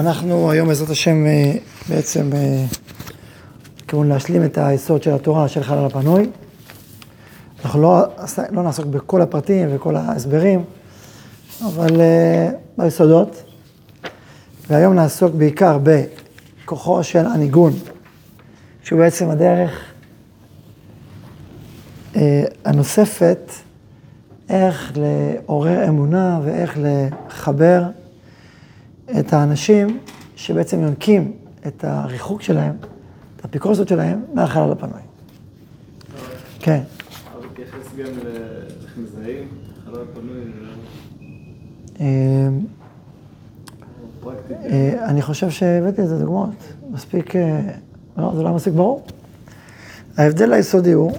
אנחנו 0.00 0.50
היום 0.50 0.68
בעזרת 0.68 0.90
השם 0.90 1.26
אה, 1.26 1.52
בעצם 1.88 2.30
אה, 2.34 2.64
כיוון 3.88 4.08
להשלים 4.08 4.44
את 4.44 4.58
היסוד 4.58 5.02
של 5.02 5.14
התורה 5.14 5.48
של 5.48 5.62
חלל 5.62 5.86
הפנוי. 5.86 6.30
אנחנו 7.64 7.82
לא, 7.82 8.04
לא 8.50 8.62
נעסוק 8.62 8.86
בכל 8.86 9.22
הפרטים 9.22 9.68
וכל 9.72 9.96
ההסברים, 9.96 10.64
אבל 11.66 12.00
אה, 12.00 12.50
ביסודות. 12.78 13.42
והיום 14.70 14.94
נעסוק 14.94 15.34
בעיקר 15.34 15.78
בכוחו 15.82 17.04
של 17.04 17.26
הניגון, 17.26 17.72
שהוא 18.82 18.98
בעצם 18.98 19.30
הדרך 19.30 19.84
הנוספת 22.64 23.52
איך 24.48 24.92
לעורר 24.96 25.88
אמונה 25.88 26.40
ואיך 26.44 26.78
לחבר 26.78 27.82
את 29.18 29.32
האנשים 29.32 29.98
שבעצם 30.36 30.80
יונקים 30.80 31.32
את 31.66 31.84
הריחוק 31.84 32.42
שלהם, 32.42 32.76
את 33.36 33.44
האפיקורסות 33.44 33.88
שלהם, 33.88 34.24
מהחלל 34.34 34.72
הפנוי. 34.72 35.00
כן. 36.58 36.80
אבל 37.34 37.46
תתייחס 37.52 37.94
גם 37.98 38.06
לאיך 38.24 38.96
מזהים, 38.96 39.48
חלל 39.84 40.04
פנוי. 40.14 40.40
אמ, 42.00 42.60
אה, 44.50 45.06
אני 45.08 45.22
חושב 45.22 45.50
שהבאתי 45.50 46.02
את 46.02 46.08
זה 46.08 46.18
דוגמאות, 46.18 46.72
מספיק, 46.90 47.36
אה, 47.36 47.60
לא, 48.16 48.32
זה 48.36 48.42
לא 48.42 48.54
מספיק 48.54 48.74
ברור. 48.74 49.04
ההבדל 50.16 50.52
היסודי 50.52 50.92
הוא, 50.92 51.12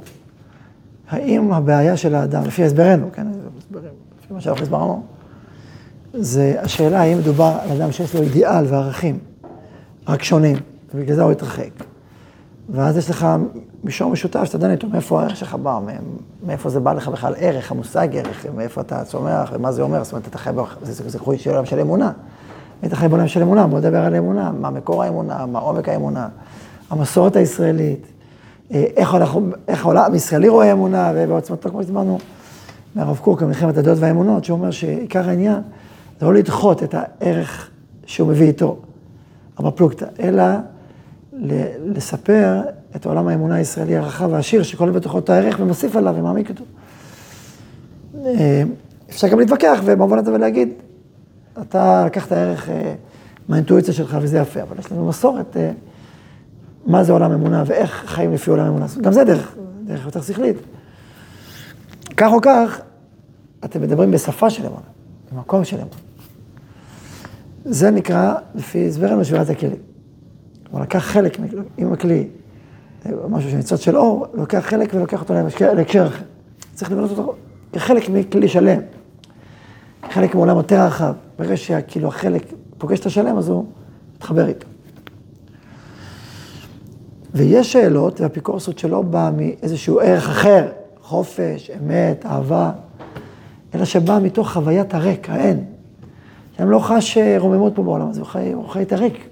האם 1.10 1.54
הבעיה 1.54 1.98
של 1.98 2.16
האדם, 2.16 2.44
לפי 2.46 2.64
הסברנו, 2.64 3.10
כן, 3.14 3.28
לפי 3.72 4.34
מה 4.34 4.42
שאנחנו 4.42 4.64
הסברנו, 4.64 5.04
זה 6.14 6.56
השאלה 6.60 7.02
האם 7.02 7.18
מדובר 7.18 7.58
על 7.62 7.82
אדם 7.82 7.92
שיש 7.92 8.16
לו 8.16 8.22
אידיאל 8.22 8.66
וערכים, 8.68 9.20
רק 10.08 10.24
שונים, 10.24 10.58
ובגלל 10.96 11.16
זה 11.16 11.24
הוא 11.24 11.32
התרחק. 11.32 11.70
ואז 12.70 12.98
יש 12.98 13.10
לך 13.10 13.28
מישור 13.84 14.12
משותף 14.12 14.44
שאתה 14.44 14.58
דן 14.58 14.72
איתו, 14.72 14.88
מאיפה 14.88 15.22
הערך 15.22 15.36
שלך 15.36 15.56
בא, 15.56 15.80
מאיפה 16.46 16.70
זה 16.70 16.80
בא 16.80 16.94
לך 16.94 17.08
בכלל? 17.08 17.34
ערך, 17.38 17.72
המושג 17.72 18.08
ערך, 18.18 18.46
מאיפה 18.56 18.82
אתה 18.82 19.04
צומח 19.04 19.52
ומה 19.54 19.72
זה 19.72 19.82
אומר, 19.82 20.04
זאת 20.04 20.14
אומרת, 20.14 20.28
אתה 20.28 20.38
חי, 20.38 20.50
זה, 20.82 21.20
חוי 21.20 21.38
של 21.38 21.50
עולם 21.50 21.66
של 21.66 21.80
אמונה. 21.80 22.12
היית 22.82 22.94
חי 22.94 23.08
בעולם 23.08 23.28
של 23.28 23.42
אמונה, 23.42 23.68
בוא 23.68 23.80
נדבר 23.80 24.06
על 24.06 24.16
אמונה, 24.16 24.52
מה 24.52 24.70
מקור 24.70 25.04
האמונה, 25.04 25.46
מה 25.46 25.60
עומק 25.60 25.90
האמונה, 25.90 26.28
המסורת 26.90 27.36
הישראלית, 27.36 28.08
אה, 28.74 28.86
איך, 28.96 29.14
העולם 29.84 30.14
הישראלי 30.14 30.50
רואה 30.50 30.72
אמונה, 30.72 31.12
ובעוצמתו, 31.16 31.70
כמו 31.70 31.84
שדיברנו, 31.84 32.20
מהרב 32.96 33.18
קוק, 33.18 33.44
מלחמת 33.44 33.78
הדעות 33.78 33.98
והאמונות, 34.00 34.46
שהוא 34.46 34.58
אומר 34.58 34.72
שעיקר 34.72 35.30
העניין 35.30 35.62
זה 36.22 36.28
לא 36.28 36.34
לדחות 36.34 36.84
את 36.84 36.96
הערך 36.98 37.70
שהוא 38.06 38.30
מביא 38.30 38.48
איתו, 38.48 38.78
הפלוגתא, 39.58 40.06
אלא 40.20 40.44
לספר 41.86 42.62
את 42.96 43.06
עולם 43.06 43.28
האמונה 43.28 43.56
הישראלי 43.56 43.98
הרחב 43.98 44.30
והעשיר, 44.32 44.64
שכולל 44.64 44.92
בתוכו 44.92 45.20
את 45.20 45.30
הערך 45.30 45.60
ומוסיף 45.60 45.96
עליו 45.96 46.16
ומעמיק 46.18 46.50
אותו. 46.50 46.64
אה, 48.26 48.64
אפשר 49.10 49.28
גם 49.28 49.40
להתווכח 49.40 49.80
ובמובן 49.86 50.18
הזה 50.18 50.34
ולהגיד, 50.34 50.70
אתה 51.62 52.06
לקחת 52.06 52.32
ערך 52.32 52.70
אה, 52.70 52.94
מהאינטואיציה 53.50 53.94
שלך 53.94 54.18
וזה 54.22 54.38
יפה, 54.38 54.62
אבל 54.62 54.80
יש 54.80 54.92
לנו 54.92 55.08
מסורת, 55.08 55.58
אה, 55.58 55.72
מה 56.86 57.04
זה 57.04 57.14
עולם 57.14 57.32
אמונה 57.32 57.64
ואיך 57.66 58.04
חיים 58.06 58.34
לפי 58.34 58.50
עולם 58.50 58.68
אמונה. 58.68 58.86
גם 59.02 59.12
זה 59.12 59.24
דרך, 59.24 59.56
דרך 59.86 60.06
יותר 60.06 60.22
שכלית. 60.22 60.58
כך 62.18 62.32
או 62.32 62.42
כך, 62.42 62.82
אתם 63.66 63.82
מדברים 63.82 64.12
בשפה 64.12 64.50
של 64.50 64.66
אמונה, 64.66 64.88
במקום 65.32 65.64
של 65.64 65.78
אמונה. 65.78 66.11
זה 67.66 67.92
נקרא, 67.92 68.34
לפי 68.56 68.88
הסברנו, 68.88 69.26
שבירת 69.26 69.50
הכלים. 69.50 69.80
כלומר, 70.70 70.84
לקח 70.84 71.00
חלק, 71.00 71.38
עם 71.78 71.94
הכלי, 71.94 72.28
משהו 73.30 73.52
שניצוץ 73.52 73.80
של 73.80 73.98
אור, 73.98 74.26
לוקח 74.34 74.60
חלק 74.60 74.94
ולוקח 74.94 75.22
אותו 75.22 75.34
להקשר 75.74 76.08
אחר. 76.08 76.24
צריך 76.74 76.92
לבנות 76.92 77.10
אותו 77.12 77.36
כחלק 77.74 78.10
מכלי 78.10 78.48
שלם, 78.48 78.80
חלק 80.12 80.36
מעולם 80.36 80.58
יותר 80.58 80.86
רחב. 80.86 81.14
ברגע 81.40 81.58
שכאילו 81.58 82.08
החלק 82.08 82.44
פוגש 82.78 83.00
את 83.00 83.06
השלם, 83.06 83.38
אז 83.38 83.50
הוא 83.50 83.66
מתחבר 84.16 84.48
איתו. 84.48 84.68
ויש 87.34 87.72
שאלות, 87.72 88.22
והאפיקורסות 88.22 88.80
שלא 88.80 89.02
באה 89.02 89.32
מאיזשהו 89.32 90.00
ערך 90.00 90.30
אחר, 90.30 90.68
חופש, 91.02 91.72
אמת, 91.82 92.26
אהבה, 92.26 92.72
אלא 93.76 93.86
שבאה 93.86 94.20
מתוך 94.20 94.52
חוויית 94.52 94.94
הריק, 94.94 95.30
האין. 95.30 95.66
שם 96.58 96.70
לא 96.70 96.80
חש 96.80 97.18
אה, 97.18 97.36
רוממות 97.40 97.76
פה 97.76 97.84
בעולם 97.84 98.10
הזה, 98.10 98.22
הוא 98.54 98.68
חי, 98.70 98.82
את 98.82 98.94
הריק, 98.94 99.30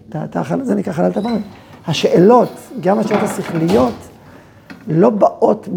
זה 0.63 0.75
נקרא 0.75 0.93
חלל 0.93 1.11
טבעון. 1.11 1.41
השאלות, 1.87 2.49
גם 2.79 2.99
השאלות 2.99 3.23
השכליות, 3.23 3.93
לא 4.87 5.09
באות 5.09 5.69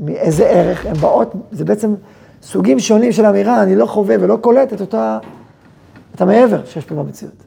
מאיזה 0.00 0.46
ערך, 0.46 0.86
הן 0.86 0.94
באות, 0.94 1.34
זה 1.52 1.64
בעצם 1.64 1.94
סוגים 2.42 2.78
שונים 2.78 3.12
של 3.12 3.26
אמירה, 3.26 3.62
אני 3.62 3.76
לא 3.76 3.86
חווה 3.86 4.16
ולא 4.20 4.36
קולט 4.36 4.72
את 4.72 4.80
אותה, 4.80 5.18
את 6.14 6.20
המעבר 6.20 6.64
שיש 6.64 6.84
פה 6.84 6.94
במציאות. 6.94 7.44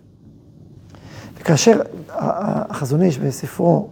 וכאשר 1.39 1.81
החזון 2.09 3.01
איש 3.01 3.17
בספרו 3.17 3.89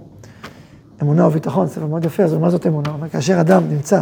אמונה 1.01 1.27
וביטחון, 1.27 1.67
ספר 1.67 1.85
מאוד 1.85 2.05
יפה, 2.05 2.23
אז 2.23 2.33
אומר 2.33 2.49
זאת 2.49 2.67
אמונה, 2.67 2.89
הוא 2.89 2.95
אומר, 2.95 3.09
כאשר 3.09 3.41
אדם 3.41 3.63
נמצא 3.69 4.01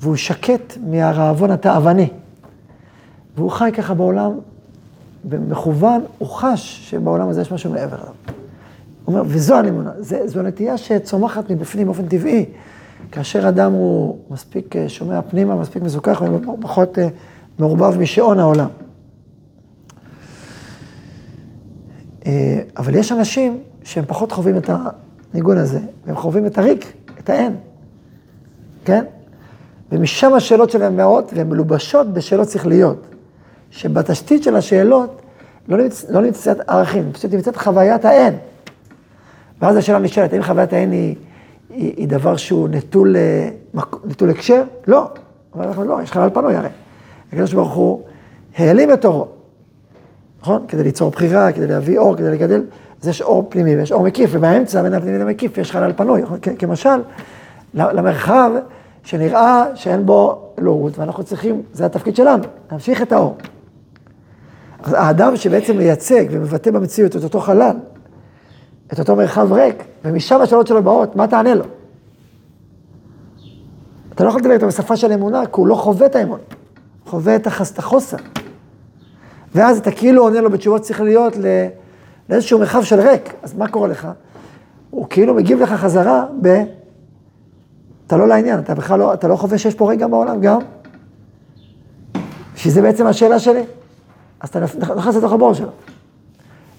והוא 0.00 0.16
שקט 0.16 0.76
מהרעבון 0.86 1.50
התאווני, 1.50 2.08
והוא 3.38 3.50
חי 3.50 3.70
ככה 3.74 3.94
בעולם, 3.94 4.32
במכוון, 5.24 6.00
הוא 6.18 6.28
חש 6.28 6.90
שבעולם 6.90 7.28
הזה 7.28 7.40
יש 7.40 7.52
משהו 7.52 7.70
מעבר 7.70 7.96
אליו. 7.96 8.14
הוא 9.04 9.14
אומר, 9.14 9.22
וזו 9.26 9.54
האמונה, 9.54 9.90
זו 10.24 10.42
נטייה 10.42 10.76
שצומחת 10.76 11.50
מבפנים 11.50 11.86
באופן 11.86 12.08
טבעי. 12.08 12.46
כאשר 13.12 13.48
אדם 13.48 13.72
הוא 13.72 14.18
מספיק 14.30 14.76
אה, 14.76 14.88
שומע 14.88 15.22
פנימה, 15.22 15.56
מספיק 15.56 15.82
מזוכח, 15.82 16.22
ופחות 16.58 16.98
אה, 16.98 17.08
מעורבב 17.58 17.98
משעון 17.98 18.38
העולם. 18.38 18.68
אה, 22.26 22.60
אבל 22.76 22.94
יש 22.94 23.12
אנשים 23.12 23.58
שהם 23.84 24.04
פחות 24.06 24.32
חווים 24.32 24.56
את 24.56 24.70
הניגון 25.32 25.58
הזה, 25.58 25.80
והם 26.06 26.16
חווים 26.16 26.46
את 26.46 26.58
הריק, 26.58 26.92
את 27.18 27.30
האין, 27.30 27.56
כן? 28.84 29.04
ומשם 29.92 30.34
השאלות 30.34 30.70
שלהם 30.70 30.96
מאות, 30.96 31.32
והן 31.36 31.48
מלובשות 31.48 32.12
בשאלות 32.12 32.48
שכליות. 32.48 33.06
שבתשתית 33.70 34.42
של 34.42 34.56
השאלות 34.56 35.22
לא, 35.68 35.76
נמצ... 35.76 36.04
לא 36.08 36.20
נמצאת 36.20 36.70
ערכים, 36.70 37.12
פשוט 37.12 37.34
נמצאת 37.34 37.56
חוויית 37.56 38.04
האין. 38.04 38.34
ואז 39.62 39.76
השאלה 39.76 39.98
נשאלת, 39.98 40.32
האם 40.32 40.42
חוויית 40.42 40.72
האין 40.72 40.92
היא, 40.92 41.16
היא, 41.70 41.94
היא 41.96 42.08
דבר 42.08 42.36
שהוא 42.36 42.68
נטול, 42.68 43.16
אה, 43.16 43.48
נטול 44.04 44.30
הקשר? 44.30 44.62
לא. 44.86 45.08
אבל 45.54 45.66
אנחנו 45.66 45.84
לא, 45.84 46.02
יש 46.02 46.12
חלל 46.12 46.30
פנוי 46.30 46.54
הרי. 46.54 46.68
הקדוש 47.32 47.54
ברוך 47.54 47.74
הוא 47.74 48.02
העלים 48.56 48.92
את 48.92 49.04
אורו, 49.04 49.26
נכון? 50.42 50.64
כדי 50.68 50.82
ליצור 50.82 51.10
בחירה, 51.10 51.52
כדי 51.52 51.66
להביא 51.66 51.98
אור, 51.98 52.16
כדי 52.16 52.30
לגדל, 52.30 52.64
אז 53.02 53.08
יש 53.08 53.22
אור 53.22 53.46
פנימי 53.48 53.76
ויש 53.76 53.92
אור 53.92 54.02
מקיף, 54.02 54.30
ובאמצע 54.32 54.82
בין 54.82 54.94
הפנימי 54.94 55.18
למקיף 55.18 55.58
יש 55.58 55.72
חלל 55.72 55.92
פנוי. 55.96 56.22
כמשל, 56.58 57.00
למרחב 57.74 58.50
שנראה 59.02 59.64
שאין 59.74 60.06
בו 60.06 60.48
אלוהות, 60.58 60.98
ואנחנו 60.98 61.24
צריכים, 61.24 61.62
זה 61.72 61.86
התפקיד 61.86 62.16
שלנו, 62.16 62.44
להמשיך 62.70 63.02
את 63.02 63.12
האור. 63.12 63.36
האדם 64.84 65.36
שבעצם 65.36 65.76
מייצג 65.76 66.24
ומבטא 66.30 66.70
במציאות 66.70 67.16
את 67.16 67.24
אותו 67.24 67.40
חלל, 67.40 67.76
את 68.92 68.98
אותו 68.98 69.16
מרחב 69.16 69.52
ריק, 69.52 69.84
ומשם 70.04 70.40
השאלות 70.40 70.66
שלו 70.66 70.82
באות, 70.82 71.16
מה 71.16 71.26
תענה 71.26 71.54
לו? 71.54 71.64
אתה 74.14 74.24
לא 74.24 74.28
יכול 74.28 74.40
לדבר 74.40 74.52
איתו 74.52 74.66
בשפה 74.66 74.96
של 74.96 75.12
אמונה, 75.12 75.46
כי 75.46 75.52
הוא 75.54 75.66
לא 75.66 75.74
חווה 75.74 76.06
את 76.06 76.16
האמון, 76.16 76.40
חווה 77.06 77.36
את 77.36 77.46
החוסר. 77.78 78.16
ואז 79.54 79.78
אתה 79.78 79.90
כאילו 79.90 80.22
עונה 80.22 80.40
לו 80.40 80.50
בתשובות 80.50 80.84
שכליות 80.84 81.36
לאיזשהו 82.28 82.58
מרחב 82.58 82.82
של 82.82 83.00
ריק, 83.00 83.34
אז 83.42 83.54
מה 83.54 83.68
קורה 83.68 83.88
לך? 83.88 84.08
הוא 84.90 85.06
כאילו 85.10 85.34
מגיב 85.34 85.60
לך 85.60 85.72
חזרה 85.72 86.24
ב... 86.42 86.62
אתה 88.06 88.16
לא 88.16 88.28
לעניין, 88.28 88.58
אתה 88.58 88.74
בכלל 88.74 88.98
לא, 88.98 89.14
אתה 89.14 89.28
לא 89.28 89.36
חווה 89.36 89.58
שיש 89.58 89.74
פה 89.74 89.90
ריק 89.90 90.00
גם 90.00 90.10
בעולם, 90.10 90.40
גם. 90.40 90.58
שזה 92.56 92.82
בעצם 92.82 93.06
השאלה 93.06 93.38
שלי. 93.38 93.62
אז 94.40 94.48
אתה 94.48 94.60
נכנס 94.96 95.16
לתוך 95.16 95.32
הבור 95.32 95.54
שלו. 95.54 95.68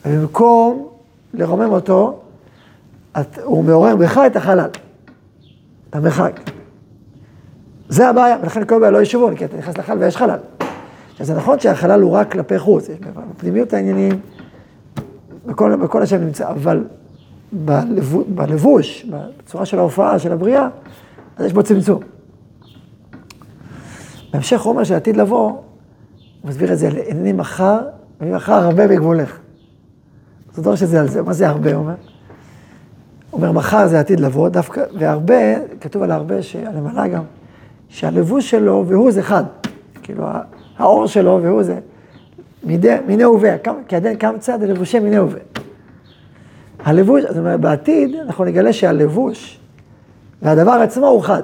ובמקום 0.05 0.87
לרומם 1.33 1.71
אותו, 1.71 2.19
את, 3.19 3.39
הוא 3.43 3.63
מעורר 3.63 3.95
בך 3.95 4.17
את 4.27 4.35
החלל, 4.35 4.69
את 5.89 5.95
המרחק. 5.95 6.39
זה 7.89 8.09
הבעיה, 8.09 8.37
ולכן 8.41 8.65
כל 8.65 8.79
בעיה 8.79 8.91
לא 8.91 9.01
ישובון, 9.01 9.35
כי 9.35 9.45
אתה 9.45 9.57
נכנס 9.57 9.77
לחלל 9.77 9.97
ויש 9.97 10.17
חלל. 10.17 10.39
עכשיו 11.11 11.25
זה 11.25 11.35
נכון 11.35 11.59
שהחלל 11.59 12.01
הוא 12.01 12.11
רק 12.11 12.31
כלפי 12.31 12.59
חוץ, 12.59 12.89
יש 12.89 12.97
בפנימיות 13.35 13.73
העניינים, 13.73 14.19
בכל, 15.45 15.75
בכל 15.75 16.01
השם 16.01 16.21
נמצא, 16.21 16.49
אבל 16.49 16.83
בלבוש, 17.51 18.25
בלבוש, 18.27 19.05
בצורה 19.05 19.65
של 19.65 19.79
ההופעה, 19.79 20.19
של 20.19 20.31
הבריאה, 20.31 20.67
אז 21.37 21.45
יש 21.45 21.53
בו 21.53 21.63
צמצום. 21.63 21.99
בהמשך 24.33 24.61
הוא 24.61 24.71
אומר 24.73 24.83
שעתיד 24.83 25.17
לבוא, 25.17 25.53
הוא 26.41 26.49
מסביר 26.49 26.73
את 26.73 26.77
זה, 26.77 26.89
הנני 27.09 27.33
מחר, 27.33 27.79
ומחר 28.21 28.53
הרבה 28.53 28.87
בגבולך. 28.87 29.37
זה 30.53 30.61
דורש 30.61 30.83
את 30.83 30.87
זה 30.87 30.99
על 30.99 31.07
זה. 31.07 31.21
מה 31.21 31.33
זה 31.33 31.47
הרבה, 31.47 31.73
הוא 31.73 31.79
אומר? 31.79 31.95
הוא 33.31 33.41
אומר, 33.41 33.51
מחר 33.51 33.87
זה 33.87 33.99
עתיד 33.99 34.19
לבוא, 34.19 34.49
דווקא, 34.49 34.83
והרבה, 34.99 35.35
כתוב 35.81 36.03
על 36.03 36.11
הרבה, 36.11 36.41
שהנמלה 36.41 37.07
גם, 37.07 37.23
שהלבוש 37.89 38.49
שלו 38.49 38.85
והוא 38.87 39.11
זה 39.11 39.19
אחד. 39.19 39.43
כאילו, 40.03 40.25
האור 40.77 41.07
שלו 41.07 41.39
והוא 41.43 41.63
זה 41.63 41.79
מיני 43.07 43.23
הווה, 43.23 43.55
כעדן 43.87 44.15
קמצא 44.15 44.57
דלבושי 44.57 44.99
מיני 44.99 45.17
הווה. 45.17 45.39
הלבוש, 46.79 47.23
זאת 47.23 47.37
אומרת, 47.37 47.59
בעתיד 47.59 48.15
אנחנו 48.15 48.45
נגלה 48.45 48.73
שהלבוש 48.73 49.59
והדבר 50.41 50.71
עצמו 50.71 51.07
הוא 51.07 51.21
חד. 51.21 51.43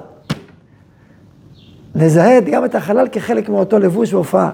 נזהה 1.94 2.40
גם 2.40 2.64
את 2.64 2.74
החלל 2.74 3.08
כחלק 3.12 3.48
מאותו 3.48 3.78
לבוש 3.78 4.12
והופעה. 4.12 4.50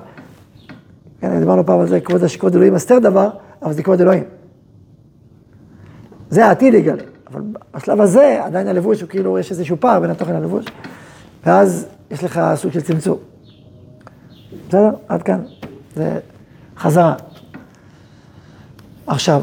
כן, 1.23 1.39
דיברנו 1.39 1.67
פעם 1.67 1.81
על 1.81 1.87
זה, 1.87 2.01
כבוד 2.01 2.25
השקוד 2.25 2.55
אלוהים 2.55 2.75
אסתר 2.75 2.99
דבר, 2.99 3.31
אבל 3.63 3.73
זה 3.73 3.83
כבוד 3.83 4.01
אלוהים. 4.01 4.25
זה 6.31 6.47
העתיד 6.47 6.75
יגלה. 6.75 7.03
אבל 7.33 7.41
בשלב 7.75 8.01
הזה, 8.01 8.41
עדיין 8.45 8.69
הלבוש 8.69 9.01
הוא 9.01 9.09
כאילו, 9.09 9.39
יש 9.39 9.51
איזשהו 9.51 9.77
פער 9.81 10.01
בין 10.01 10.11
התוכן 10.11 10.35
ללבוש, 10.35 10.65
ואז 11.47 11.87
יש 12.11 12.25
לך 12.25 12.41
סוג 12.55 12.73
של 12.73 12.81
צמצום. 12.81 13.19
בסדר? 14.69 14.91
עד 15.09 15.23
כאן. 15.23 15.41
זה 15.97 16.19
חזרה. 16.77 17.15
עכשיו, 19.07 19.43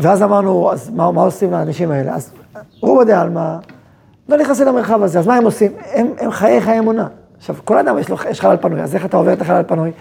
ואז 0.00 0.22
אמרנו, 0.22 0.72
אז 0.72 0.90
מה, 0.90 1.12
מה 1.12 1.22
עושים 1.22 1.50
לאנשים 1.50 1.90
האלה? 1.90 2.14
אז 2.14 2.32
רובו 2.80 3.04
דה 3.04 3.20
עלמא 3.20 3.56
לא 4.28 4.36
נכנסים 4.36 4.66
למרחב 4.66 5.02
הזה, 5.02 5.18
אז 5.18 5.26
מה 5.26 5.36
הם 5.36 5.44
עושים? 5.44 5.72
הם, 5.92 6.06
הם 6.18 6.30
חיי 6.30 6.60
חיי 6.60 6.78
אמונה. 6.78 7.06
עכשיו, 7.38 7.56
כל 7.64 7.78
אדם 7.78 7.98
יש 7.98 8.08
לו, 8.08 8.16
יש 8.30 8.40
חלל 8.40 8.56
פנוי, 8.56 8.82
אז 8.82 8.94
איך 8.94 9.04
אתה 9.04 9.16
עובר 9.16 9.32
את 9.32 9.40
החלל 9.40 9.62
פנוי? 9.62 9.92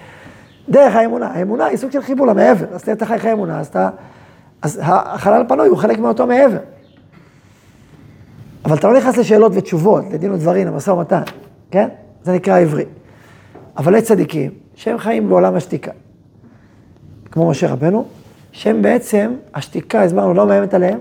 דרך 0.69 0.95
האמונה. 0.95 1.27
האמונה 1.27 1.65
היא 1.65 1.77
סוג 1.77 1.91
של 1.91 2.01
חיבור 2.01 2.27
למעבר, 2.27 2.65
אז 2.71 2.89
אתה 2.89 3.05
חי 3.05 3.19
חיי 3.19 3.33
אמונה, 3.33 3.59
אז 3.59 3.67
אתה... 3.67 3.89
אז 4.61 4.79
החלל 4.83 5.43
פנוי 5.47 5.67
הוא 5.67 5.77
חלק 5.77 5.99
מאותו 5.99 6.27
מעבר. 6.27 6.57
אבל 8.65 8.77
אתה 8.77 8.87
לא 8.87 8.97
נכנס 8.97 9.17
לשאלות 9.17 9.51
ותשובות, 9.55 10.03
לדין 10.11 10.31
ודברים, 10.31 10.67
למשא 10.67 10.91
ומתן, 10.91 11.21
כן? 11.71 11.89
זה 12.23 12.33
נקרא 12.33 12.59
עברי. 12.59 12.85
אבל 13.77 13.95
יש 13.95 14.03
צדיקים 14.03 14.51
שהם 14.75 14.97
חיים 14.97 15.29
בעולם 15.29 15.55
השתיקה. 15.55 15.91
כמו 17.31 17.49
משה 17.49 17.71
רבנו, 17.71 18.05
שהם 18.51 18.81
בעצם, 18.81 19.33
השתיקה, 19.55 20.03
הסברנו, 20.03 20.33
לא 20.33 20.47
מאיימת 20.47 20.73
עליהם, 20.73 20.99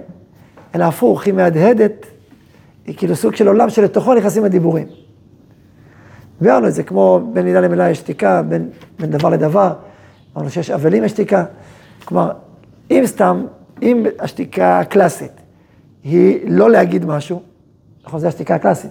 אלא 0.75 0.85
הפוך, 0.85 1.27
היא 1.27 1.35
מהדהדת, 1.35 2.07
היא 2.87 2.97
כאילו 2.97 3.17
סוג 3.17 3.35
של 3.35 3.49
עולם 3.49 3.71
שלתוכו 3.71 4.15
נכנסים 4.15 4.45
הדיבורים. 4.45 4.87
ביארנו 6.43 6.69
את 6.69 6.75
זה, 6.75 6.83
כמו 6.83 7.21
בין 7.33 7.45
מילה 7.45 7.61
למילה 7.61 7.91
יש 7.91 7.99
שתיקה, 7.99 8.43
בין, 8.43 8.69
בין 8.99 9.11
דבר 9.11 9.29
לדבר, 9.29 9.73
אמרנו 10.37 10.51
שיש 10.51 10.71
אבלים 10.71 11.05
יש 11.05 11.11
שתיקה. 11.11 11.45
כלומר, 12.05 12.33
אם 12.91 13.03
סתם, 13.07 13.47
אם 13.83 14.07
השתיקה 14.19 14.79
הקלאסית 14.79 15.33
היא 16.05 16.41
לא 16.49 16.71
להגיד 16.71 17.05
משהו, 17.05 17.43
נכון, 18.07 18.21
זו 18.21 18.29
השתיקה 18.29 18.55
הקלאסית. 18.55 18.91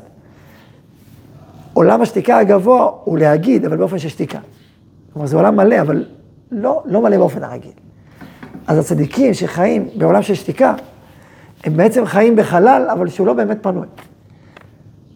עולם 1.74 2.02
השתיקה 2.02 2.38
הגבוה 2.38 2.92
הוא 3.04 3.18
להגיד, 3.18 3.66
אבל 3.66 3.78
באופן 3.78 4.00
של 4.00 4.10
שתיקה. 4.10 4.40
כלומר, 5.14 5.28
זה 5.28 5.36
עולם 5.36 5.56
מלא, 5.56 5.82
אבל 5.82 6.06
לא, 6.52 6.84
לא 6.86 7.02
מלא 7.02 7.18
באופן 7.18 7.44
הרגיל. 7.44 7.72
אז 8.68 8.78
הצדיקים 8.78 9.34
שחיים 9.34 9.88
בעולם 9.96 10.22
של 10.22 10.34
שתיקה, 10.34 10.76
הם 11.64 11.78
בעצם 11.78 12.06
חיים 12.06 12.36
בחלל, 12.36 12.88
אבל 12.92 13.08
שהוא 13.08 13.28
לא 13.28 13.34
באמת 13.34 13.58
פנוי. 13.64 13.88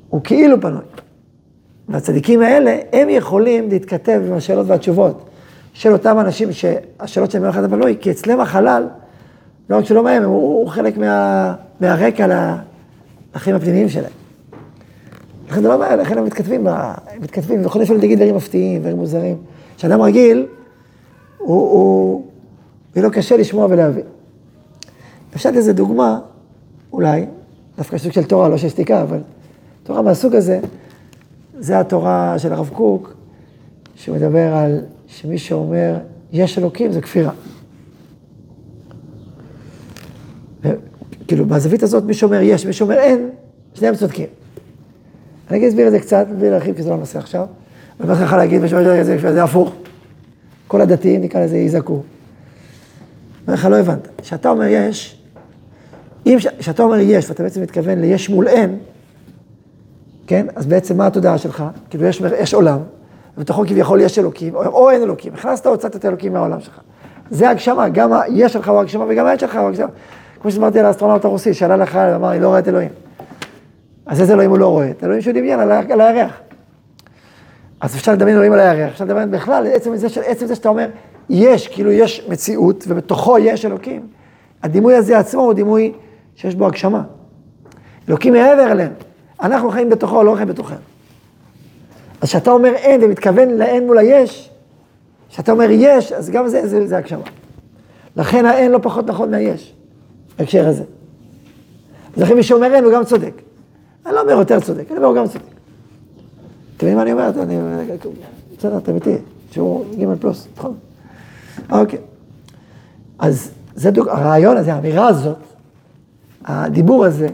הוא 0.09 0.21
כאילו 0.23 0.61
פנוי. 0.61 0.81
והצדיקים 1.89 2.41
האלה, 2.41 2.77
הם 2.93 3.09
יכולים 3.09 3.69
להתכתב 3.69 4.21
עם 4.27 4.33
השאלות 4.33 4.67
והתשובות 4.67 5.29
של 5.73 5.91
אותם 5.91 6.19
אנשים 6.19 6.49
שהשאלות 6.51 7.31
שלהם 7.31 7.45
יחד 7.45 7.63
הפנוי, 7.63 7.97
כי 8.01 8.11
אצלם 8.11 8.41
החלל, 8.41 8.87
לא 9.69 9.77
רק 9.77 9.85
שלא 9.85 10.03
מהם, 10.03 10.23
הוא, 10.23 10.35
הוא 10.35 10.67
חלק 10.67 10.97
מה, 10.97 11.55
מהרקע 11.79 12.27
לחיים 13.35 13.55
הפנימיים 13.55 13.89
שלהם. 13.89 14.11
לכן 15.49 15.61
זה 15.61 15.67
לא 15.67 15.77
בעיה, 15.77 15.95
לכן 15.95 16.17
הם 16.17 16.25
מתכתבים, 16.25 16.67
הם 16.67 17.21
מתכתבים, 17.21 17.61
ויכולים 17.61 17.85
אפילו 17.85 17.99
להגיד 17.99 18.17
דברים 18.17 18.35
מפתיעים, 18.35 18.81
דברים 18.81 18.97
מוזרים. 18.97 19.37
כשאדם 19.77 20.01
רגיל, 20.01 20.45
הוא, 21.37 21.71
הוא, 21.71 22.25
יהיה 22.95 23.05
לו 23.05 23.11
קשה 23.11 23.37
לשמוע 23.37 23.67
ולהבין. 23.69 24.05
אפשר 25.35 25.49
איזה 25.55 25.73
דוגמה, 25.73 26.19
אולי, 26.93 27.25
דווקא 27.77 27.97
סוג 27.97 28.11
של 28.11 28.23
תורה, 28.23 28.49
לא 28.49 28.57
של 28.57 28.69
שתיקה, 28.69 29.01
אבל 29.01 29.19
תורה 29.83 30.01
מהסוג 30.01 30.35
הזה, 30.35 30.59
זה 31.59 31.79
התורה 31.79 32.39
של 32.39 32.53
הרב 32.53 32.69
קוק, 32.73 33.13
שמדבר 33.95 34.55
על 34.55 34.81
שמי 35.07 35.37
שאומר, 35.37 35.97
יש 36.31 36.57
אלוקים, 36.57 36.91
זה 36.91 37.01
כפירה. 37.01 37.31
כאילו, 41.27 41.45
בזווית 41.45 41.83
הזאת, 41.83 42.03
מי 42.03 42.13
שאומר 42.13 42.41
יש, 42.41 42.65
מי 42.65 42.73
שאומר 42.73 42.97
אין, 42.97 43.29
שניהם 43.73 43.95
צודקים. 43.95 44.27
אני 45.51 45.67
אסביר 45.67 45.87
את 45.87 45.91
זה 45.91 45.99
קצת, 45.99 46.27
בלי 46.39 46.49
להרחיב, 46.49 46.75
כי 46.75 46.83
זה 46.83 46.89
לא 46.89 46.95
הנושא 46.95 47.19
עכשיו. 47.19 47.45
אני 47.99 48.09
אומר 48.09 48.23
לך 48.23 48.33
להגיד, 48.33 48.61
מי 48.61 48.69
שאומר 48.69 49.01
את 49.01 49.05
זה, 49.05 49.17
זה 49.33 49.43
הפוך. 49.43 49.73
כל 50.67 50.81
הדתיים, 50.81 51.21
נקרא 51.21 51.41
לזה, 51.41 51.57
יזעקו. 51.57 51.93
אני 51.93 52.03
אומר 53.47 53.53
לך, 53.53 53.65
לא 53.65 53.75
הבנת. 53.75 54.07
כשאתה 54.17 54.49
אומר 54.49 54.65
יש, 54.65 55.21
כשאתה 56.59 56.83
אומר 56.83 56.99
יש, 56.99 57.29
ואתה 57.29 57.43
בעצם 57.43 57.61
מתכוון 57.61 57.99
ליש 57.99 58.29
מול 58.29 58.47
אין, 58.47 58.77
כן? 60.27 60.45
אז 60.55 60.65
בעצם 60.65 60.97
מה 60.97 61.07
התודעה 61.07 61.37
שלך? 61.37 61.63
כאילו 61.89 62.05
יש, 62.05 62.21
יש 62.39 62.53
עולם, 62.53 62.79
ובתוכו 63.37 63.63
כביכול 63.67 64.01
יש 64.01 64.19
אלוקים, 64.19 64.55
או, 64.55 64.65
או 64.65 64.89
אין 64.89 65.01
אלוקים. 65.01 65.33
הכנסת 65.33 65.65
או 65.65 65.71
הוצאת 65.71 65.95
את 65.95 66.05
האלוקים 66.05 66.33
מהעולם 66.33 66.59
שלך. 66.59 66.79
זה 67.29 67.49
הגשמה, 67.49 67.89
גם 67.89 68.13
היש 68.13 68.53
שלך 68.53 68.69
הוא 68.69 68.79
הגשמה 68.79 69.05
וגם 69.09 69.25
האין 69.25 69.39
שלך 69.39 69.55
הוא 69.55 69.67
הגשמה. 69.67 69.87
כמו 70.41 70.51
שאמרתי 70.51 70.79
על 70.79 70.85
האסטרונאוט 70.85 71.25
הרוסי, 71.25 71.53
שעלה 71.53 71.77
לך, 71.77 71.95
אמר, 71.95 72.31
אני 72.31 72.39
לא 72.39 72.47
רואה 72.47 72.59
את 72.59 72.67
אלוהים. 72.67 72.89
אז 74.05 74.21
איזה 74.21 74.33
אלוהים 74.33 74.49
הוא 74.49 74.59
לא 74.59 74.67
רואה? 74.67 74.89
את 74.89 75.03
אלוהים 75.03 75.21
שהוא 75.21 75.33
דמיין 75.33 75.59
על, 75.59 75.71
על 75.71 76.01
הירח. 76.01 76.39
אז 77.81 77.95
אפשר 77.95 78.13
לדמיין 78.13 78.35
אלוהים 78.35 78.53
על 78.53 78.59
הירח, 78.59 78.91
אפשר 78.91 79.05
לדמיין 79.05 79.31
בכלל, 79.31 79.67
עצם 79.67 79.95
זה, 79.95 80.07
עצם 80.25 80.45
זה 80.45 80.55
שאתה 80.55 80.69
אומר, 80.69 80.89
יש, 81.29 81.67
כאילו 81.67 81.91
יש 81.91 82.27
מציאות, 82.29 82.85
ובתוכו 82.87 83.37
יש 83.37 83.65
אלוקים. 83.65 84.07
הדימוי 84.63 84.95
הזה 84.95 85.17
עצמו 85.17 85.41
הוא 85.41 85.53
דימוי 85.53 85.93
שיש 86.35 86.55
בו 86.55 86.67
הגשמה. 86.67 87.03
אלוקים 88.09 88.33
מעבר 88.33 88.71
אלינו. 88.71 88.93
אנחנו 89.41 89.71
חיים 89.71 89.89
בתוכו, 89.89 90.23
לא 90.23 90.35
חיים 90.35 90.47
בתוכנו. 90.47 90.77
אז 92.21 92.29
כשאתה 92.29 92.51
אומר 92.51 92.73
אין 92.75 93.03
ומתכוון 93.03 93.49
לאין 93.49 93.85
מול 93.87 93.97
היש, 93.97 94.49
כשאתה 95.29 95.51
אומר 95.51 95.67
יש, 95.71 96.11
אז 96.11 96.29
גם 96.29 96.47
זה, 96.47 96.67
זה, 96.67 96.87
זה 96.87 96.97
הגשמה. 96.97 97.23
לכן 98.15 98.45
האין 98.45 98.71
לא 98.71 98.79
פחות 98.81 99.07
נכון 99.07 99.31
מהיש, 99.31 99.73
בהקשר 100.39 100.67
הזה. 100.67 100.83
אז 102.15 102.21
לכן 102.21 102.33
מי 102.33 102.43
שאומר 102.43 102.73
אין 102.73 102.83
הוא 102.83 102.93
גם 102.93 103.05
צודק. 103.05 103.41
אני 104.05 104.15
לא 104.15 104.21
אומר 104.21 104.31
יותר 104.31 104.59
צודק, 104.59 104.85
אני 104.89 104.97
אומר 104.97 105.07
הוא 105.07 105.15
גם 105.15 105.27
צודק. 105.27 105.45
אתם 106.77 106.85
מבינים 106.85 106.95
מה 106.95 107.01
אני 107.01 107.11
אומר? 107.11 107.43
אני... 107.43 107.57
בסדר, 108.57 108.77
אתם 108.77 108.95
איתי, 108.95 109.15
שהוא 109.51 109.85
ג' 109.99 110.19
פלוס, 110.19 110.47
נכון? 110.57 110.73
אוקיי. 111.71 111.99
אז 113.19 113.51
זה 113.75 113.91
דוג... 113.91 114.07
הרעיון 114.09 114.57
הזה, 114.57 114.73
האמירה 114.73 115.07
הזאת, 115.07 115.37
הדיבור 116.45 117.05
הזה, 117.05 117.27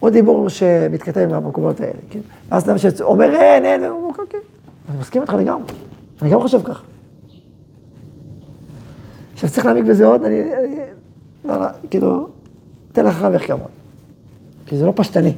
הוא 0.00 0.10
דיבור 0.10 0.48
שמתכתב 0.48 1.20
עם 1.20 1.32
המקומות 1.34 1.80
האלה, 1.80 1.92
כן? 2.10 2.20
ואז 2.48 2.68
אדם 2.68 2.78
שאומר 2.78 3.34
אין, 3.34 3.64
אין, 3.64 3.84
הוא 3.84 4.04
אומר, 4.04 4.26
כן, 4.30 4.38
אני 4.88 4.98
מסכים 4.98 5.22
איתך 5.22 5.34
לגמרי, 5.34 5.72
אני 6.22 6.30
גם 6.30 6.40
חושב 6.40 6.62
ככה. 6.62 6.82
עכשיו 9.32 9.50
צריך 9.50 9.66
להעמיק 9.66 9.84
בזה 9.84 10.06
עוד, 10.06 10.24
אני, 10.24 10.40
אני 10.54 10.76
לא, 11.44 11.60
לא, 11.60 11.66
כאילו, 11.90 12.28
אתן 12.92 13.04
לך 13.04 13.22
רב 13.22 13.32
איך 13.32 13.46
כמובן. 13.46 13.64
כי 14.66 14.76
זה 14.76 14.86
לא 14.86 14.92
פשטני. 14.96 15.32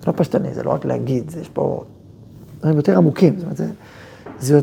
זה 0.00 0.06
לא 0.06 0.12
פשטני, 0.16 0.54
זה 0.54 0.62
לא 0.62 0.70
רק 0.70 0.84
להגיד, 0.84 1.30
זה 1.30 1.40
יש 1.40 1.48
פה 1.48 1.84
דברים 2.58 2.76
יותר 2.76 2.96
עמוקים. 2.96 3.34
זאת 3.36 3.42
אומרת, 3.42 3.56
זה, 3.56 3.66
זה 4.40 4.60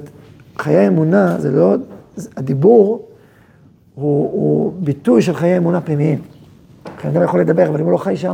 חיי 0.57 0.87
אמונה, 0.87 1.39
זה 1.39 1.51
לא, 1.51 1.75
זה, 2.15 2.29
הדיבור 2.37 3.07
הוא, 3.95 4.31
הוא 4.31 4.73
ביטוי 4.79 5.21
של 5.21 5.35
חיי 5.35 5.57
אמונה 5.57 5.81
פנימיים. 5.81 6.21
כי 6.97 7.07
אדם 7.07 7.23
יכול 7.23 7.41
לדבר, 7.41 7.69
אבל 7.69 7.79
אם 7.79 7.85
הוא 7.85 7.91
לא 7.91 7.97
חי 7.97 8.17
שם, 8.17 8.33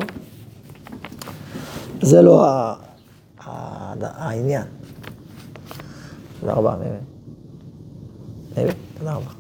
זה 2.02 2.22
לא 2.22 2.46
העניין. 4.02 4.64
תודה 6.40 6.54
רבה, 6.54 6.76
מימי. 6.76 6.98
מימי, 8.58 8.72
תודה 8.98 9.14
רבה. 9.14 9.32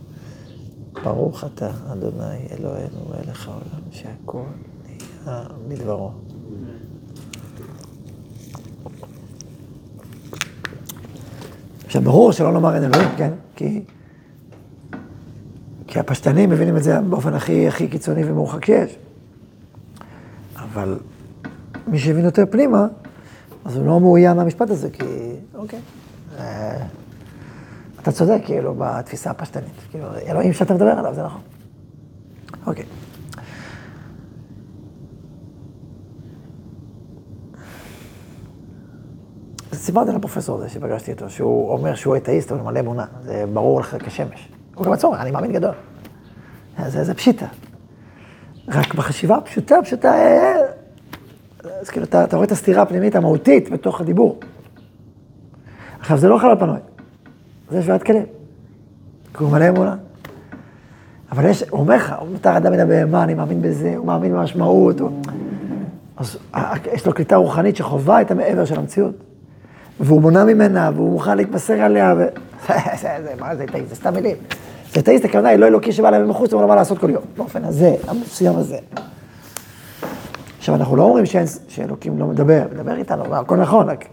ברוך 1.03 1.44
אתה, 1.44 1.70
אדוני 1.92 2.48
אלוהינו 2.51 3.10
ואלך 3.10 3.48
העולם, 3.48 3.82
שהכל 3.92 4.44
נהיה 4.86 5.44
בדברו. 5.68 6.12
עכשיו, 11.86 12.01
ברור 12.01 12.32
שלא 12.32 12.51
נאמר 12.51 12.75
אין 12.75 12.84
אלוהים, 12.84 13.10
כן? 13.18 13.32
כי, 13.56 13.82
כי 15.88 16.00
הפשטנים 16.00 16.50
מבינים 16.50 16.77
את 16.77 16.84
זה 16.84 17.01
באופן 17.01 17.34
הכי, 17.34 17.68
הכי 17.68 17.88
קיצוני 17.88 18.24
ומורחק 18.25 18.65
שיש. 18.65 18.98
אבל 20.74 21.00
מי 21.88 22.00
שהבין 22.00 22.25
יותר 22.25 22.44
פנימה, 22.51 22.88
אז 23.65 23.75
הוא 23.75 23.86
לא 23.86 24.00
מאוים 24.00 24.38
מהמשפט 24.38 24.70
הזה, 24.70 24.89
כי 24.89 25.03
אוקיי. 25.56 25.80
אה, 26.39 26.77
אתה 28.01 28.12
צודק, 28.12 28.42
כאילו, 28.46 28.75
בתפיסה 28.77 29.30
הפשטנית. 29.30 29.72
כאילו, 29.92 30.08
אלוהים 30.27 30.53
שאתה 30.53 30.74
מדבר 30.74 30.92
עליו, 30.92 31.13
זה 31.15 31.24
נכון. 31.24 31.42
אוקיי. 32.65 32.86
סיפרתי 39.74 40.12
לפרופסור 40.12 40.58
הזה 40.58 40.70
שפגשתי 40.70 41.12
אותו, 41.12 41.30
שהוא 41.30 41.72
אומר 41.72 41.96
שהוא 41.96 42.18
אתאיסט, 42.18 42.51
אבל 42.51 42.62
מלא 42.62 42.80
אמונה. 42.80 43.06
זה 43.24 43.46
ברור 43.53 43.80
לך 43.80 43.98
כשמש. 44.06 44.50
הוא 44.75 44.86
גם 44.86 44.94
עצור, 44.94 45.15
אני 45.18 45.32
מאמין 45.32 45.51
גדול. 45.51 45.74
זה, 46.88 47.03
זה 47.03 47.13
פשיטה. 47.13 47.46
רק 48.67 48.93
בחשיבה 48.93 49.36
הפשוטה, 49.36 49.75
פשוטה, 49.84 50.13
אה, 50.13 50.55
אז 51.82 51.89
כאילו, 51.89 52.05
אתה, 52.05 52.24
אתה 52.24 52.36
רואה 52.36 52.46
את 52.46 52.51
הסתירה 52.51 52.82
הפנימית 52.82 53.15
המהותית 53.15 53.70
בתוך 53.70 54.01
הדיבור. 54.01 54.39
עכשיו, 56.00 56.17
זה 56.17 56.29
לא 56.29 56.38
חלל 56.38 56.55
פנוי, 56.55 56.79
זה 57.72 57.82
שוויית 57.82 58.03
כלים. 58.03 58.25
כי 59.38 59.43
הוא 59.43 59.51
מלא 59.51 59.70
אמונה. 59.70 59.96
אבל 61.32 61.46
יש, 61.46 61.63
הוא 61.70 61.79
אומר 61.79 61.96
לך, 61.96 62.13
הוא 62.20 62.29
מותר 62.29 62.58
אדם 62.58 62.72
מן 62.72 62.79
הבהמה, 62.79 63.24
אני 63.24 63.34
מאמין 63.34 63.62
בזה, 63.62 63.93
הוא 63.98 64.05
מאמין 64.05 64.34
במשמעות. 64.34 65.00
הוא... 65.00 65.10
אז 66.17 66.38
יש 66.93 67.05
לו 67.05 67.13
קליטה 67.13 67.36
רוחנית 67.36 67.75
שחווה 67.75 68.22
את 68.22 68.32
המעבר 68.32 68.65
של 68.65 68.79
המציאות. 68.79 69.15
והוא 70.00 70.22
מונע 70.22 70.43
ממנה, 70.43 70.91
והוא 70.96 71.12
מוכן 71.12 71.38
להתמסר 71.38 71.74
עליה, 71.74 72.13
ו... 72.17 72.25
זה, 73.01 73.10
מה 73.39 73.55
זה 73.55 73.63
אתאיסט? 73.63 73.89
זה 73.89 73.96
סתם 73.96 74.13
מילים. 74.13 74.36
אתאיסט, 75.00 75.26
הכוונה 75.26 75.50
היא 75.50 75.58
לא 75.58 75.68
אלוקי 75.68 75.92
שבא 75.92 76.10
להם 76.10 76.26
מבחוץ, 76.26 76.54
הוא 76.54 76.58
אומר 76.58 76.62
לו 76.62 76.70
מה 76.70 76.76
לעשות 76.76 76.98
כל 76.98 77.10
יום, 77.10 77.24
באופן 77.38 77.66
הזה, 77.66 77.96
המסוים 78.08 78.58
הזה. 78.58 78.78
עכשיו, 80.58 80.76
אנחנו 80.76 80.96
לא 80.96 81.04
אומרים 81.04 81.26
שאין, 81.26 81.46
שאלוקים 81.68 82.20
לא 82.20 82.26
מדבר, 82.26 82.64
מדבר 82.74 82.96
איתנו, 82.96 83.36
הכל 83.36 83.58
נכון, 83.58 83.90
רק 83.90 84.06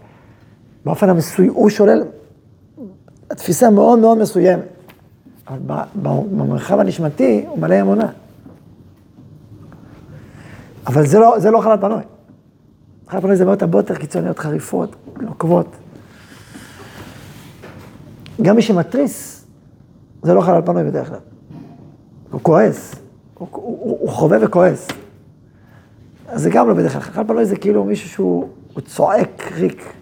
באופן 0.85 1.09
המסוי, 1.09 1.47
הוא 1.47 1.69
שולל, 1.69 2.03
התפיסה 3.31 3.69
מאוד 3.69 3.99
מאוד 3.99 4.17
מסוימת. 4.17 4.63
אבל 5.47 5.59
במרחב 6.31 6.79
הנשמתי 6.79 7.45
הוא 7.47 7.59
מלא 7.59 7.81
אמונה. 7.81 8.07
אבל 10.87 11.05
זה 11.05 11.19
לא, 11.19 11.39
זה 11.39 11.51
לא 11.51 11.61
חלל 11.61 11.77
פנוי. 11.77 12.01
חלל 13.07 13.21
פנוי 13.21 13.35
זה 13.35 13.45
בעיות 13.45 13.61
הרבה 13.61 13.79
יותר 13.79 13.95
קיצוניות, 13.95 14.39
חריפות, 14.39 14.95
נוקבות. 15.21 15.67
גם 18.41 18.55
מי 18.55 18.61
שמתריס, 18.61 19.40
זה 20.23 20.33
לא 20.33 20.41
חלל 20.41 20.61
פנוי 20.61 20.83
בדרך 20.83 21.09
כלל. 21.09 21.19
הוא 22.31 22.41
כועס, 22.41 22.95
הוא, 23.33 23.47
הוא, 23.51 23.97
הוא 23.99 24.09
חווה 24.09 24.37
וכועס. 24.41 24.87
אז 26.27 26.41
זה 26.41 26.49
גם 26.49 26.67
לא 26.67 26.73
בדרך 26.73 26.93
כלל. 26.93 27.01
חלל 27.01 27.23
פנוי 27.23 27.45
זה 27.45 27.55
כאילו 27.55 27.83
מישהו 27.83 28.09
שהוא 28.09 28.81
צועק 28.85 29.51
ריק. 29.55 29.93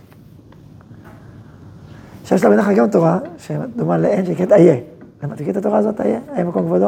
שיש 2.26 2.44
לה 2.44 2.50
בדרך 2.50 2.66
כלל 2.66 2.76
גם 2.76 2.90
תורה, 2.90 3.20
שדומה 3.38 3.98
לאין 3.98 4.26
שנקראת 4.26 4.52
איה. 4.52 4.76
למה 5.24 5.36
תגיד 5.36 5.50
את 5.50 5.58
התורה 5.58 5.78
הזאת, 5.78 6.02
איה? 6.02 6.20
איה 6.36 6.44
מקום 6.44 6.66
כבודו? 6.66 6.88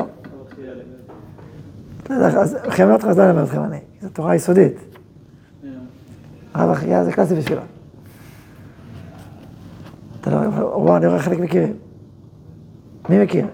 לא 2.10 2.16
אז 2.26 2.58
חייב 2.70 2.90
אותך, 2.90 3.06
אז 3.06 3.18
לא 3.18 3.24
אלמד 3.24 3.44
אתכם 3.44 3.64
אני. 3.64 3.80
זו 4.02 4.10
תורה 4.10 4.36
יסודית. 4.36 4.78
הרב 6.54 6.70
אחיה 6.70 7.04
זה 7.04 7.12
קלאסי 7.12 7.36
בשבילו. 7.36 7.62
אתה 10.22 10.32
לא, 10.32 10.38
וואו, 10.58 10.98
אני 10.98 11.08
רואה 11.08 11.20
חלק 11.20 11.40
מכירים. 11.40 11.74
מי 13.10 13.24
מכיר? 13.24 13.48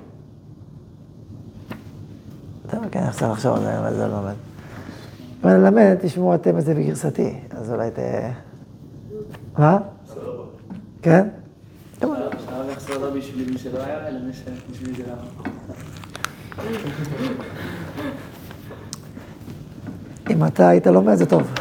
טוב, 2.71 2.79
כן, 2.91 2.99
אני 2.99 3.07
רוצה 3.07 3.27
לחשוב 3.31 3.53
על 3.55 3.61
זה, 3.61 3.79
אבל 3.79 3.93
זה 3.93 4.07
לא 4.07 4.19
עומד. 4.19 4.33
אם 5.43 5.49
אני 5.49 5.55
אלמד, 5.67 5.95
תשמעו 6.01 6.35
אתם 6.35 6.57
את 6.57 6.65
זה 6.65 6.73
בגרסתי, 6.73 7.39
אז 7.51 7.71
אולי 7.71 7.89
ת... 7.91 7.99
מה? 9.59 9.77
כן? 11.01 11.27
לא 12.01 12.09
לא. 12.19 12.29
אם 20.29 20.45
אתה 20.45 20.69
היית 20.69 20.87
לומד, 20.87 21.15
זה 21.15 21.25
טוב. 21.25 21.53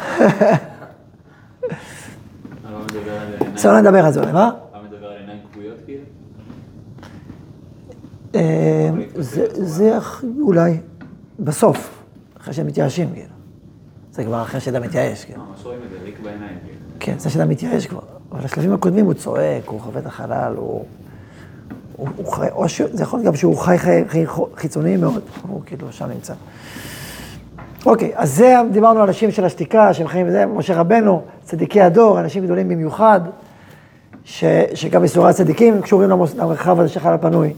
עיניים- 2.63 3.53
בסדר, 3.55 3.71
לא 3.71 3.81
נדבר 3.81 4.05
על 4.05 4.11
זה 4.11 4.31
מה? 4.31 4.51
הרב 4.73 4.85
מדבר 4.85 5.07
על 5.07 5.17
עיניים 5.17 5.39
כבויות 5.51 5.77
כאילו? 5.85 6.03
אה, 6.03 6.07
זה, 9.15 9.45
זה 9.51 9.97
אולי 10.41 10.77
בסוף, 11.39 12.03
אחרי 12.41 12.53
שהם 12.53 12.67
מתייאשים, 12.67 13.09
כאילו. 13.13 13.29
זה 14.11 14.23
כבר 14.23 14.41
אחרי 14.41 14.59
שאדם 14.59 14.81
מתייאש, 14.81 15.25
כאילו. 15.25 15.43
ממש 15.43 15.65
רואים 15.65 15.79
את 15.85 15.89
זה, 15.89 15.95
ריק 16.03 16.19
בעיניים 16.23 16.57
כאילו. 16.65 16.79
כן, 16.99 17.19
זה 17.19 17.29
שאדם 17.29 17.49
מתייאש 17.49 17.85
כבר. 17.87 17.99
אבל 18.31 18.41
בשלבים 18.41 18.73
הקודמים 18.73 19.05
הוא 19.05 19.13
צועק, 19.13 19.67
הוא 19.67 19.79
חווה 19.79 20.01
את 20.01 20.05
החלל, 20.05 20.53
הוא... 20.55 20.85
הוא, 21.95 22.07
הוא 22.15 22.33
חי, 22.33 22.47
או 22.51 22.69
ש... 22.69 22.81
זה 22.81 23.03
יכול 23.03 23.19
להיות 23.19 23.27
גם 23.27 23.35
שהוא 23.35 23.57
חי 23.57 23.77
חי, 23.77 24.03
חי 24.07 24.25
חיצוניים 24.55 25.01
מאוד, 25.01 25.21
הוא 25.47 25.61
כאילו 25.65 25.91
שם 25.91 26.09
נמצא. 26.09 26.33
אוקיי, 27.85 28.11
אז 28.15 28.35
זה, 28.35 28.55
דיברנו 28.71 28.99
על 28.99 29.07
אנשים 29.07 29.31
של 29.31 29.45
השתיקה, 29.45 29.93
שהם 29.93 30.07
חיים 30.07 30.27
בזה, 30.27 30.45
משה 30.45 30.79
רבנו, 30.79 31.21
צדיקי 31.43 31.81
הדור, 31.81 32.19
אנשים 32.19 32.43
גדולים 32.43 32.69
במיוחד, 32.69 33.21
ש, 34.23 34.43
שגם 34.73 35.03
איסורי 35.03 35.29
הצדיקים 35.29 35.81
קשורים 35.81 36.09
למרחב 36.09 36.79
הזה 36.79 36.89
שחל 36.89 37.13
הפנוי. 37.13 37.53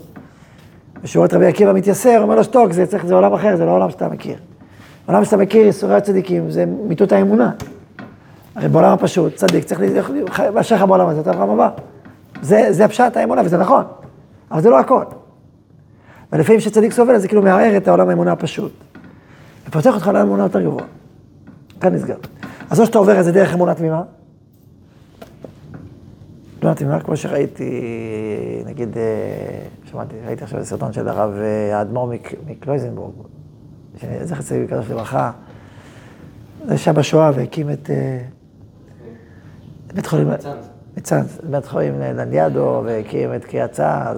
ושהוא 1.04 1.20
רואה 1.20 1.28
את 1.28 1.34
רבי 1.34 1.48
עקיבא 1.48 1.74
מתייסר, 1.74 2.22
אומר 2.22 2.36
לו, 2.36 2.44
שתוק, 2.44 2.72
זה 2.72 2.86
צריך, 2.86 3.06
זה 3.06 3.16
עולם 3.16 3.34
אחר, 3.34 3.56
זה 3.56 3.66
לא 3.66 3.72
עולם 3.72 3.90
שאתה 3.90 4.08
מכיר. 4.08 4.36
העולם 5.08 5.26
שאתה 5.26 5.38
מכיר, 5.38 5.68
איסורי 5.68 5.96
הצדיקים, 5.96 6.52
זה 6.52 6.66
מיטוט 6.66 7.14
האמונה. 7.14 7.52
הרי 8.56 8.68
בעולם 8.68 8.94
הפשוט, 8.94 9.36
צדיק 9.36 9.64
צריך 9.64 9.82
לאשר 10.54 10.76
לך 10.76 10.82
בעולם 10.82 11.08
הזה, 11.08 11.22
אתה 11.22 11.32
בעולם 11.32 11.50
הבא. 11.50 11.70
זה, 12.42 12.68
זה 12.70 12.88
פשט 12.88 13.18
האמונה, 13.18 13.42
וזה 13.46 13.58
נכון, 13.58 13.84
אבל 14.52 14.62
זה 14.62 14.70
לא 14.70 14.80
הכל. 14.80 15.04
ולפעמים 16.34 16.60
כשצדיק 16.60 16.92
סובל, 16.92 17.18
זה 17.18 17.28
כאילו 17.28 17.42
מערער 17.42 17.78
את 17.78 17.88
העולם 17.88 18.10
האמונה 18.10 18.32
הפשוט. 18.32 18.72
ופותח 19.68 19.96
אותך 19.96 20.08
לעולם 20.08 20.28
אמונה 20.28 20.44
יותר 20.44 20.62
גבוה. 20.62 20.84
כאן 21.82 21.94
נסגר. 21.94 22.16
אז 22.70 22.80
או 22.80 22.86
שאתה 22.86 22.98
עובר 22.98 23.20
את 23.20 23.26
זה 23.26 23.32
דרך 23.32 23.54
אמונה 23.54 23.74
תמימה, 23.74 24.02
אמונה 26.62 26.76
תמימה, 26.76 27.00
כמו 27.00 27.18
שראיתי, 27.18 27.82
נגיד, 28.66 28.98
אה, 28.98 29.04
שמעתי, 29.86 30.16
ראיתי 30.26 30.44
עכשיו 30.44 30.66
סרטון 30.66 30.94
של 30.94 31.08
הרב 31.08 31.34
אה, 31.38 31.78
האדמו"ר 31.78 32.08
מק- 32.08 32.34
מקלויזנבורג, 32.48 33.14
זכר 34.24 34.42
צדיק 34.42 34.70
קדוש 34.70 34.90
לברכה, 34.90 35.32
זה 36.68 36.78
שהיה 36.78 36.94
בשואה 36.94 37.32
והקים 37.36 37.72
את 37.72 37.90
אה, 37.90 38.22
בית 39.94 40.06
חולים... 40.06 40.28
מצאנז, 40.98 41.42
בית 41.50 41.66
חולים 41.66 42.00
לניאדו, 42.00 42.82
והקים 42.86 43.36
את 43.36 43.46
קריית 43.46 43.72
צעז, 43.72 44.18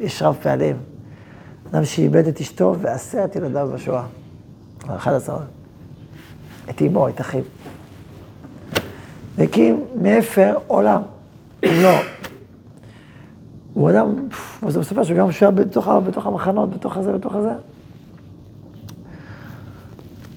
יש 0.00 0.22
רב 0.22 0.36
פעלים. 0.42 0.76
אדם 1.70 1.84
שאיבד 1.84 2.26
את 2.26 2.40
אשתו 2.40 2.74
ועשרת 2.80 3.36
ילדיו 3.36 3.70
בשואה. 3.74 4.04
אחד 4.96 5.12
עשרה. 5.12 5.44
את 6.70 6.82
אמו, 6.82 7.08
את 7.08 7.20
אחיו. 7.20 7.42
והקים 9.36 9.84
מאפר 10.02 10.54
עולם. 10.66 11.02
לא. 11.62 11.98
הוא 13.74 13.90
אדם, 13.90 14.14
אז 14.66 14.76
הוא 14.76 14.80
מספר 14.80 15.02
שהוא 15.04 15.18
גם 15.18 15.32
שואה 15.32 15.50
בתוך, 15.50 15.88
בתוך 16.06 16.26
המחנות, 16.26 16.70
בתוך 16.70 16.96
הזה, 16.96 17.12
בתוך 17.12 17.34
הזה. 17.34 17.52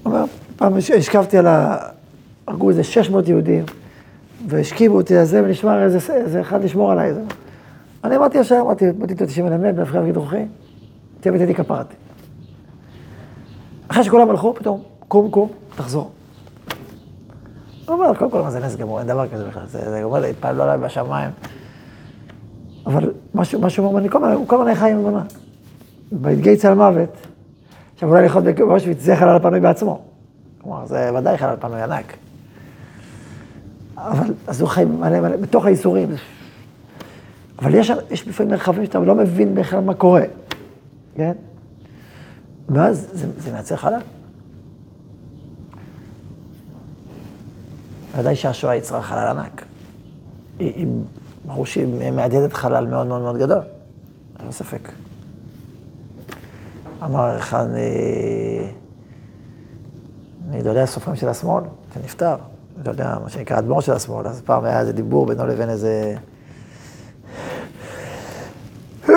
אומר, 0.04 0.24
פעם 0.56 0.76
הש- 0.76 0.90
השכבתי 0.90 1.38
על 1.38 1.46
ה... 1.46 1.76
הרגו 2.46 2.70
איזה 2.70 2.84
600 2.84 3.28
יהודים, 3.28 3.64
והשכיבו 4.48 4.96
אותי 4.96 5.16
על 5.16 5.24
זה, 5.24 5.42
ונשמר 5.44 5.82
איזה, 5.82 6.14
איזה 6.14 6.40
אחד 6.40 6.64
לשמור 6.64 6.92
עליי. 6.92 7.14
זה. 7.14 7.20
אני 8.04 8.16
אמרתי 8.16 8.38
ישר, 8.38 8.58
אמרתי, 8.60 8.92
באתי 8.92 9.12
איתו 9.12 9.28
שמלמד, 9.28 9.76
בהפכה 9.76 10.00
וגיד 10.02 10.16
רוחי, 10.16 10.44
תהיה 11.20 11.32
ביתי 11.32 11.54
כפרתי. 11.54 11.94
אחרי 13.88 14.04
שכולם 14.04 14.30
הלכו, 14.30 14.54
פתאום, 14.54 14.82
קום, 15.08 15.30
קום, 15.30 15.48
תחזור. 15.76 16.10
הוא 17.86 17.94
אומר, 17.94 18.14
קודם 18.14 18.30
כל, 18.30 18.42
מה 18.42 18.50
זה 18.50 18.60
נס 18.60 18.76
גמור, 18.76 18.98
אין 18.98 19.06
דבר 19.06 19.28
כזה 19.28 19.44
בכלל, 19.44 19.66
זה, 19.66 19.90
זה 19.90 20.02
אומר, 20.02 20.24
התפעלו 20.24 20.62
עליי 20.62 20.78
בשמיים. 20.78 21.30
אבל 22.86 23.12
משהו, 23.34 23.60
משהו 23.60 23.84
אומר, 23.84 23.98
אני 23.98 24.08
כל 24.46 24.60
הזמן 24.60 24.74
חי 24.74 24.90
עם 24.90 24.98
אמונה. 24.98 25.22
בהתגייס 26.12 26.64
על 26.64 26.74
מוות, 26.74 27.16
עכשיו 27.94 28.08
אולי 28.08 28.24
לחיות 28.24 28.44
באושוויץ 28.44 29.00
זה 29.00 29.16
חלל 29.16 29.38
פנוי 29.38 29.60
בעצמו. 29.60 30.00
כלומר, 30.62 30.86
זה 30.86 31.10
ודאי 31.18 31.38
חלל 31.38 31.56
פנוי 31.60 31.82
ענק. 31.82 32.16
אבל, 33.96 34.34
אז 34.46 34.60
הוא 34.60 34.68
חי 34.68 34.84
מלא 34.84 35.20
מלא, 35.20 35.36
בתוך 35.36 35.64
הייסורים. 35.64 36.08
אבל 37.58 37.74
יש, 37.74 37.92
יש 38.10 38.28
לפעמים 38.28 38.52
מרחבים 38.52 38.84
שאתה 38.84 38.98
לא 38.98 39.14
מבין 39.14 39.54
בכלל 39.54 39.80
מה 39.80 39.94
קורה, 39.94 40.22
כן? 41.14 41.32
ואז 42.68 43.08
זה, 43.12 43.26
זה 43.38 43.52
מייצר 43.52 43.76
חלל. 43.76 44.00
ודאי 48.16 48.36
שהשואה 48.36 48.76
יצרה 48.76 49.02
חלל 49.02 49.28
ענק. 49.28 49.64
היא, 50.58 50.72
היא, 50.74 50.86
ברור 51.44 51.66
שהיא 51.66 52.12
מהדהדת 52.12 52.52
חלל 52.52 52.86
מאוד 52.86 53.06
מאוד 53.06 53.22
מאוד 53.22 53.38
גדול, 53.38 53.62
אין 54.40 54.52
ספק. 54.52 54.92
אמר 57.04 57.38
אחד 57.38 57.66
אה, 57.74 58.68
מגדולי 60.50 60.80
הסופרים 60.80 61.16
של 61.16 61.28
השמאל, 61.28 61.64
שנפטר, 61.94 62.36
לא 62.84 62.90
יודע, 62.90 63.18
מה 63.22 63.30
שנקרא 63.30 63.58
אדמו"ר 63.58 63.80
של 63.80 63.92
השמאל, 63.92 64.26
אז 64.26 64.40
פעם 64.40 64.64
היה 64.64 64.80
איזה 64.80 64.92
דיבור 64.92 65.26
בינו 65.26 65.46
לבין 65.46 65.70
איזה 65.70 66.16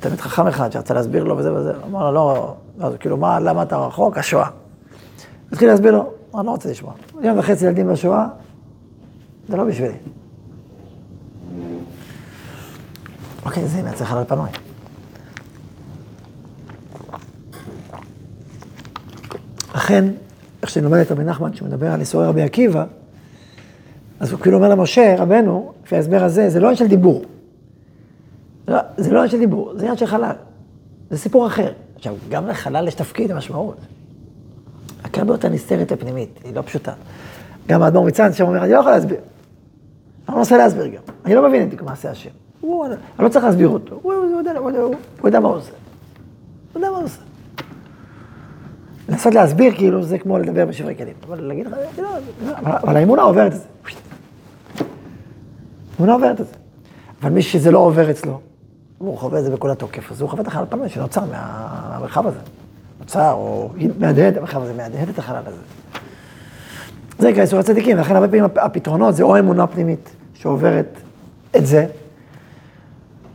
תלמיד 0.00 0.20
חכם 0.20 0.46
אחד 0.46 0.72
שרצה 0.72 0.94
להסביר 0.94 1.24
לו 1.24 1.38
וזה 1.38 1.52
וזה, 1.52 1.72
אמר 1.86 2.10
לו, 2.10 2.12
לא, 2.12 2.54
לא, 2.78 2.90
זה 2.90 2.98
כאילו, 2.98 3.16
מה, 3.16 3.40
למה 3.40 3.62
אתה 3.62 3.76
רחוק? 3.76 4.18
השואה. 4.18 4.63
התחיל 5.54 5.68
להסביר 5.68 5.92
לו, 5.92 6.10
אמר, 6.34 6.42
לא 6.42 6.50
רוצה 6.50 6.70
לשמוע. 6.70 6.92
יום 7.22 7.38
וחצי 7.38 7.66
ילדים 7.66 7.88
בשואה, 7.88 8.26
זה 9.48 9.56
לא 9.56 9.64
בשבילי. 9.64 9.94
אוקיי, 13.44 13.68
זה 13.68 13.82
מייצר 13.82 14.04
חלל 14.04 14.24
פנוי. 14.24 14.48
לכן, 19.74 20.04
איך 20.62 20.70
שאני 20.70 20.84
לומד 20.84 20.98
את 20.98 21.10
רבי 21.10 21.24
נחמן, 21.24 21.54
שהוא 21.54 21.68
מדבר 21.68 21.90
על 21.90 22.00
איסורי 22.00 22.26
רבי 22.26 22.42
עקיבא, 22.42 22.84
אז 24.20 24.32
הוא 24.32 24.40
כאילו 24.40 24.56
אומר 24.56 24.68
למשה, 24.68 25.14
רבנו, 25.18 25.72
לפי 25.84 25.96
ההסבר 25.96 26.24
הזה, 26.24 26.50
זה 26.50 26.60
לא 26.60 26.66
עניין 26.66 26.76
של 26.76 26.86
דיבור. 26.86 27.24
לא, 28.68 28.78
זה 28.96 29.10
לא 29.10 29.18
עניין 29.18 29.30
של 29.30 29.38
דיבור, 29.38 29.72
זה 29.74 29.80
עניין 29.80 29.96
של 29.96 30.06
חלל. 30.06 30.36
זה 31.10 31.18
סיפור 31.18 31.46
אחר. 31.46 31.72
עכשיו, 31.96 32.16
גם 32.28 32.46
לחלל 32.48 32.88
יש 32.88 32.94
תפקיד 32.94 33.30
ומשמעות. 33.30 33.76
רק 35.14 35.18
הרבה 35.18 35.34
יותר 35.34 35.48
נסתרת 35.48 35.92
הפנימית, 35.92 36.40
היא 36.44 36.54
לא 36.54 36.62
פשוטה. 36.62 36.92
גם 37.66 37.82
האדמו"ר 37.82 38.06
מצאנז 38.06 38.34
שם 38.34 38.44
אומר, 38.44 38.64
אני 38.64 38.72
לא 38.72 38.78
יכול 38.78 38.92
להסביר. 38.92 39.18
אני 39.18 40.34
לא 40.34 40.38
מנסה 40.38 40.56
להסביר 40.56 40.86
גם. 40.86 41.02
אני 41.24 41.34
לא 41.34 41.48
מבין 41.48 41.68
את 41.68 41.82
מעשה 41.82 42.10
השם. 42.10 42.30
הוא, 42.60 42.86
אני 42.86 42.94
לא 43.18 43.28
צריך 43.28 43.44
להסביר 43.44 43.68
אותו. 43.68 43.98
הוא, 44.02 44.12
הוא, 44.14 44.24
יודע, 44.38 44.58
הוא, 44.58 44.70
הוא, 44.70 44.94
הוא 45.20 45.28
יודע 45.28 45.40
מה 45.40 45.48
הוא 45.48 45.56
עושה. 45.56 45.72
הוא 46.72 46.80
יודע 46.80 46.90
מה 46.90 46.96
הוא 46.96 47.04
עושה. 47.04 47.20
לנסות 49.08 49.34
להסביר 49.34 49.74
כאילו 49.74 50.02
זה 50.02 50.18
כמו 50.18 50.38
לדבר 50.38 50.66
בשברי 50.66 50.96
כלים. 50.96 51.14
אבל 51.26 51.40
להגיד 51.40 51.66
לך, 51.66 51.72
לא, 51.98 52.08
אבל, 52.58 52.72
אבל 52.72 52.96
האמונה 52.96 53.22
עוברת 53.22 53.52
את 53.52 53.58
זה. 53.58 53.64
האמונה 55.94 56.12
עוברת 56.12 56.40
את 56.40 56.46
זה. 56.46 56.54
אבל 57.22 57.30
מי 57.30 57.42
שזה 57.42 57.70
לא 57.70 57.78
עובר 57.78 58.10
אצלו, 58.10 58.40
הוא 58.98 59.18
חווה 59.18 59.38
את 59.38 59.44
זה 59.44 59.50
בכל 59.50 59.70
התוקף, 59.70 60.12
אז 60.12 60.20
הוא 60.20 60.30
חווה 60.30 60.42
את 60.42 60.46
החלל 60.46 60.64
פנוי 60.68 60.88
שנוצר 60.88 61.24
מהמרחב 61.24 62.26
הזה. 62.26 62.38
נוצר, 63.04 63.32
או 63.32 63.70
מהדהד, 63.98 64.38
המרחב 64.38 64.62
הזה 64.62 64.72
מהדהד 64.74 65.08
את 65.08 65.18
החלל 65.18 65.42
הזה. 65.46 65.56
זה 67.18 67.30
נקרא 67.30 67.42
איסור 67.42 67.58
הצדיקים, 67.58 67.96
ולכן 67.96 68.14
הרבה 68.14 68.28
פעמים 68.28 68.44
הפתרונות 68.44 69.14
זה 69.14 69.22
או 69.22 69.38
אמונה 69.38 69.66
פנימית 69.66 70.10
שעוברת 70.34 70.86
את 71.56 71.66
זה, 71.66 71.86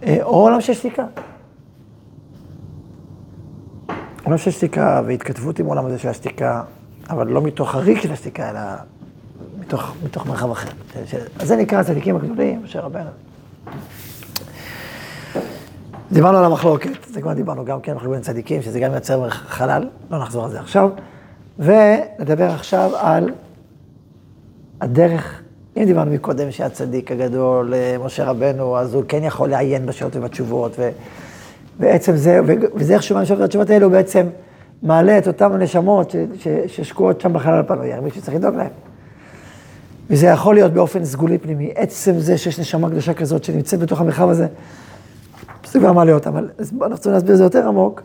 אה, 0.03 0.17
או 0.21 0.29
עולם 0.29 0.61
של 0.61 0.73
שתיקה. 0.73 1.03
עולם 4.23 4.37
של 4.37 4.51
שתיקה 4.51 5.01
והתכתבות 5.05 5.59
עם 5.59 5.65
עולם 5.65 5.85
הזה 5.85 5.99
של 5.99 6.09
השתיקה, 6.09 6.63
אבל 7.09 7.27
לא 7.27 7.41
מתוך 7.41 7.75
הריק 7.75 8.01
של 8.01 8.11
השתיקה, 8.11 8.49
אלא 8.49 8.59
מתוך, 9.59 9.95
מתוך 10.03 10.27
מרחב 10.27 10.51
אחר. 10.51 10.69
אז 11.39 11.47
זה 11.47 11.55
נקרא 11.55 11.79
הצדיקים 11.79 12.15
הגדולים, 12.15 12.63
משה 12.63 12.81
רבנו. 12.81 13.09
דיברנו 16.11 16.37
על 16.37 16.45
המחלוקת, 16.45 16.89
זה 17.13 17.21
כבר 17.21 17.33
דיברנו 17.33 17.65
גם 17.65 17.81
כן, 17.81 17.93
מחלוקת 17.93 18.13
בין 18.13 18.21
צדיקים, 18.21 18.61
שזה 18.61 18.79
גם 18.79 18.93
יוצר 18.93 19.29
חלל, 19.29 19.89
לא 20.11 20.19
נחזור 20.19 20.43
על 20.43 20.51
זה 20.51 20.59
עכשיו. 20.59 20.89
ונדבר 21.59 22.51
עכשיו 22.51 22.91
על 22.95 23.29
הדרך, 24.81 25.41
אם 25.77 25.83
דיברנו 25.85 26.11
מקודם 26.11 26.51
שהצדיק 26.51 27.11
הגדול, 27.11 27.73
אה, 27.73 27.95
משה 28.05 28.25
רבנו, 28.25 28.77
אז 28.77 28.93
הוא 28.93 29.03
כן 29.07 29.23
יכול 29.23 29.49
לעיין 29.49 29.85
בשאלות 29.85 30.15
ובתשובות, 30.15 30.79
ובעצם 31.79 32.15
זה, 32.15 32.39
וזה 32.75 32.93
איך 32.93 33.03
שהוא 33.03 33.19
מהשאלות 33.19 33.41
ובתשובות 33.41 33.69
האלו, 33.69 33.85
הוא 33.85 33.91
בעצם 33.91 34.27
מעלה 34.83 35.17
את 35.17 35.27
אותן 35.27 35.51
הנשמות 35.51 36.15
ששקועות 36.67 37.21
שם 37.21 37.33
בחלל 37.33 37.59
הפנוי, 37.59 37.99
מי 37.99 38.11
שצריך 38.11 38.37
לדאוג 38.37 38.55
להם. 38.55 38.71
וזה 40.09 40.27
יכול 40.27 40.55
להיות 40.55 40.73
באופן 40.73 41.05
סגולי 41.05 41.37
פנימי, 41.37 41.71
עצם 41.75 42.19
זה 42.19 42.37
שיש 42.37 42.59
נשמה 42.59 42.89
קדושה 42.89 43.13
כזאת 43.13 43.43
שנמצאת 43.43 43.79
בתוך 43.79 44.01
המרחב 44.01 44.29
הזה, 44.29 44.47
זה 45.71 45.79
כבר 45.79 45.93
מעלה 45.93 46.13
אותם, 46.13 46.29
אבל 46.29 46.49
אנחנו 46.59 46.87
רוצים 46.91 47.11
להסביר 47.11 47.31
את 47.31 47.37
זה 47.37 47.43
יותר 47.43 47.67
עמוק, 47.67 48.01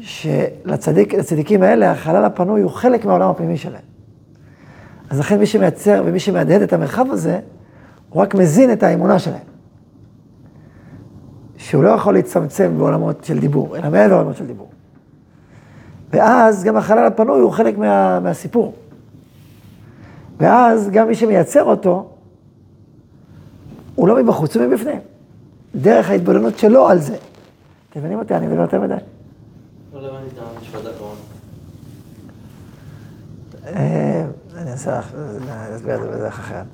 שלצדיקים 0.00 1.62
האלה, 1.62 1.90
החלל 1.90 2.24
הפנוי 2.24 2.62
הוא 2.62 2.70
חלק 2.70 3.04
מהעולם 3.04 3.30
הפנימי 3.30 3.56
שלהם. 3.56 3.82
אז 5.10 5.20
לכן 5.20 5.38
מי 5.38 5.46
שמייצר 5.46 6.02
ומי 6.06 6.20
שמהדהד 6.20 6.62
את 6.62 6.72
המרחב 6.72 7.06
הזה, 7.10 7.40
הוא 8.08 8.22
רק 8.22 8.34
מזין 8.34 8.72
את 8.72 8.82
האמונה 8.82 9.18
שלהם. 9.18 9.48
שהוא 11.56 11.82
לא 11.82 11.88
יכול 11.88 12.14
להצטמצם 12.14 12.78
בעולמות 12.78 13.24
של 13.24 13.38
דיבור, 13.38 13.76
אלא 13.76 13.90
מעבר 13.90 14.06
לעולמות 14.14 14.36
של 14.36 14.46
דיבור. 14.46 14.70
ואז 16.10 16.64
גם 16.64 16.76
החלל 16.76 17.06
הפנוי 17.06 17.40
הוא 17.40 17.50
חלק 17.50 17.78
מה, 17.78 18.20
מהסיפור. 18.20 18.74
ואז 20.38 20.90
גם 20.90 21.08
מי 21.08 21.14
שמייצר 21.14 21.64
אותו, 21.64 22.10
הוא 23.94 24.08
לא 24.08 24.16
מבחוץ, 24.16 24.56
הוא 24.56 24.66
מבפנים. 24.66 25.00
דרך 25.80 26.10
ההתבוננות 26.10 26.58
שלו 26.58 26.88
על 26.88 26.98
זה. 26.98 27.16
אתם 27.90 28.00
מבינים 28.00 28.18
אותי? 28.18 28.34
אני 28.34 28.46
מבין 28.46 28.60
יותר 28.60 28.80
מדי. 28.80 28.94
לא 29.92 30.08
הבנתי 30.08 30.34
את 30.34 30.42
המשפט 30.56 30.86
האחרון. 30.86 31.16
אה, 33.66 34.24
אני 34.56 34.72
אנסה 34.72 35.00
להסביר 35.46 35.94
את 35.94 36.02
זה 36.02 36.08
בדרך 36.08 36.38
אחרת. 36.38 36.66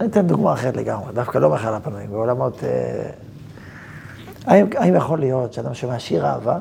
אני 0.00 0.08
אתן 0.08 0.26
דוגמה 0.26 0.52
אחרת 0.52 0.76
לגמרי, 0.76 1.12
דווקא 1.12 1.38
לא 1.38 1.50
מחלל 1.50 1.74
הפנויים, 1.74 2.10
בעולמות... 2.10 2.64
אה, 2.64 3.10
האם, 4.46 4.66
האם 4.76 4.94
יכול 4.94 5.18
להיות 5.18 5.52
שאדם 5.52 5.74
שומע 5.74 5.98
שיר 5.98 6.26
אהבה, 6.26 6.60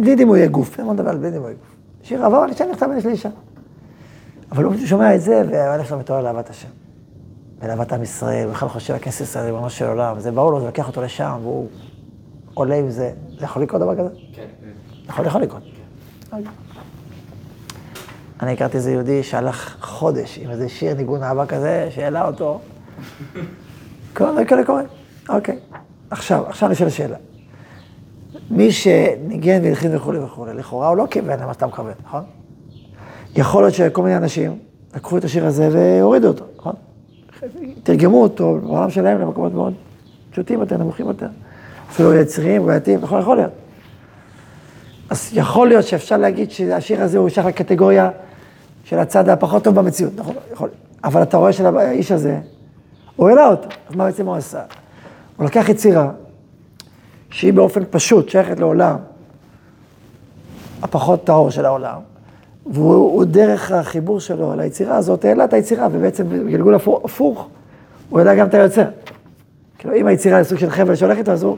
בלי 0.00 0.16
דימויי 0.16 0.48
גוף, 0.48 0.78
אין 0.78 0.86
מה 0.86 0.92
לדבר 0.92 1.10
על 1.10 1.18
בלי 1.18 1.30
גוף. 1.38 1.50
שיר 2.02 2.24
אהבה, 2.24 2.44
אני 2.44 2.54
שם 2.54 2.64
נכתב 2.72 2.86
בן 2.86 3.08
אישה. 3.08 3.28
אבל 4.52 4.64
הוא 4.64 4.74
שומע 4.86 5.14
את 5.14 5.20
זה, 5.20 5.42
והלך 5.50 5.88
שלו 5.88 5.98
מתעורר 5.98 6.22
לאהבת 6.22 6.50
השם. 6.50 6.68
ולאהבת 7.60 7.92
עם 7.92 8.02
ישראל, 8.02 8.48
בכלל 8.50 8.68
חושב 8.68 8.94
על 8.94 9.00
כנסת 9.00 9.20
ישראל, 9.20 9.44
ריבונו 9.44 9.70
של 9.70 9.86
עולם. 9.86 10.20
זה 10.20 10.32
ברור 10.32 10.52
לו, 10.52 10.60
זה 10.60 10.66
לוקח 10.66 10.88
אותו 10.88 11.02
לשם, 11.02 11.38
והוא 11.42 11.68
עולה 12.54 12.74
עם 12.74 12.90
זה. 12.90 13.12
זה 13.38 13.44
יכול 13.44 13.62
לקרות 13.62 13.80
דבר 13.80 13.96
כזה? 13.96 14.08
כן. 14.34 14.46
יכול, 15.08 15.26
יכול 15.26 15.42
לקרות. 15.42 15.62
אני 18.42 18.52
הכרתי 18.52 18.76
איזה 18.76 18.92
יהודי 18.92 19.22
שהלך 19.22 19.76
חודש 19.80 20.38
עם 20.38 20.50
איזה 20.50 20.68
שיר 20.68 20.94
ניגון 20.94 21.22
אהבה 21.22 21.46
כזה, 21.46 21.88
שהעלה 21.90 22.26
אותו. 22.26 22.60
כל 24.16 24.24
הדברים 24.24 24.46
כאלה 24.46 24.64
קורים. 24.64 24.86
אוקיי. 25.28 25.58
עכשיו, 26.10 26.46
עכשיו 26.46 26.68
אני 26.68 26.76
שואל 26.76 26.90
שאלה. 26.90 27.16
מי 28.50 28.72
שניגן 28.72 29.62
והלחין 29.62 29.96
וכולי 29.96 30.18
וכולי, 30.18 30.54
לכאורה 30.54 30.88
הוא 30.88 30.96
לא 30.96 31.06
כיוון 31.10 31.40
למה 31.40 31.54
שאתה 31.54 31.66
מכוון, 31.66 31.92
נכון? 32.04 32.24
יכול 33.36 33.62
להיות 33.62 33.74
שכל 33.74 34.02
מיני 34.02 34.16
אנשים 34.16 34.58
לקחו 34.96 35.18
את 35.18 35.24
השיר 35.24 35.46
הזה 35.46 35.68
והורידו 35.72 36.28
אותו, 36.28 36.44
נכון? 36.56 36.72
תרגמו 37.82 38.22
אותו 38.22 38.58
בעולם 38.62 38.90
שלהם 38.90 39.20
למקומות 39.20 39.54
מאוד 39.54 39.74
פשוטים 40.30 40.60
יותר, 40.60 40.76
נמוכים 40.76 41.06
יותר. 41.06 41.28
אפילו 41.90 42.14
יצריים, 42.14 42.66
בעייתיים, 42.66 43.00
נכון, 43.00 43.20
יכול 43.20 43.36
להיות. 43.36 43.52
אז 45.10 45.30
יכול 45.32 45.68
להיות 45.68 45.84
שאפשר 45.84 46.16
להגיד 46.16 46.50
שהשיר 46.50 47.02
הזה 47.02 47.18
הוא 47.18 47.28
שייך 47.28 47.46
לקטגוריה 47.46 48.10
של 48.84 48.98
הצד 48.98 49.28
הפחות 49.28 49.64
טוב 49.64 49.74
במציאות, 49.74 50.12
נכון? 50.16 50.34
יכול. 50.52 50.68
אבל 51.04 51.22
אתה 51.22 51.36
רואה 51.36 51.52
שהאיש 51.52 52.12
הזה, 52.12 52.40
הוא 53.16 53.28
העלה 53.28 53.46
אותו, 53.46 53.68
אז 53.88 53.96
מה 53.96 54.04
בעצם 54.04 54.26
הוא 54.26 54.36
עשה? 54.36 54.62
הוא 55.36 55.46
לקח 55.46 55.68
יצירה 55.68 56.10
שהיא 57.30 57.52
באופן 57.52 57.82
פשוט 57.90 58.28
שייכת 58.28 58.60
לעולם 58.60 58.96
הפחות 60.82 61.24
טהור 61.24 61.50
של 61.50 61.64
העולם, 61.64 61.98
והוא 62.66 63.24
דרך 63.24 63.72
החיבור 63.72 64.20
שלו 64.20 64.54
ליצירה 64.56 64.96
הזאת, 64.96 65.24
העלה 65.24 65.44
את 65.44 65.52
היצירה, 65.52 65.88
ובעצם 65.92 66.28
בגלגול 66.28 66.74
הפוך, 66.74 67.48
הוא 68.10 68.18
העלה 68.18 68.34
גם 68.34 68.46
את 68.46 68.54
היוצר. 68.54 68.84
כאילו, 69.78 69.94
אם 69.94 70.06
היצירה 70.06 70.36
היא 70.36 70.44
סוג 70.44 70.58
של 70.58 70.70
חבל 70.70 70.94
שהולך 70.94 71.18
איתו, 71.18 71.32
אז 71.32 71.42
הוא, 71.42 71.56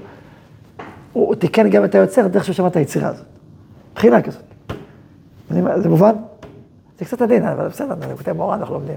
הוא, 1.13 1.27
הוא 1.27 1.35
תיקן 1.35 1.71
גם 1.71 1.85
את 1.85 1.95
היוצר 1.95 2.27
דרך 2.27 2.45
שהוא 2.45 2.55
שמע 2.55 2.67
את 2.67 2.77
היצירה 2.77 3.09
הזאת. 3.09 3.27
מבחינה 3.93 4.23
כזאת. 4.23 4.43
זה 5.51 5.89
מובן? 5.89 6.13
זה 6.99 7.05
קצת 7.05 7.23
עדין, 7.23 7.45
אבל 7.45 7.69
בסדר, 7.69 7.95
אני 8.03 8.17
כותב 8.17 8.33
מורה, 8.33 8.57
אנחנו 8.57 8.75
לומדים. 8.75 8.97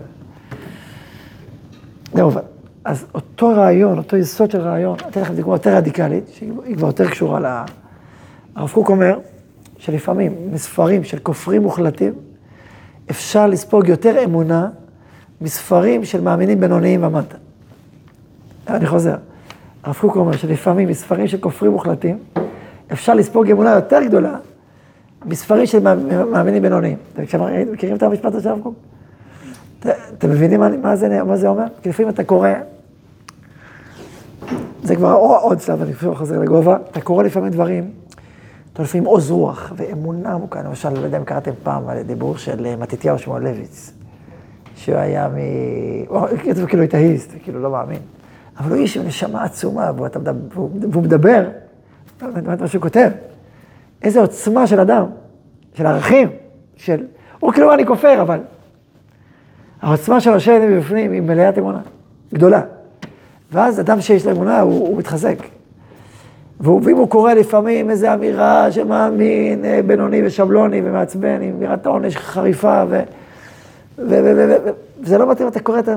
זה 2.14 2.24
מובן. 2.24 2.42
אז 2.86 3.06
אותו 3.14 3.48
רעיון, 3.48 3.98
אותו 3.98 4.18
יסוד 4.18 4.52
של 4.52 4.62
רעיון, 4.62 4.98
אתן 5.10 5.22
לכם 5.22 5.36
דוגמה 5.36 5.56
יותר 5.56 5.76
רדיקלית, 5.76 6.24
שהיא 6.34 6.76
כבר 6.78 6.88
יותר 6.88 7.10
קשורה 7.10 7.40
ל... 7.40 7.46
הרב 8.56 8.70
קוק 8.70 8.90
אומר 8.90 9.20
שלפעמים 9.80 10.34
מספרים 10.52 11.04
של 11.04 11.20
כופרים 11.20 11.62
מוחלטים, 11.62 12.14
אפשר 13.12 13.48
לספוג 13.48 13.88
יותר 13.88 14.24
אמונה 14.24 14.70
מספרים 15.42 16.06
של 16.06 16.22
מאמינים 16.22 16.60
בינוניים 16.60 17.04
ומטה. 17.04 17.38
אני 18.68 18.88
חוזר. 18.88 19.16
הרב 19.84 19.96
קוק 20.02 20.16
אומר 20.16 20.32
שלפעמים 20.32 20.90
מספרים 20.90 21.28
של 21.28 21.38
כופרים 21.38 21.72
מוחלטים, 21.72 22.20
אפשר 22.92 23.14
לספוג 23.14 23.52
אמונה 23.52 23.72
יותר 23.72 24.04
גדולה 24.04 24.38
מספרים 25.26 25.66
של 25.66 25.80
מאמינים 26.32 26.62
בינוניים. 26.62 26.98
אתם 27.14 27.24
מכירים 27.72 27.96
את 27.96 28.04
המשפט 28.04 28.26
הזה 28.26 28.44
של 28.44 28.50
הרב 28.50 28.60
קוק? 28.62 28.74
אתם 30.18 30.30
מבינים 30.30 30.62
מה 30.82 30.96
זה, 30.96 31.24
מה 31.24 31.38
זה 31.38 31.48
אומר? 31.48 31.66
כי 31.82 31.90
לפעמים 31.90 32.10
אתה 32.10 32.24
קורא, 32.24 32.50
זה 34.84 34.96
כבר 34.96 35.14
עוד 35.14 35.62
שלב, 35.62 35.82
אני 35.82 35.94
חוזר 35.94 36.40
לגובה, 36.40 36.78
אתה 36.92 37.02
קורא 37.02 37.24
לפעמים 37.24 37.52
דברים, 37.52 37.92
אותו 38.80 38.88
לפעמים 38.88 39.06
עוז 39.06 39.32
רוח 39.32 39.74
ואמונה 39.76 40.34
עמוקה. 40.34 40.62
למשל, 40.62 40.90
לא 40.90 41.00
יודע 41.00 41.18
אם 41.18 41.24
קראתם 41.24 41.52
פעם 41.64 41.90
על 41.90 42.02
דיבור 42.02 42.38
של 42.38 42.66
אה, 42.66 42.76
מתתיהו 42.76 43.20
שמואלביץ, 43.20 43.92
שהוא 44.76 44.96
היה 44.96 45.28
מ... 45.28 45.36
הוא 46.08 46.28
כתוב 46.44 46.66
כאילו 46.66 46.82
היטאיסט, 46.82 47.32
כאילו 47.44 47.62
לא 47.62 47.72
מאמין. 47.72 48.00
אבל 48.60 48.72
הוא 48.72 48.78
איש 48.78 48.98
עם 48.98 49.08
נשמה 49.08 49.44
עצומה, 49.44 49.92
והוא 49.96 51.04
מדבר, 51.04 51.50
מה 52.22 52.68
שהוא 52.68 52.82
כותב. 52.82 53.10
איזה 54.02 54.20
עוצמה 54.22 54.68
של 54.68 54.80
אדם, 54.80 55.06
של 55.74 55.86
ערכים, 55.86 56.30
של... 56.76 57.06
הוא 57.40 57.54
כאילו 57.54 57.74
אני 57.74 57.86
כופר, 57.86 58.22
אבל... 58.22 58.40
העוצמה 59.82 60.22
של 60.22 60.34
השם 60.34 60.62
מבפנים 60.62 61.12
היא 61.12 61.22
מלאת 61.22 61.58
אמונה, 61.58 61.82
גדולה. 62.34 62.62
ואז 63.52 63.80
אדם 63.80 64.02
שיש 64.02 64.26
לו 64.26 64.32
אמונה, 64.32 64.62
הוא, 64.62 64.88
הוא 64.88 64.98
מתחזק. 64.98 65.38
ואם 66.60 66.98
הוא 66.98 67.10
קורא 67.10 67.34
לפעמים 67.34 67.90
איזו 67.90 68.14
אמירה 68.14 68.72
שמאמין, 68.72 69.66
אה, 69.66 69.80
בינוני 69.88 70.26
ושבלוני 70.26 70.82
ומעצבן, 70.84 71.42
עם 71.42 71.56
אמירת 71.56 71.88
עונש 71.88 72.18
חריפה, 72.18 72.84
ו... 72.90 73.02
וזה 73.98 75.18
לא 75.18 75.32
מתאים, 75.32 75.48
אתה 75.48 75.60
קורא 75.60 75.80
את 75.80 75.88
ה... 75.88 75.96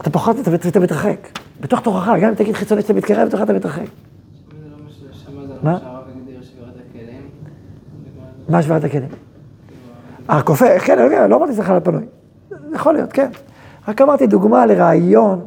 אתה 0.00 0.10
פחות, 0.10 0.36
אתה 0.68 0.80
מתרחק. 0.80 1.28
בתוך 1.60 1.80
תוכך, 1.80 2.12
גם 2.20 2.28
אם 2.28 2.34
תגיד 2.34 2.54
חיצוני 2.54 2.82
שאתה 2.82 2.92
מתקרב, 2.92 3.28
בתוך 3.28 3.42
אתה 3.42 3.52
מתרחק. 3.52 3.86
מה? 5.62 5.78
מה 8.48 8.62
שבירת 8.62 8.84
הכלים? 8.84 9.08
הכופה, 10.28 10.78
כן, 10.78 10.98
לא 11.30 11.36
אמרתי 11.36 11.52
זה 11.52 11.62
חלל 11.62 11.80
פנוי. 11.80 12.04
יכול 12.74 12.94
להיות, 12.94 13.12
כן. 13.12 13.30
רק 13.88 14.00
אמרתי 14.00 14.26
דוגמה 14.26 14.66
לרעיון, 14.66 15.46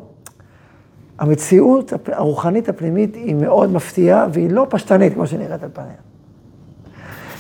המציאות 1.20 1.94
הרוחנית 2.12 2.70
הפנימית 2.70 3.16
היא 3.16 3.36
מאוד 3.36 3.72
מפתיעה, 3.72 4.28
והיא 4.34 4.52
לא 4.52 4.68
פשטנית 4.70 5.14
כמו 5.14 5.28
שנראית 5.28 5.64
על 5.64 5.70
פניה. 5.74 5.88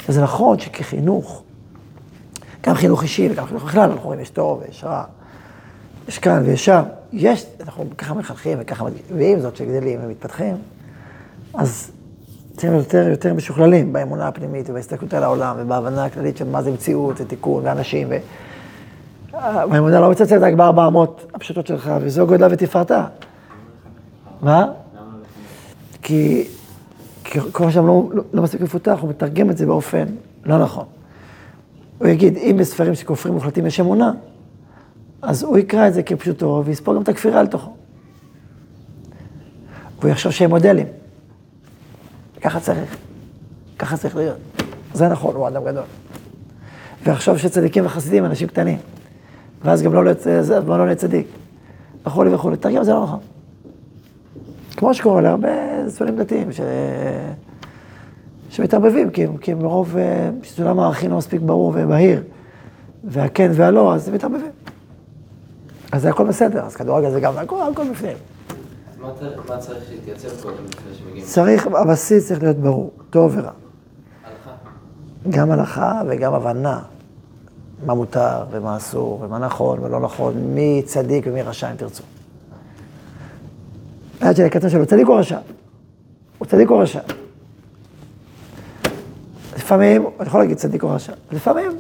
זה 0.08 0.22
נכון 0.22 0.60
שכחינוך, 0.60 1.44
גם 2.64 2.76
חינוך 2.76 3.04
אישי 3.04 3.30
וגם 3.32 3.46
חינוך 3.46 3.64
בכלל, 3.64 3.92
אנחנו 3.92 4.06
רואים 4.06 4.20
יש 4.20 4.30
טוב 4.30 4.62
ויש 4.68 4.84
רע, 4.84 5.04
יש 6.08 6.20
כאן 6.20 6.44
ויש 6.46 6.66
שם, 6.66 6.84
יש, 7.14 7.46
אנחנו 7.64 7.86
ככה 7.98 8.14
מחנכים 8.14 8.58
וככה, 8.62 8.86
ועם 9.16 9.40
זאת 9.40 9.56
שגדלים 9.56 10.00
ומתפתחים, 10.04 10.56
אז 11.54 11.92
צריכים 12.52 12.72
להיות 12.72 12.86
יותר, 12.86 13.08
יותר 13.08 13.34
משוכללים 13.34 13.94
באמונה 13.94 14.28
הפנימית 14.28 14.70
ובהסתכלות 14.70 15.14
על 15.14 15.24
העולם 15.24 15.56
ובהבנה 15.60 16.06
הכללית 16.06 16.38
של 16.38 16.50
מה 16.50 16.62
זה 16.62 16.72
מציאות 16.72 17.22
ותיקון 17.22 17.64
ואנשים. 17.66 18.08
ו... 18.10 18.16
והאמונה 19.34 20.00
לא 20.00 20.10
מצלצלת 20.10 20.42
רק 20.42 20.54
בארבע 20.54 20.88
אמות 20.88 21.26
הפשוטות 21.34 21.68
שלך, 21.68 21.92
וזו 22.02 22.28
גודלה 22.28 22.48
ותפארתה. 22.52 23.06
מה? 24.42 24.66
כי, 26.02 26.48
כל 27.52 27.72
שם 27.72 27.88
לא, 27.88 28.10
לא, 28.14 28.24
לא 28.34 28.44
מספיק 28.44 28.62
מפותח, 28.62 28.98
הוא 29.02 29.10
מתרגם 29.10 29.50
את 29.50 29.58
זה 29.58 29.66
באופן 29.66 30.06
לא 30.46 30.60
נכון. 30.60 30.86
הוא 31.98 32.08
יגיד, 32.08 32.38
אם 32.38 32.58
בספרים 32.60 32.96
שכופרים 32.96 33.34
מוחלטים 33.34 33.66
יש 33.66 33.80
אמונה, 33.80 34.12
אז 35.22 35.44
הוא 35.44 35.58
יקרא 35.58 35.88
את 35.88 35.94
זה 35.94 36.04
כפשוטו, 36.04 36.64
ויספור 36.66 36.96
גם 36.96 37.02
את 37.02 37.10
הכפירה 37.10 37.40
על 37.40 37.48
תוכו. 37.48 37.74
והוא 40.00 40.12
יחשוב 40.12 40.32
שהם 40.32 40.50
מודלים. 40.50 40.88
ככה 42.42 42.60
צריך, 42.60 42.98
ככה 43.80 43.98
צריך 43.98 44.16
להיות. 44.16 44.38
זה 44.94 45.08
נכון, 45.08 45.36
הוא 45.36 45.48
אדם 45.48 45.66
גדול. 45.66 45.84
ויחשוב 47.04 47.38
שצדיקים 47.38 47.86
וחסידים 47.86 48.26
אנשים 48.26 48.48
קטנים. 48.48 48.78
ואז 49.64 49.82
גם 49.82 49.94
לא 49.94 50.06
לא 50.68 50.86
להיות 50.86 50.98
צדיק. 50.98 51.28
וכולי 52.06 52.34
וכולי. 52.34 52.58
תרגם 52.58 52.84
זה 52.84 52.94
לא 52.94 53.04
נכון. 53.04 53.20
כמו 54.78 54.94
שקורה 54.94 55.22
להרבה 55.22 55.50
ספרים 55.88 56.16
דתיים, 56.16 56.52
ש... 56.52 56.62
שמתערבבים, 58.50 59.10
כי, 59.10 59.26
כי 59.42 59.54
מרוב 59.54 59.96
סולם 60.44 60.80
הערכים 60.80 61.12
לא 61.12 61.18
מספיק 61.18 61.42
ברור 61.42 61.74
ובהיר, 61.76 62.24
והכן 63.04 63.52
והלא, 63.54 63.94
אז 63.96 64.08
הם 64.08 64.14
מתערבבים. 64.14 64.52
אז 65.92 66.02
זה 66.02 66.10
הכל 66.10 66.28
בסדר, 66.28 66.66
אז 66.66 66.76
כדורגל 66.76 67.12
זה 67.12 67.20
גם 67.20 67.38
הכל, 67.38 67.62
הכל 67.72 67.90
בפנים. 67.92 68.18
מה 69.48 69.58
צריך 69.58 69.84
שיתייצב 69.90 70.42
קודם 70.42 70.66
לפני 70.66 70.94
שמגיעים? 70.94 71.26
צריך, 71.26 71.68
הבסיס 71.68 72.28
צריך 72.28 72.44
להיות 72.44 72.58
ברור, 72.58 72.92
טוב 73.10 73.34
ורע. 73.38 73.52
הלכה? 74.24 74.52
גם 75.30 75.52
הלכה 75.52 76.02
וגם 76.08 76.34
הבנה. 76.34 76.82
מה 77.86 77.94
מותר 77.94 78.44
ומה 78.52 78.78
אסור 78.78 79.20
ומה 79.22 79.40
נכון 79.40 79.80
ולא 79.80 80.00
נכון, 80.00 80.34
מי 80.38 80.82
צדיק 80.86 81.26
ומי 81.28 81.42
רשע 81.42 81.72
אם 81.72 81.76
תרצו. 81.76 82.04
היד 84.22 84.36
שלי 84.36 84.46
הקטן 84.46 84.70
שלו, 84.70 84.86
צדיק 84.86 85.08
או 85.08 85.16
רשע? 85.16 85.40
הוא 86.38 86.48
צדיק 86.48 86.70
או 86.70 86.80
רשע? 86.80 87.00
לפעמים, 89.56 90.06
אני 90.20 90.28
יכול 90.28 90.40
להגיד 90.40 90.58
צדיק 90.58 90.84
או 90.84 90.90
רשע, 90.90 91.14
לפעמים, 91.32 91.72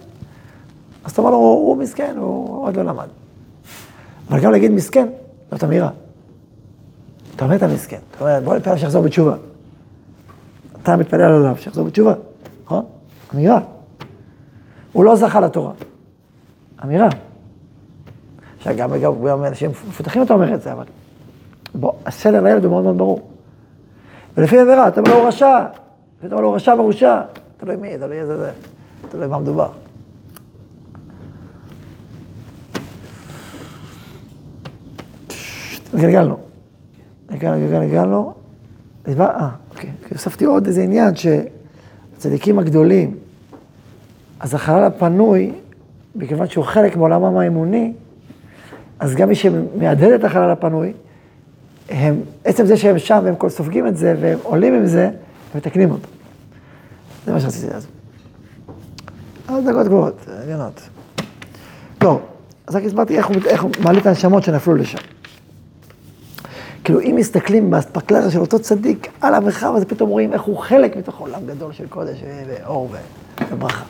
אז 1.03 1.11
אתה 1.11 1.21
אומר 1.21 1.31
לו, 1.31 1.37
הוא, 1.37 1.77
מסכן, 1.77 2.15
הוא 2.17 2.67
עוד 2.67 2.75
לא 2.75 2.83
למד. 2.83 3.07
אבל 4.29 4.39
גם 4.39 4.51
להגיד 4.51 4.71
מסכן, 4.71 5.07
זאת 5.51 5.63
אמירה. 5.63 5.89
אתה 7.35 7.45
אומר 7.45 7.55
את 7.55 7.63
המסכן, 7.63 7.99
אתה 8.11 8.23
אומר, 8.23 8.39
בוא 8.43 8.55
נתפלל 8.55 8.77
שיחזור 8.77 9.03
בתשובה. 9.03 9.35
אתה 10.83 10.95
מתפלל 10.95 11.21
עליו 11.21 11.55
שיחזור 11.59 11.85
בתשובה, 11.85 12.13
נכון? 12.65 12.85
אמירה. 13.33 13.59
הוא 14.93 15.05
לא 15.05 15.15
זכה 15.15 15.39
לתורה. 15.39 15.71
אמירה. 16.83 17.09
עכשיו, 18.57 18.73
גם, 18.77 18.89
גם 19.27 19.43
אנשים 19.43 19.69
מפותחים 19.69 20.23
אתה 20.23 20.33
אומר 20.33 20.53
את 20.53 20.61
זה, 20.61 20.73
אבל 20.73 20.85
בוא, 21.75 21.91
הסדר 22.05 22.41
לילד 22.41 22.63
הוא 22.63 22.71
מאוד 22.71 22.83
מאוד 22.83 22.97
ברור. 22.97 23.29
ולפי 24.37 24.61
אמירה, 24.61 24.87
אתה 24.87 25.01
לו 25.01 25.23
רשע, 25.23 25.65
אומר 26.31 26.41
לו 26.41 26.53
רשע 26.53 26.75
מרושע, 26.75 27.21
תלוי 27.57 27.75
מי, 27.75 27.97
תלוי 27.97 28.19
איזה 28.19 28.37
זה, 28.37 28.51
תלוי 29.09 29.27
מה 29.27 29.39
מדובר. 29.39 29.69
גלגלנו. 35.95 36.37
גלגלנו, 37.31 37.57
גלגלנו, 37.57 37.87
גלגלנו. 37.87 38.33
אה, 39.19 39.49
אוקיי. 39.71 39.89
הוספתי 40.11 40.45
עוד 40.45 40.67
איזה 40.67 40.81
עניין 40.81 41.13
שהצדיקים 41.15 42.59
הגדולים, 42.59 43.15
אז 44.39 44.53
החלל 44.53 44.83
הפנוי, 44.83 45.51
מכיוון 46.15 46.47
שהוא 46.47 46.65
חלק 46.65 46.95
מעולמם 46.95 47.37
האמוני, 47.37 47.93
אז 48.99 49.15
גם 49.15 49.29
מי 49.29 49.35
שמהדהד 49.35 50.11
את 50.11 50.23
החלל 50.23 50.49
הפנוי, 50.51 50.93
הם, 51.89 52.21
עצם 52.43 52.65
זה 52.65 52.77
שהם 52.77 52.99
שם 52.99 53.19
והם 53.23 53.35
כל 53.35 53.49
סופגים 53.49 53.87
את 53.87 53.97
זה 53.97 54.15
והם 54.21 54.39
עולים 54.43 54.73
עם 54.73 54.85
זה, 54.85 55.05
הם 55.05 55.11
מתקנים 55.55 55.91
אותו. 55.91 56.07
זה 57.25 57.33
מה 57.33 57.39
שרציתי 57.39 57.73
לעשות. 57.73 57.89
עוד 59.49 59.69
דקות 59.69 59.85
גבוהות, 59.85 60.25
עניינות. 60.43 60.81
טוב, 61.97 62.21
אז 62.67 62.75
רק 62.75 62.83
הסברתי 62.83 63.17
איך 63.17 63.27
הוא, 63.27 63.35
הוא 63.61 63.71
מעלה 63.83 63.99
את 63.99 64.05
הנשמות 64.05 64.43
שנפלו 64.43 64.75
לשם. 64.75 64.97
כאילו, 66.83 67.01
אם 67.01 67.15
מסתכלים 67.17 67.71
באספקלריה 67.71 68.31
של 68.31 68.39
אותו 68.39 68.59
צדיק 68.59 69.07
על 69.21 69.35
המרחב 69.35 69.73
הזה, 69.75 69.85
פתאום 69.85 70.09
רואים 70.09 70.33
איך 70.33 70.41
הוא 70.41 70.57
חלק 70.57 70.97
מתוך 70.97 71.19
עולם 71.19 71.39
גדול 71.45 71.73
של 71.73 71.87
קודש 71.87 72.23
ואור 72.47 72.89
וברכה. 73.51 73.83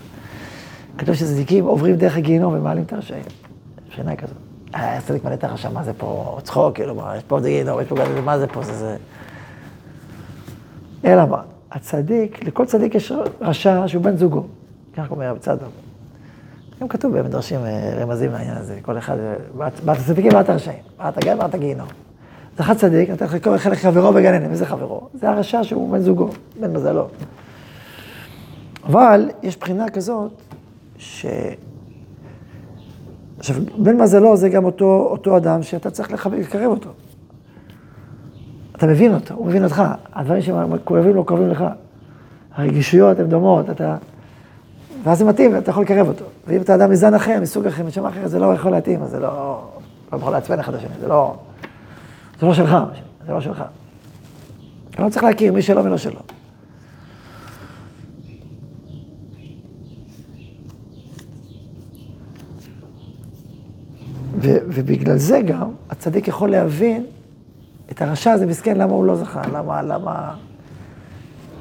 כתוב 0.98 1.16
שצדיקים 1.16 1.66
עוברים 1.66 1.96
דרך 1.96 2.18
הגיהינום 2.18 2.54
ומעלים 2.54 2.84
את 2.84 2.94
הרשעים. 2.94 3.24
שאלה 3.90 4.16
כזאת. 4.16 4.47
צדיק 5.06 5.24
מלא 5.24 5.34
את 5.34 5.44
הרשע, 5.44 5.70
מה 5.70 5.84
זה 5.84 5.94
פה 5.94 6.38
צחוק, 6.44 6.76
כאילו, 6.76 6.96
מה, 6.96 7.18
יש 7.18 7.24
פה 7.24 7.36
עוד 7.36 7.46
גיהינום, 7.46 7.82
יש 7.82 7.88
פה 7.88 7.96
גם, 7.96 8.26
מה 8.26 8.40
זה 8.40 8.48
פה, 8.48 8.64
זה 8.64 8.74
זה... 8.74 8.98
אלא 11.06 11.26
מה, 11.26 11.42
הצדיק, 11.72 12.44
לכל 12.44 12.66
צדיק 12.66 12.96
יש 12.96 13.12
רשע 13.42 13.88
שהוא 13.88 14.04
בן 14.04 14.18
זוגו. 14.18 14.44
ככה 14.98 15.08
אומר 15.12 15.30
רבי 15.30 15.40
צדוק. 15.40 15.70
גם 16.82 16.88
כתוב 16.88 17.18
במדרשים 17.18 17.60
אה, 17.66 17.94
רמזים 18.02 18.32
לעניין 18.32 18.58
הזה, 18.58 18.80
כל 18.82 18.98
אחד, 18.98 19.18
באת 19.86 19.98
צדיקים 20.06 20.32
ואת 20.34 20.50
הרשעים, 20.50 20.80
באת 20.98 21.24
גן 21.24 21.40
ואת 21.40 21.56
גיהינום. 21.56 21.88
אז 22.56 22.62
אחד 22.62 22.78
צדיק, 22.78 23.10
נותן 23.10 23.26
לך 23.26 23.44
כל 23.44 23.56
אחד 23.56 23.74
חברו 23.74 24.14
בגן 24.14 24.34
עדן, 24.34 24.50
מי 24.50 24.56
זה 24.56 24.66
חברו? 24.66 25.08
זה 25.14 25.30
הרשע 25.30 25.64
שהוא 25.64 25.92
בן 25.92 26.00
זוגו, 26.00 26.30
בן 26.60 26.74
מזלו. 26.74 27.08
אבל 28.84 29.30
יש 29.44 29.58
בחינה 29.58 29.90
כזאת, 29.90 30.32
ש... 30.98 31.26
עכשיו, 33.40 33.56
בן 33.78 34.02
מזלו 34.02 34.38
זה 34.38 34.50
גם 34.50 34.66
אותו, 34.66 35.08
אותו 35.12 35.38
אדם 35.38 35.64
שאתה 35.64 35.90
צריך 35.90 36.12
לקרב 36.12 36.70
אותו. 36.72 36.90
אתה 38.76 38.88
מבין 38.88 39.14
אותו, 39.14 39.34
הוא 39.34 39.48
מבין 39.48 39.64
אותך. 39.64 39.84
הדברים 40.14 40.42
שכואבים 40.42 41.16
לו, 41.16 41.26
כואבים 41.26 41.50
לך. 41.50 41.66
הרגישויות 42.56 43.20
הן 43.20 43.30
דומות, 43.30 43.70
אתה... 43.70 43.96
ואז 45.04 45.18
זה 45.18 45.26
מתאים, 45.26 45.54
ואתה 45.54 45.72
יכול 45.72 45.84
לקרב 45.84 46.08
אותו. 46.08 46.26
ואם 46.48 46.62
אתה 46.62 46.76
אדם 46.76 46.92
מזן 46.92 47.14
אחר, 47.14 47.40
מסוג 47.42 47.68
אחר, 47.68 47.84
משם 47.84 48.06
אחר, 48.06 48.28
זה 48.28 48.40
לא 48.40 48.54
יכול 48.54 48.72
להתאים, 48.72 49.04
אז 49.04 49.10
זה 49.10 49.20
לא... 49.20 49.62
לא 50.14 50.18
יכול 50.18 50.32
לעצבן 50.32 50.60
אחד 50.60 50.74
לשני, 50.74 50.90
זה 51.00 51.08
לא... 51.08 51.36
זה 52.40 52.46
לא 52.46 52.54
שלך, 52.54 52.78
זה 53.26 53.34
לא 53.34 53.42
שלך. 53.42 53.64
אתה 54.90 55.04
לא 55.04 55.10
צריך 55.10 55.24
להכיר 55.24 55.54
מי 55.54 55.62
שלא 55.62 55.82
ולא 55.82 55.98
שלו. 55.98 56.20
ו- 64.38 64.58
ובגלל 64.68 65.18
זה 65.18 65.42
גם, 65.42 65.70
הצדיק 65.90 66.28
יכול 66.28 66.50
להבין 66.50 67.06
את 67.92 68.02
הרשע 68.02 68.32
הזה 68.32 68.46
מסכן, 68.46 68.78
למה 68.78 68.94
הוא 68.94 69.06
לא 69.06 69.16
זכה, 69.16 69.42
למה, 69.54 69.82
למה... 69.82 70.34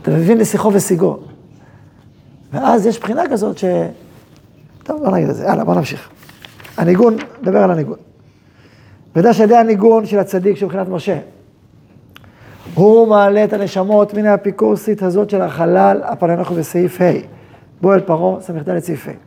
אתה 0.03 0.11
מבין 0.11 0.39
לשיחו 0.39 0.73
ושיגו. 0.73 1.19
ואז 2.53 2.87
יש 2.87 3.01
בחינה 3.01 3.23
כזאת 3.31 3.59
ש... 3.59 3.65
טוב, 4.83 5.03
לא 5.03 5.11
נגיד 5.11 5.29
את 5.29 5.35
זה, 5.35 5.45
יאללה, 5.45 5.65
בוא 5.65 5.75
נמשיך. 5.75 6.09
הניגון, 6.77 7.17
נדבר 7.43 7.63
על 7.63 7.71
הניגון. 7.71 7.97
וידע 9.17 9.35
שידי 9.35 9.57
הניגון 9.57 10.07
של 10.07 10.19
הצדיק 10.19 10.57
שהוא 10.57 10.67
מבחינת 10.67 10.89
משה. 10.89 11.19
הוא 12.75 13.09
מעלה 13.09 13.45
את 13.45 13.53
הנשמות 13.53 14.15
מן 14.15 14.27
האפיקורסית 14.27 15.03
הזאת 15.03 15.31
של 15.31 15.43
החלל, 15.43 16.01
הפעם 16.05 16.31
אנחנו 16.31 16.55
בסעיף 16.55 17.01
ה', 17.01 17.05
בו 17.81 17.95
אל 17.95 18.01
פרעה, 18.01 18.41
ס"ד 18.41 18.79
סעיף 18.79 19.09
ה'. 19.09 19.26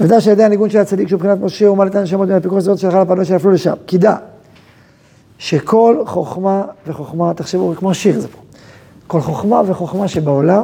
וידע 0.00 0.20
שידי 0.20 0.44
הניגון 0.44 0.70
של 0.70 0.78
הצדיק 0.78 1.08
שהוא 1.08 1.18
מבחינת 1.18 1.38
משה, 1.40 1.66
הוא 1.66 1.76
מעלה 1.76 1.90
את 1.90 1.94
הנשמות 1.94 2.28
מן 2.28 2.34
האפיקורסית 2.34 2.68
הזאת 2.68 2.78
של 2.78 2.88
החלל, 2.88 3.00
הפעם 3.00 3.24
שנפלו 3.24 3.50
לשם. 3.50 3.74
כי 3.86 3.98
דע 3.98 4.16
שכל 5.38 6.02
חוכמה 6.06 6.64
וחוכמה, 6.86 7.34
תחשבו, 7.34 7.74
כמו 7.76 7.94
שיר 7.94 8.20
זה 8.20 8.28
פה, 8.28 8.38
כל 9.06 9.20
חוכמה 9.20 9.62
וחוכמה 9.66 10.08
שבעולם, 10.08 10.62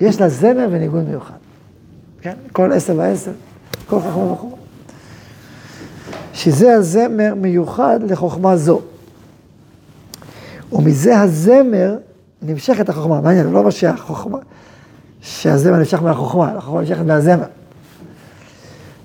יש 0.00 0.20
לה 0.20 0.28
זמר 0.28 0.68
וניגון 0.70 1.04
מיוחד. 1.04 1.34
כן? 2.20 2.34
כל 2.52 2.72
עשר 2.72 2.94
ועשר, 2.96 3.32
כל 3.86 4.00
חוכמה 4.00 4.32
וחוכמה. 4.32 4.56
שזה 6.34 6.74
הזמר 6.74 7.34
מיוחד 7.36 8.00
לחוכמה 8.08 8.56
זו. 8.56 8.80
ומזה 10.72 11.20
הזמר 11.20 11.96
נמשכת 12.42 12.88
החוכמה. 12.88 13.20
מעניין, 13.20 13.46
לא 13.46 13.62
מה 13.62 13.70
שהחוכמה, 13.70 14.38
שהזמר 15.20 15.76
נמשך 15.76 16.02
מהחוכמה, 16.02 16.52
החוכמה 16.56 16.80
נמשכת 16.80 17.06
מהזמר. 17.06 17.44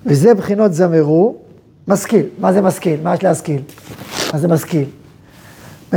וזה 0.08 0.34
בחינות 0.34 0.74
זמרו, 0.74 1.36
משכיל. 1.88 2.26
מה 2.40 2.54
זה 2.54 2.62
משכיל? 2.62 3.00
מה 3.04 3.14
יש 3.14 3.24
להשכיל? 3.24 3.62
מה 4.34 4.40
זה 4.40 4.48
משכיל? 4.48 4.86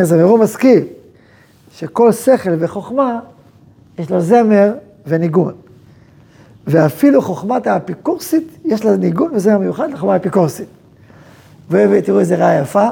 זמרו 0.02 0.38
משכיל, 0.38 0.84
שכל 1.72 2.12
שכל 2.12 2.50
וחוכמה, 2.58 3.20
יש 3.98 4.10
לו 4.10 4.20
זמר 4.20 4.72
וניגון. 5.06 5.54
ואפילו 6.66 7.22
חוכמת 7.22 7.66
האפיקורסית, 7.66 8.58
יש 8.64 8.84
לה 8.84 8.96
ניגון 8.96 9.30
וזמר 9.34 9.58
מיוחד 9.58 9.90
לחוכמה 9.90 10.12
האפיקורסית. 10.12 10.68
ותראו 11.70 12.20
איזה 12.20 12.36
רעה 12.36 12.58
יפה. 12.58 12.88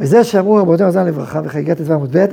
וזה 0.00 0.24
שאמרו 0.24 0.56
רבותינו 0.56 0.90
זמן 0.90 1.06
לברכה 1.06 1.40
וחגיגת 1.44 1.80
דבר 1.80 1.94
עמוד 1.94 2.16
ב', 2.16 2.26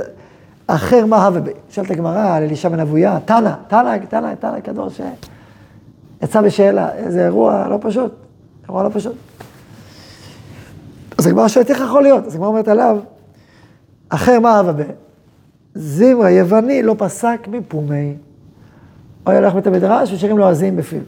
אחר 0.68 1.06
מה 1.06 1.26
הווה 1.26 1.42
בי. 1.42 1.52
שואלת 1.70 1.92
הגמרא 1.92 2.36
על 2.36 2.44
אלישע 2.44 2.70
בן 2.70 2.80
אבויה, 2.80 3.20
תנא, 3.26 3.52
תנא, 3.68 3.98
תנא, 4.10 4.36
תנא 4.40 4.60
קדוש, 4.60 5.02
יצא 6.24 6.42
בשאלה, 6.42 6.92
איזה 6.92 7.26
אירוע 7.26 7.68
לא 7.68 7.78
פשוט, 7.82 8.12
אירוע 8.68 8.84
לא 8.84 8.90
פשוט. 8.94 9.16
אז 11.18 11.28
הגמרא 11.28 11.48
שואלת 11.48 11.70
איך 11.70 11.80
יכול 11.80 12.04
להיות, 12.04 12.26
אז 12.26 12.36
הגמרא 12.36 12.48
אומרת 12.48 12.68
עליו, 12.68 12.98
אחר 14.10 14.40
מה 14.40 14.60
הווה 14.60 14.74
בי. 14.74 14.84
זמרה 15.76 16.30
יווני 16.30 16.84
לא 16.84 16.96
פסק 16.98 17.48
מפומי. 17.52 18.16
הוא 19.24 19.32
היה 19.32 19.40
הולך 19.40 19.54
בית 19.54 19.68
המדרש 19.68 20.14
ושירים 20.14 20.38
לועזים 20.38 20.76
בפיו. 20.76 21.02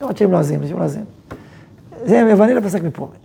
לא 0.00 0.06
עוד 0.06 0.16
שירים 0.16 0.32
לועזים, 0.32 0.60
שירים 0.62 0.78
לועזים. 0.78 1.04
זה 2.04 2.16
יווני 2.16 2.54
לא 2.54 2.60
פסק 2.60 2.82
מפומי. 2.82 3.16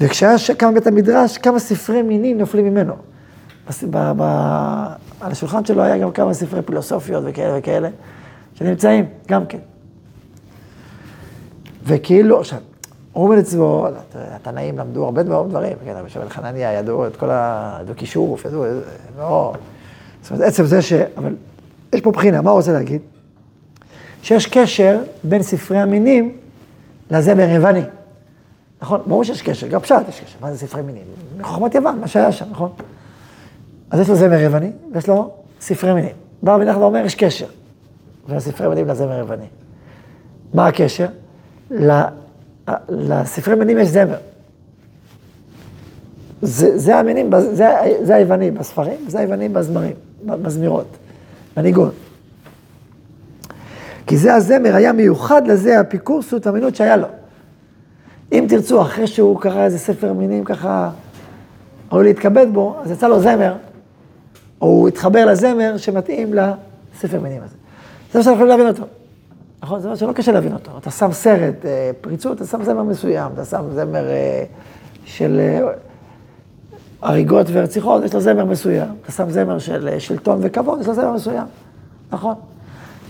וכשהיה 0.00 0.36
קם 0.58 0.74
בית 0.74 0.86
המדרש, 0.86 1.38
כמה 1.38 1.58
ספרי 1.58 2.02
מינים 2.02 2.38
נופלים 2.38 2.64
ממנו. 2.64 2.94
על 5.20 5.32
השולחן 5.32 5.64
שלו 5.64 5.82
היה 5.82 5.98
גם 5.98 6.12
כמה 6.12 6.34
ספרי 6.34 6.62
פילוסופיות 6.62 7.24
וכאלה 7.26 7.58
וכאלה, 7.58 7.88
שנמצאים 8.54 9.04
גם 9.28 9.46
כן. 9.46 9.58
וכאילו, 11.84 12.40
עכשיו, 12.40 12.58
הוא 13.12 13.24
אומר 13.24 13.40
אצלו, 13.40 13.88
התנאים 14.14 14.78
למדו 14.78 15.04
הרבה 15.04 15.22
דברים, 15.22 15.76
כן, 15.84 15.94
רבי 15.96 16.10
שמעון 16.10 16.28
חנניה 16.28 16.72
ידעו 16.72 17.06
את 17.06 17.16
כל 17.16 17.28
הדו-קישוף, 17.30 18.44
ידעו, 18.44 18.64
לא... 19.18 19.52
זאת 20.22 20.30
אומרת, 20.30 20.48
עצם 20.48 20.64
זה 20.64 20.82
ש... 20.82 20.92
אבל 20.92 21.36
יש 21.92 22.00
פה 22.00 22.10
בחינה, 22.10 22.42
מה 22.42 22.50
הוא 22.50 22.56
רוצה 22.56 22.72
להגיד? 22.72 23.00
שיש 24.22 24.46
קשר 24.46 24.98
בין 25.24 25.42
ספרי 25.42 25.78
המינים 25.78 26.36
לזמר 27.10 27.48
יווני. 27.48 27.82
נכון? 28.82 29.00
ברור 29.06 29.24
שיש 29.24 29.42
קשר, 29.42 29.68
גם 29.68 29.80
פשט 29.80 30.08
יש 30.08 30.20
קשר. 30.20 30.38
מה 30.40 30.52
זה 30.52 30.58
ספרי 30.58 30.82
מינים? 30.82 31.02
מחוכמת 31.38 31.74
יוון, 31.74 32.00
מה 32.00 32.08
שהיה 32.08 32.32
שם, 32.32 32.44
נכון? 32.50 32.70
אז 33.90 34.00
יש 34.00 34.08
לו 34.08 34.14
זמר 34.14 34.40
יווני, 34.40 34.72
ויש 34.92 35.08
לו 35.08 35.30
ספרי 35.60 35.94
מינים. 35.94 36.14
בא 36.42 36.54
רבי 36.54 36.64
נחמן 36.64 36.82
ואומר, 36.82 37.04
יש 37.04 37.14
קשר 37.14 37.46
בין 38.28 38.36
הספרי 38.36 38.68
מינים 38.68 38.86
לזמר 38.86 39.18
יווני. 39.18 39.46
מה 40.54 40.66
הקשר? 40.66 41.06
לספרי 42.88 43.54
מינים 43.54 43.78
יש 43.78 43.88
זמר. 43.88 44.18
זה, 46.42 46.78
זה 46.78 46.96
המינים, 46.96 47.30
זה, 47.52 47.68
זה 48.02 48.14
היווני 48.14 48.50
בספרים, 48.50 48.98
זה 49.08 49.18
היווני 49.18 49.48
בזמרים, 49.48 49.94
בזמירות, 50.24 50.86
בניגון. 51.56 51.90
כי 54.06 54.16
זה 54.16 54.34
הזמר 54.34 54.76
היה 54.76 54.92
מיוחד 54.92 55.46
לזה 55.46 55.78
האפיקורסות 55.78 56.46
והמינות 56.46 56.76
שהיה 56.76 56.96
לו. 56.96 57.06
אם 58.32 58.46
תרצו, 58.48 58.82
אחרי 58.82 59.06
שהוא 59.06 59.40
קרא 59.40 59.64
איזה 59.64 59.78
ספר 59.78 60.12
מינים 60.12 60.44
ככה, 60.44 60.90
ראוי 61.92 62.04
להתכבד 62.04 62.46
בו, 62.52 62.76
אז 62.82 62.90
יצא 62.90 63.08
לו 63.08 63.20
זמר, 63.20 63.54
או 64.60 64.66
הוא 64.66 64.88
התחבר 64.88 65.26
לזמר 65.26 65.76
שמתאים 65.76 66.34
לספר 66.34 67.20
מינים 67.20 67.42
הזה. 67.42 67.54
זה 68.12 68.18
מה 68.18 68.24
שאנחנו 68.24 68.32
יכולים 68.32 68.48
להבין 68.48 68.66
אותו. 68.68 68.84
נכון? 69.62 69.80
זה 69.80 69.88
מה 69.88 69.96
שלא 69.96 70.12
קשה 70.12 70.32
להבין 70.32 70.52
אותו. 70.52 70.70
אתה 70.78 70.90
שם 70.90 71.12
סרט, 71.12 71.64
אה, 71.64 71.90
פריצות, 72.00 72.36
אתה 72.36 72.46
שם 72.46 72.64
זמר 72.64 72.82
מסוים, 72.82 73.32
אתה 73.34 73.44
שם 73.44 73.62
זמר 73.74 74.08
אה, 74.08 74.44
של 75.04 75.40
אה, 75.40 75.72
הריגות 77.02 77.46
ורציחות, 77.52 78.04
יש 78.04 78.14
לו 78.14 78.20
זמר 78.20 78.44
מסוים. 78.44 78.88
אתה 79.02 79.12
שם 79.12 79.30
זמר 79.30 79.58
של 79.58 79.98
שלטון 79.98 80.38
וכבוד, 80.42 80.80
יש 80.80 80.86
לו 80.86 80.94
זמר 80.94 81.12
מסוים. 81.12 81.46
נכון? 82.12 82.34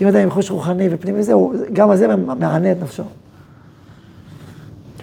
אם 0.01 0.07
אתה 0.07 0.17
עם 0.17 0.29
חוש 0.29 0.51
רוחני 0.51 0.87
ופנימי 0.91 1.23
זה, 1.23 1.33
גם 1.73 1.91
הזמר 1.91 2.15
מענה 2.15 2.71
את 2.71 2.77
נפשו. 2.81 3.03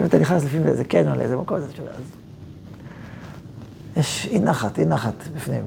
אם 0.01 0.05
אתה 0.05 0.19
נכנס 0.19 0.43
לפעמים 0.43 0.65
לאיזה 0.65 0.83
קניון, 0.83 1.17
לאיזה 1.17 1.37
מקום, 1.37 1.57
אז 1.57 1.63
יש 3.97 4.27
אי 4.31 4.39
נחת, 4.39 4.79
אי 4.79 4.85
נחת 4.85 5.13
בפנים. 5.35 5.63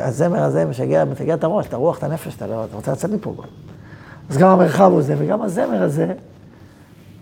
הזמר 0.00 0.42
הזה 0.42 0.64
משגע, 0.64 1.04
משגע 1.04 1.34
את 1.34 1.44
הראש, 1.44 1.66
את 1.66 1.72
הרוח, 1.72 1.98
את 1.98 2.02
הנפש, 2.02 2.34
אתה 2.36 2.46
לא, 2.46 2.64
אתה 2.64 2.76
רוצה 2.76 2.92
לצאת 2.92 3.10
מפה. 3.10 3.34
אז 4.30 4.36
גם 4.36 4.48
המרחב 4.48 4.90
הוא 4.92 5.02
זה, 5.02 5.14
וגם 5.18 5.42
הזמר 5.42 5.82
הזה, 5.82 6.12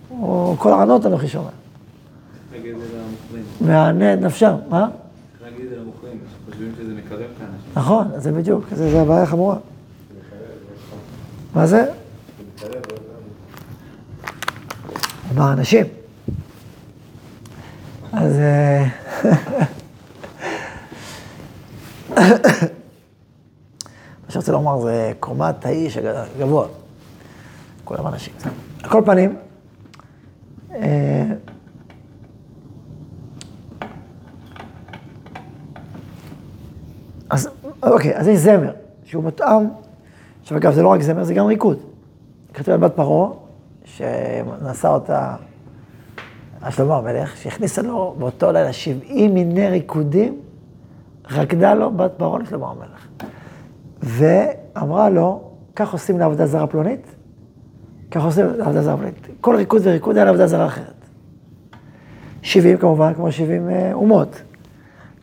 הוא 0.09 0.57
כל 0.59 0.72
הענות 0.72 1.07
אנוכי 1.07 1.29
שומע. 1.29 1.48
מענה 3.61 4.14
את 4.14 4.18
נפשם, 4.18 4.55
מה? 4.68 4.88
להגיד 5.42 5.64
את 5.64 5.70
זה 5.70 5.76
למוכרים, 5.76 6.18
שחושבים 6.46 6.72
שזה 6.79 6.94
מקרב 6.94 7.20
את 7.20 7.40
האנשים. 7.40 7.70
נכון, 7.74 8.09
זה 8.16 8.33
בדיוק, 8.33 8.64
זה 8.72 9.00
הבעיה 9.00 9.22
החמורה. 9.22 9.57
מה 11.55 11.66
זה? 11.66 11.85
עם 15.31 15.38
האנשים. 15.38 15.87
אז... 18.12 18.40
מה 24.24 24.28
שאני 24.28 24.38
רוצה 24.38 24.52
לומר 24.52 24.80
זה 24.80 25.12
קומת 25.20 25.66
האיש 25.66 25.96
הגבוה. 25.96 26.66
כולם 27.85 28.06
אנשים. 28.06 28.35
על 28.83 28.90
כל 28.90 29.02
פנים, 29.04 29.37
אה, 30.74 31.24
אז 37.30 37.48
אוקיי, 37.83 38.16
אז 38.16 38.28
יש 38.28 38.38
זמר, 38.38 38.72
שהוא 39.04 39.22
מותאם, 39.22 39.66
עכשיו 40.42 40.59
אגב, 40.59 40.74
זה 40.74 40.83
לא 40.83 40.88
רק 40.88 41.02
זמר, 41.02 41.24
זה 41.24 41.35
גם 41.35 41.46
ריקוד. 41.46 41.78
כתוב 42.54 42.74
על 42.74 42.80
בת 42.80 42.96
פרעה, 42.96 43.30
שנשא 43.85 44.88
אותה 44.88 45.37
שלמה 46.70 46.96
המלך, 46.96 47.37
שהכניסה 47.37 47.83
לו 47.83 48.14
באותו 48.18 48.52
לילה 48.52 48.72
70 48.72 49.35
מיני 49.35 49.68
ריקודים, 49.68 50.40
רקדה 51.33 51.75
לו 51.75 51.90
בת 51.90 52.12
פרעה 52.16 52.38
לשלמה 52.38 52.71
המלך. 52.71 53.07
ואמרה 54.03 55.11
לו, 55.11 55.43
כך 55.77 55.93
עושים 55.93 56.19
לעבודה 56.19 56.47
זרה 56.47 56.66
פלונית, 56.66 57.14
כך 58.11 58.25
עושים 58.25 58.47
לעבודה 58.47 58.83
זרה 58.83 58.97
פלונית. 58.97 59.27
כל 59.40 59.57
ריקוד 59.57 59.83
וריקוד 59.85 60.16
היה 60.16 60.25
לעבודה 60.25 60.47
זרה 60.47 60.66
אחרת. 60.66 60.95
70 62.43 62.77
כמובן, 62.77 63.14
כמו 63.14 63.33
70 63.33 63.71
אה, 63.71 63.90
אומות. 63.93 64.43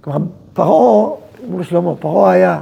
כלומר, 0.02 0.20
פרעה 0.54 1.16
מול 1.50 1.64
שלמה, 1.64 1.96
פרעה 1.96 2.32
היה 2.32 2.62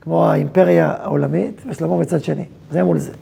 כמו 0.00 0.26
האימפריה 0.26 0.94
העולמית, 1.00 1.62
ושלמה 1.68 1.96
מצד 1.96 2.24
שני, 2.24 2.44
זה 2.70 2.84
מול 2.84 2.98
זה. 2.98 3.12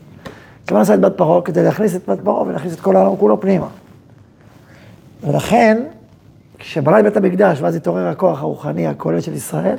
כיוון 0.67 0.83
עשה 0.83 0.95
את 0.95 1.01
בת 1.01 1.13
פרעה 1.17 1.43
כדי 1.43 1.63
להכניס 1.63 1.97
את 1.97 2.09
בת 2.09 2.21
פרעה 2.25 2.43
ולהכניס 2.43 2.75
את 2.75 2.81
כל 2.81 2.97
העולם 2.97 3.17
כולו 3.17 3.41
פנימה. 3.41 3.69
ולכן, 5.27 5.83
את 6.99 7.05
בית 7.05 7.17
המקדש, 7.17 7.61
ואז 7.61 7.77
התעורר 7.77 8.07
הכוח 8.07 8.41
הרוחני 8.41 8.87
הכולל 8.87 9.21
של 9.21 9.35
ישראל, 9.35 9.77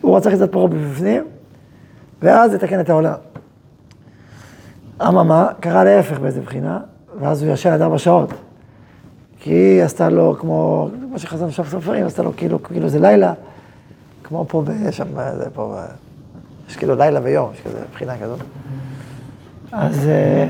הוא 0.00 0.14
להכניס 0.14 0.42
את 0.42 0.52
פרעה 0.52 0.68
בפנים, 0.68 1.24
ואז 2.22 2.54
לתקן 2.54 2.80
את 2.80 2.90
העולם. 2.90 3.14
אממה, 5.02 5.48
קרה 5.60 5.84
להפך 5.84 6.18
באיזה 6.18 6.40
בחינה, 6.40 6.80
ואז 7.20 7.42
הוא 7.42 7.52
ישן 7.52 7.70
עד 7.70 7.82
ארבע 7.82 7.98
שעות. 7.98 8.32
כי 9.40 9.50
היא 9.50 9.82
עשתה 9.82 10.08
לו 10.08 10.36
כמו, 10.40 10.88
כמו 11.08 11.18
שחזרנו 11.18 11.52
שם 11.52 11.64
סופרים, 11.64 12.06
עשתה 12.06 12.22
לו 12.22 12.36
כאילו, 12.36 12.62
כאילו 12.62 12.88
זה 12.88 12.98
לילה, 12.98 13.32
כמו 14.22 14.44
פה, 14.48 14.62
שם, 14.90 15.06
זה 15.38 15.50
פה, 15.54 15.76
יש 16.68 16.76
כאילו 16.76 16.94
לילה 16.94 17.20
ויום, 17.22 17.50
יש 17.54 17.60
כזה 17.60 17.78
בחינה 17.92 18.18
כזאת. 18.18 18.40
אז, 19.72 20.08
אה, 20.08 20.46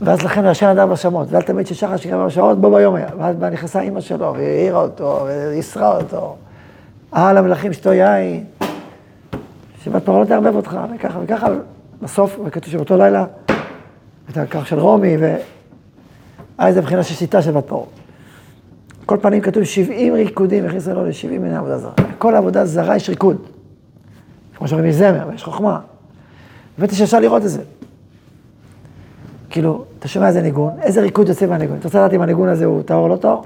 ואז 0.00 0.22
לכן 0.22 0.44
הוא 0.44 0.50
ישן 0.50 0.66
עד 0.66 0.78
ארבע 0.78 0.96
שמות, 0.96 1.28
ואז 1.30 1.44
תמיד 1.44 1.66
ששחר 1.66 1.96
שקרא 1.96 2.16
ארבע 2.16 2.30
שעות, 2.30 2.60
בו 2.60 2.70
ביום 2.70 2.94
היה. 2.94 3.08
ואז 3.18 3.36
נכנסה 3.36 3.80
אימא 3.80 4.00
שלו, 4.00 4.34
והעירה 4.34 4.82
אותו, 4.82 5.26
וייסרה 5.26 5.96
אותו. 5.96 6.36
על 7.12 7.36
המלכים 7.36 7.72
שתו 7.72 7.92
יין, 7.92 8.44
שבת 9.84 10.04
פרעה 10.04 10.20
לא 10.20 10.24
תערבב 10.24 10.56
אותך, 10.56 10.78
וככה 10.94 11.18
וככה, 11.22 11.46
בסוף, 12.02 12.38
וכתוב 12.44 12.72
שבאותו 12.72 12.96
לילה, 12.96 13.24
את 14.30 14.36
הכך 14.36 14.66
של 14.66 14.78
רומי, 14.78 15.16
ו... 15.20 15.36
היה 16.58 16.68
איזה 16.68 16.80
מבחינה 16.80 17.02
של 17.02 17.14
שיטה 17.14 17.42
של 17.42 17.50
בת 17.50 17.64
פרעה. 17.66 17.86
כל 19.06 19.16
פנים 19.22 19.40
כתוב 19.40 19.64
70 19.64 20.14
ריקודים, 20.14 20.64
הכניס 20.64 20.88
אלוהים 20.88 21.08
ל-70 21.08 21.38
מיני 21.40 21.56
עבודה 21.56 21.78
זרה. 21.78 21.92
כל 22.18 22.34
עבודה 22.34 22.66
זרה 22.66 22.96
יש 22.96 23.08
ריקוד. 23.08 23.36
כמו 24.54 24.68
שאומרים 24.68 24.90
מזמר, 24.90 25.28
ויש 25.28 25.44
חוכמה. 25.44 25.80
הבאתי 26.78 26.94
שאפשר 26.94 27.20
לראות 27.20 27.42
את 27.42 27.50
זה. 27.50 27.62
כאילו, 29.50 29.84
אתה 30.00 30.08
שומע 30.08 30.28
איזה 30.28 30.42
ניגון, 30.42 30.72
איזה 30.82 31.00
ריקוד 31.00 31.28
יוצא 31.28 31.46
מהניגון. 31.46 31.76
אתה 31.78 31.88
רוצה 31.88 31.98
לדעת 31.98 32.12
אם 32.12 32.22
הניגון 32.22 32.48
הזה 32.48 32.64
הוא 32.64 32.82
טהור 32.82 33.02
או 33.02 33.08
לא 33.08 33.16
טהור? 33.16 33.44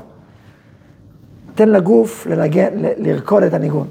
תן 1.54 1.68
לגוף 1.68 2.26
לנגן, 2.26 2.72
לרקוד 2.76 3.42
את 3.42 3.54
הניגון, 3.54 3.86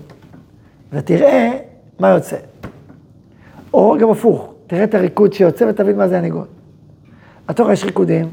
ותראה 0.93 1.51
מה 1.99 2.09
יוצא. 2.09 2.37
או 3.73 3.95
גם 3.99 4.09
הפוך, 4.09 4.53
תראה 4.67 4.83
את 4.83 4.95
הריקוד 4.95 5.33
שיוצא 5.33 5.65
ותבין 5.69 5.97
מה 5.97 6.07
זה 6.07 6.17
הניגון. 6.17 6.45
בתורה 7.49 7.73
יש 7.73 7.83
ריקודים 7.83 8.29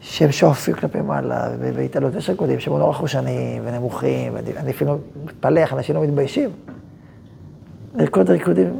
שהם 0.00 0.32
שואפים 0.32 0.74
כלפי 0.74 1.00
מעלה, 1.00 1.48
והתעלות, 1.58 2.14
יש 2.14 2.30
ריקודים 2.30 2.60
שהם 2.60 2.78
נורא 2.78 2.92
חושניים 2.92 3.62
ונמוכים, 3.66 4.34
ואני 4.34 4.56
אני 4.56 4.70
אפילו 4.70 4.98
מתפלא 5.24 5.60
איך 5.60 5.72
אנשים 5.72 5.94
לא 5.94 6.02
מתביישים. 6.02 6.50
לרקוד 7.94 8.30
ריקודים, 8.30 8.76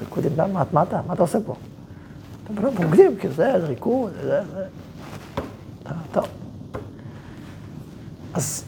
ריקודים, 0.00 0.32
מה, 0.36 0.62
מה 0.72 0.82
אתה, 0.82 1.00
מה 1.06 1.14
אתה 1.14 1.22
עושה 1.22 1.38
פה? 1.46 1.54
אתה 2.54 2.62
לא 2.62 2.68
רוקדים, 2.68 3.16
כאילו 3.16 3.34
זה, 3.34 3.60
זה 3.60 3.66
ריקוד, 3.66 4.12
זה, 4.22 4.42
זה. 4.54 4.64
טוב. 6.12 6.24
אז 8.34 8.64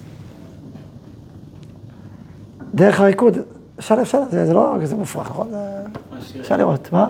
דרך 2.74 3.00
הריקוד, 3.00 3.36
אפשר, 3.78 3.98
אפשר, 4.02 4.22
זה, 4.30 4.46
זה 4.46 4.54
לא 4.54 4.76
כזה 4.82 4.96
מופרך, 4.96 5.30
נכון? 5.30 5.48
אפשר 6.40 6.56
לראות, 6.56 6.92
מה? 6.92 7.08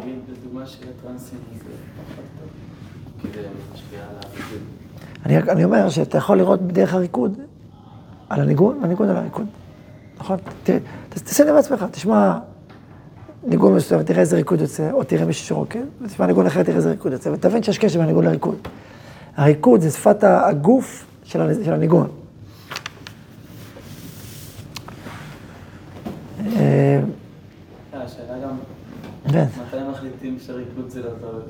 כי 3.21 3.29
הבידוד. 5.27 5.51
אני, 5.51 5.65
אומר 5.65 5.89
שאתה 5.89 6.19
יכול 6.19 6.39
לראות 6.39 6.67
דרך 6.67 6.95
הריקוד 6.95 7.39
על 8.29 8.41
הניגון, 8.41 8.79
והניגון 8.83 9.09
על 9.09 9.17
הריקוד. 9.17 9.47
נכון? 10.19 10.39
תעשה 11.09 11.45
זה 11.45 11.53
בעצמך, 11.53 11.85
תשמע 11.91 12.39
ניגון 13.49 13.75
מסוים, 13.75 14.03
תראה 14.03 14.21
איזה 14.21 14.37
ריקוד 14.37 14.61
יוצא, 14.61 14.91
או 14.93 15.05
תראה 15.05 15.25
מישהו 15.25 15.47
שרוקד, 15.47 15.81
ותשמע 16.03 16.27
ניגון 16.27 16.47
אחר, 16.47 16.63
תראה 16.63 16.77
איזה 16.77 16.91
ריקוד 16.91 17.13
יוצא, 17.13 17.31
ותבין 17.31 17.63
שיש 17.63 17.79
קשר 17.79 17.99
בין 17.99 18.05
הניגון 18.05 18.25
לריקוד. 18.25 18.57
הריקוד 19.37 19.81
זה 19.81 19.91
שפת 19.91 20.25
הגוף 20.25 21.05
של, 21.25 21.41
הנ- 21.41 21.65
של 21.65 21.73
הניגון. 21.73 22.09
אה, 26.57 27.01
השאלה 27.93 28.39
גם, 28.45 28.51
כן, 29.33 29.45
מתי 29.69 29.77
מחליטים 29.91 30.39
שריקוד 30.47 30.91
זה 30.91 31.03
לא 31.03 31.09
טוב? 31.21 31.41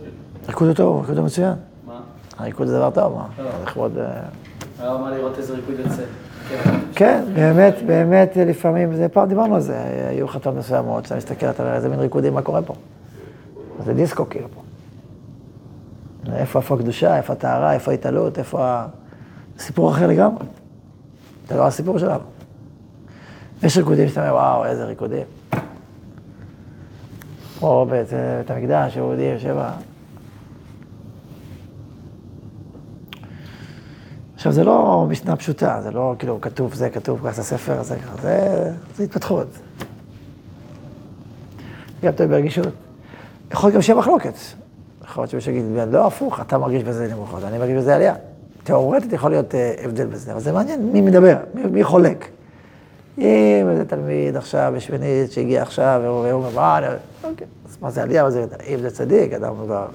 ריקוד 0.48 0.66
הוא 0.68 0.76
טוב, 0.76 1.00
ריקוד 1.00 1.18
הוא 1.18 1.26
מצוין. 1.26 1.54
מה? 1.86 2.00
הריקוד 2.38 2.66
זה 2.66 2.76
דבר 2.76 2.90
טוב, 2.90 3.14
מה? 3.14 3.26
טוב. 3.36 3.46
לכבוד... 3.62 3.98
אה, 3.98 4.04
היה 4.80 4.94
אמר 4.94 5.10
לראות 5.10 5.38
איזה 5.38 5.54
ריקוד 5.54 5.74
יוצא. 5.78 6.02
כן. 6.94 7.24
באמת, 7.34 7.74
באמת, 7.86 8.36
לפעמים, 8.36 8.94
זה 8.94 9.08
פעם 9.08 9.28
דיברנו 9.28 9.54
על 9.54 9.60
זה, 9.60 9.82
היו 10.08 10.28
חתונות 10.28 10.58
מסוימות, 10.58 11.04
שאתה 11.04 11.16
מסתכל, 11.16 11.46
אתה 11.46 11.62
אומר, 11.62 11.74
איזה 11.74 11.88
מין 11.88 12.00
ריקודים, 12.00 12.34
מה 12.34 12.42
קורה 12.42 12.62
פה? 12.62 12.74
זה 13.84 13.94
דיסקו 13.94 14.28
כאילו 14.30 14.48
פה. 14.54 14.60
איפה, 16.36 16.58
איפה 16.58 16.74
הקדושה, 16.74 17.16
איפה 17.16 17.32
הטהרה, 17.32 17.72
איפה 17.72 17.90
ההתעלות, 17.90 18.38
איפה 18.38 18.64
ה... 18.64 18.86
סיפור 19.58 19.90
אחר 19.90 20.06
לגמרי. 20.06 20.44
זה 21.48 21.56
לא 21.56 21.66
הסיפור 21.66 21.98
שלנו. 21.98 22.24
יש 23.62 23.76
ריקודים 23.76 24.08
שאתה 24.08 24.20
אומר, 24.20 24.34
וואו, 24.34 24.64
איזה 24.64 24.84
ריקודים. 24.84 25.24
בית 27.60 27.90
בית 27.90 28.50
המקדש, 28.50 28.96
יהודי 28.96 29.22
יושב 29.22 29.56
עכשיו, 34.38 34.52
זה 34.52 34.64
לא 34.64 35.06
משנה 35.08 35.36
פשוטה, 35.36 35.80
זה 35.82 35.90
לא 35.90 36.14
כאילו 36.18 36.40
כתוב 36.40 36.74
זה, 36.74 36.90
כתוב 36.90 37.20
ככה 37.30 37.42
ספר, 37.42 37.82
זה 37.82 37.96
ככה, 37.96 38.22
זה, 38.22 38.70
זה 38.96 39.04
התפתחות. 39.04 39.46
גם 42.02 42.12
תלוי 42.12 42.28
ברגישות. 42.28 42.66
יכול 43.52 43.68
להיות 43.68 43.74
גם 43.74 43.82
שיהיה 43.82 43.98
מחלוקת. 43.98 44.34
יכול 45.04 45.22
להיות 45.22 45.30
שמישהו 45.30 45.52
יגיד, 45.52 45.64
לא 45.90 46.06
הפוך, 46.06 46.40
אתה 46.40 46.58
מרגיש 46.58 46.84
בזה 46.84 47.08
נמוכות, 47.14 47.44
אני 47.44 47.58
מרגיש 47.58 47.76
בזה 47.76 47.94
עלייה. 47.94 48.14
תיאורטית 48.64 49.12
יכול 49.12 49.30
להיות 49.30 49.54
אה, 49.54 49.74
הבדל 49.84 50.06
בזה, 50.06 50.32
אבל 50.32 50.40
זה 50.40 50.52
מעניין 50.52 50.92
מי 50.92 51.00
מדבר, 51.00 51.36
מי, 51.54 51.62
מי 51.62 51.84
חולק. 51.84 52.28
אם 53.18 53.66
איזה 53.70 53.84
תלמיד 53.84 54.36
עכשיו, 54.36 54.72
בשמינית, 54.76 55.32
שהגיע 55.32 55.62
עכשיו, 55.62 56.00
והוא 56.04 56.32
אומר, 56.32 56.50
מה, 56.54 56.78
אני... 56.78 56.86
אוקיי, 57.24 57.46
אז 57.68 57.76
מה 57.80 57.90
זה 57.90 58.02
עלייה, 58.02 58.22
מה 58.22 58.30
זה... 58.30 58.46
אם 58.68 58.80
זה 58.80 58.90
צדיק, 58.90 59.32
אדם 59.32 59.54
כבר... 59.64 59.86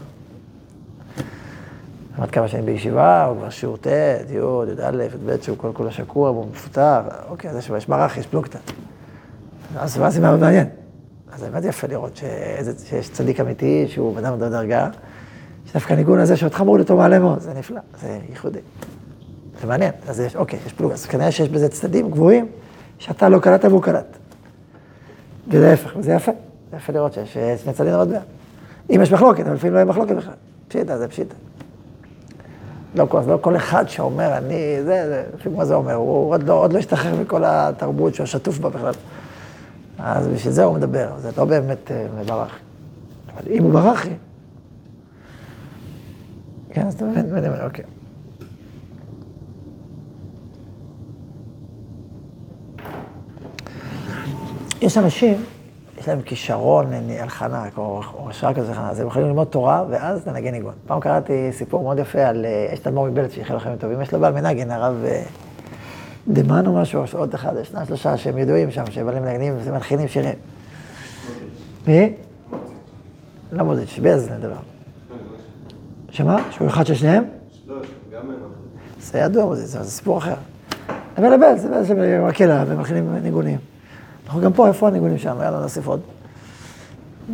למד 2.17 2.31
כמה 2.31 2.47
שנים 2.47 2.65
בישיבה, 2.65 3.25
הוא 3.25 3.37
כבר 3.37 3.49
שיעור 3.49 3.77
ט', 3.77 3.87
י', 3.87 4.33
י"א, 4.33 5.03
י"ב, 5.03 5.41
שהוא 5.41 5.57
כל 5.57 5.69
כולו 5.73 5.91
שקוע, 5.91 6.31
והוא 6.31 6.45
מפותח, 6.51 7.01
אוקיי, 7.29 7.49
אז 7.49 7.57
יש- 7.77 7.89
מערך, 7.89 8.17
יש 8.17 8.27
פלוגתא. 8.27 8.57
אז 9.77 9.97
ואז 9.97 10.13
זה 10.13 10.21
מאוד 10.21 10.39
מעניין. 10.39 10.67
אז 11.33 11.39
זה 11.39 11.49
באמת 11.49 11.63
יפה 11.65 11.87
לראות 11.87 12.21
שיש 12.85 13.09
צדיק 13.09 13.39
אמיתי, 13.39 13.85
שהוא 13.87 14.15
בן 14.15 14.25
אדם 14.25 14.39
בדרגה, 14.39 14.89
שדווקא 15.65 15.93
הניגון 15.93 16.19
הזה 16.19 16.37
שאותך 16.37 16.61
מוריד 16.61 16.81
אותו 16.81 16.97
מעלה 16.97 17.19
מאוד, 17.19 17.39
זה 17.39 17.53
נפלא, 17.53 17.79
זה 18.01 18.17
ייחודי. 18.29 18.59
זה 19.61 19.67
מעניין, 19.67 19.91
אז 20.07 20.19
יש, 20.19 20.35
אוקיי, 20.35 20.59
יש 20.65 20.73
פלוגה, 20.73 20.93
אז 20.93 21.05
כנראה 21.05 21.31
שיש 21.31 21.49
בזה 21.49 21.69
צדדים 21.69 22.11
גבוהים, 22.11 22.47
שאתה 22.99 23.29
לא 23.29 23.39
קלטת 23.39 23.65
והוא 23.65 23.81
קלט. 23.81 24.17
ולהפך, 25.47 25.93
וזה 25.97 26.13
יפה, 26.13 26.31
זה 26.71 26.77
יפה 26.77 26.93
לראות 26.93 27.13
שיש 27.13 27.37
שני 27.63 27.73
צדדים 27.73 27.93
למטבע. 27.93 28.19
אם 28.95 28.99
יש 29.03 29.11
מחלוקת, 29.13 29.45
אבל 29.45 29.53
לפעמים 29.55 29.73
לא 29.73 29.77
יהיה 29.79 29.85
מחלוקת 29.85 30.15
בכלל. 30.15 30.33
פשיטה, 30.67 30.97
זה 30.97 31.07
פשיטה. 31.07 31.35
לא 32.95 33.05
כל, 33.09 33.21
לא 33.27 33.37
כל 33.41 33.55
אחד 33.55 33.89
שאומר, 33.89 34.37
אני, 34.37 34.83
זה, 34.83 34.83
זה, 34.85 35.23
לפי 35.35 35.49
מה 35.49 35.65
זה 35.65 35.75
אומר, 35.75 35.93
הוא 35.93 36.29
עוד 36.29 36.43
לא, 36.43 36.53
עוד 36.53 36.73
לא 36.73 36.79
השתחרר 36.79 37.15
מכל 37.21 37.43
התרבות 37.45 38.15
שהוא 38.15 38.25
שטוף 38.25 38.57
בה 38.57 38.69
בכלל. 38.69 38.93
אז 39.99 40.27
בשביל 40.27 40.53
זה 40.53 40.63
הוא 40.63 40.75
מדבר, 40.75 41.09
זה 41.17 41.29
לא 41.37 41.45
באמת 41.45 41.91
אה, 41.91 42.05
מברך. 42.21 42.59
אבל 43.35 43.51
אם 43.51 43.63
הוא 43.63 43.73
ברכי, 43.73 44.09
כן, 46.69 46.87
אז 46.87 46.93
אתה 46.93 47.05
מבין, 47.05 47.51
אוקיי. 47.63 47.85
יש 54.81 54.97
אנשים, 54.97 55.43
יש 56.03 56.09
להם 56.09 56.21
כישרון 56.21 56.93
הלחנה, 57.19 57.65
או 57.77 58.01
או 58.13 58.29
השראה 58.29 58.53
כזה 58.53 58.69
הלחנה, 58.69 58.89
אז 58.89 58.99
הם 58.99 59.07
יכולים 59.07 59.27
ללמוד 59.27 59.47
תורה 59.47 59.83
ואז 59.89 60.27
לנגן 60.27 60.51
ניגון. 60.51 60.73
פעם 60.87 60.99
קראתי 60.99 61.49
סיפור 61.51 61.83
מאוד 61.83 61.99
יפה 61.99 62.21
על, 62.21 62.45
אה, 62.45 62.69
יש 62.73 62.79
את 62.79 62.87
אדמו"ר 62.87 63.09
מבלת 63.09 63.31
שיחיה 63.31 63.55
לכם 63.55 63.75
טובים, 63.79 64.01
יש 64.01 64.13
לו 64.13 64.19
בעל 64.19 64.33
מנגן, 64.33 64.71
הרב 64.71 65.03
אה, 65.05 65.23
דמן 66.27 66.65
או 66.67 66.73
משהו, 66.73 67.03
או 67.13 67.19
עוד 67.19 67.33
אחד, 67.33 67.53
שניים 67.63 67.85
שלושה 67.85 68.17
שהם 68.17 68.37
ידועים 68.37 68.71
שם, 68.71 68.83
שבעלים 68.91 69.23
מנגנים 69.23 69.53
ומלחינים 69.63 70.07
שירים. 70.07 70.35
מי? 71.87 72.13
לא 73.51 73.63
מוזיץ', 73.63 73.99
בז 74.01 74.29
נדבר. 74.31 74.59
שמה? 76.09 76.43
שהוא 76.51 76.67
אחד 76.67 76.85
של 76.85 76.95
שניהם? 76.95 77.23
לא, 77.67 77.75
גם 78.13 78.21
הם. 78.21 78.35
זה 78.99 79.19
ידוע 79.19 79.55
זה 79.55 79.83
סיפור 79.83 80.17
אחר. 80.17 80.35
אבל 81.17 81.33
לבז, 81.33 81.61
זה 81.61 81.69
בז 81.69 81.87
שמקהלה 81.87 82.63
ומכינים 82.67 83.15
ניגונים. 83.15 83.72
אנחנו 84.33 84.45
גם 84.45 84.53
פה, 84.53 84.67
איפה 84.67 84.87
הניגונים 84.87 85.17
שלנו? 85.17 85.43
יאללה, 85.43 85.59
נוסיף 85.59 85.87
עוד. 85.87 85.99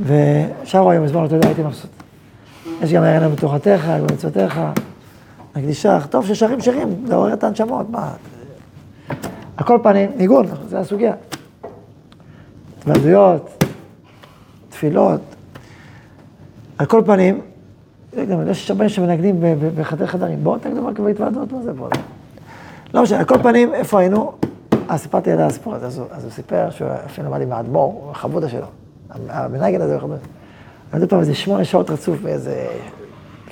ושרו 0.04 0.92
היום, 0.92 1.06
הזמנו, 1.06 1.26
אתה 1.26 1.36
יודע, 1.36 1.48
הייתי 1.48 1.64
מבסוט. 1.64 1.90
יש 2.82 2.94
גם 2.94 3.04
הערנה 3.04 3.30
בתורתך, 3.30 3.86
במצוותיך, 4.02 4.60
נקדישך. 5.56 6.08
טוב 6.10 6.26
ששרים 6.26 6.62
שירים, 6.62 7.06
לעורר 7.08 7.34
את 7.34 7.44
הנשמות, 7.44 7.90
מה? 7.90 8.12
על 9.58 9.66
כל 9.66 9.80
פנים, 9.84 10.12
ניגון, 10.16 10.46
זה 10.68 10.80
הסוגיה. 10.80 11.14
התוועדויות, 12.80 13.64
תפילות. 14.70 15.22
על 16.78 16.86
כל 16.86 17.02
פנים, 17.06 17.42
יש 18.50 18.72
הרבה 18.72 18.90
שמנגנים 18.90 19.40
ב- 19.40 19.46
ב- 19.46 19.80
בחדרי 19.82 20.08
חדרים. 20.08 20.44
בואו 20.44 20.60
תנגנו 20.60 20.88
רק 20.88 21.00
בהתוועדות, 21.00 21.52
מה 21.52 21.62
זה 21.62 21.72
פה? 21.78 21.90
לא 22.94 23.04
משנה, 23.04 23.20
על 23.20 23.26
כל 23.26 23.38
פנים, 23.44 23.74
איפה 23.74 24.00
היינו? 24.00 24.39
אה, 24.90 24.98
סיפרתי 24.98 25.32
על 25.32 25.42
הסיפור 25.42 25.76
הזה, 25.76 25.86
אז 25.86 25.98
הוא, 25.98 26.32
סיפר 26.32 26.70
שהוא 26.70 26.90
אפילו 27.06 27.28
למד 27.28 27.42
עם 27.42 27.54
האדמו"ר, 27.54 28.12
החבודה 28.12 28.50
שלו. 28.50 28.66
המנגן 29.30 29.82
הזה 29.82 29.94
הוא 29.94 30.02
חבודה. 30.02 30.20
למדו 30.94 31.08
פעם 31.08 31.20
איזה 31.20 31.36
שמונה 31.36 31.66
שעות 31.66 31.90
רצוף 31.90 32.20
באיזה 32.20 32.68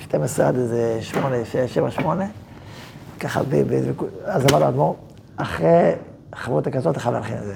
12 0.00 0.48
עד 0.48 0.56
איזה 0.56 0.98
8, 1.00 1.44
6, 1.44 1.56
7, 1.74 1.90
8, 1.90 2.24
ככה, 3.20 3.40
אז 4.24 4.46
אמר 4.52 4.64
האדמו"ר, 4.64 4.96
אחרי 5.36 5.92
חברות 6.34 6.68
כזאת 6.68 6.92
אתה 6.92 7.00
חייב 7.00 7.14
להלחין 7.14 7.36
את 7.38 7.44
זה. 7.44 7.52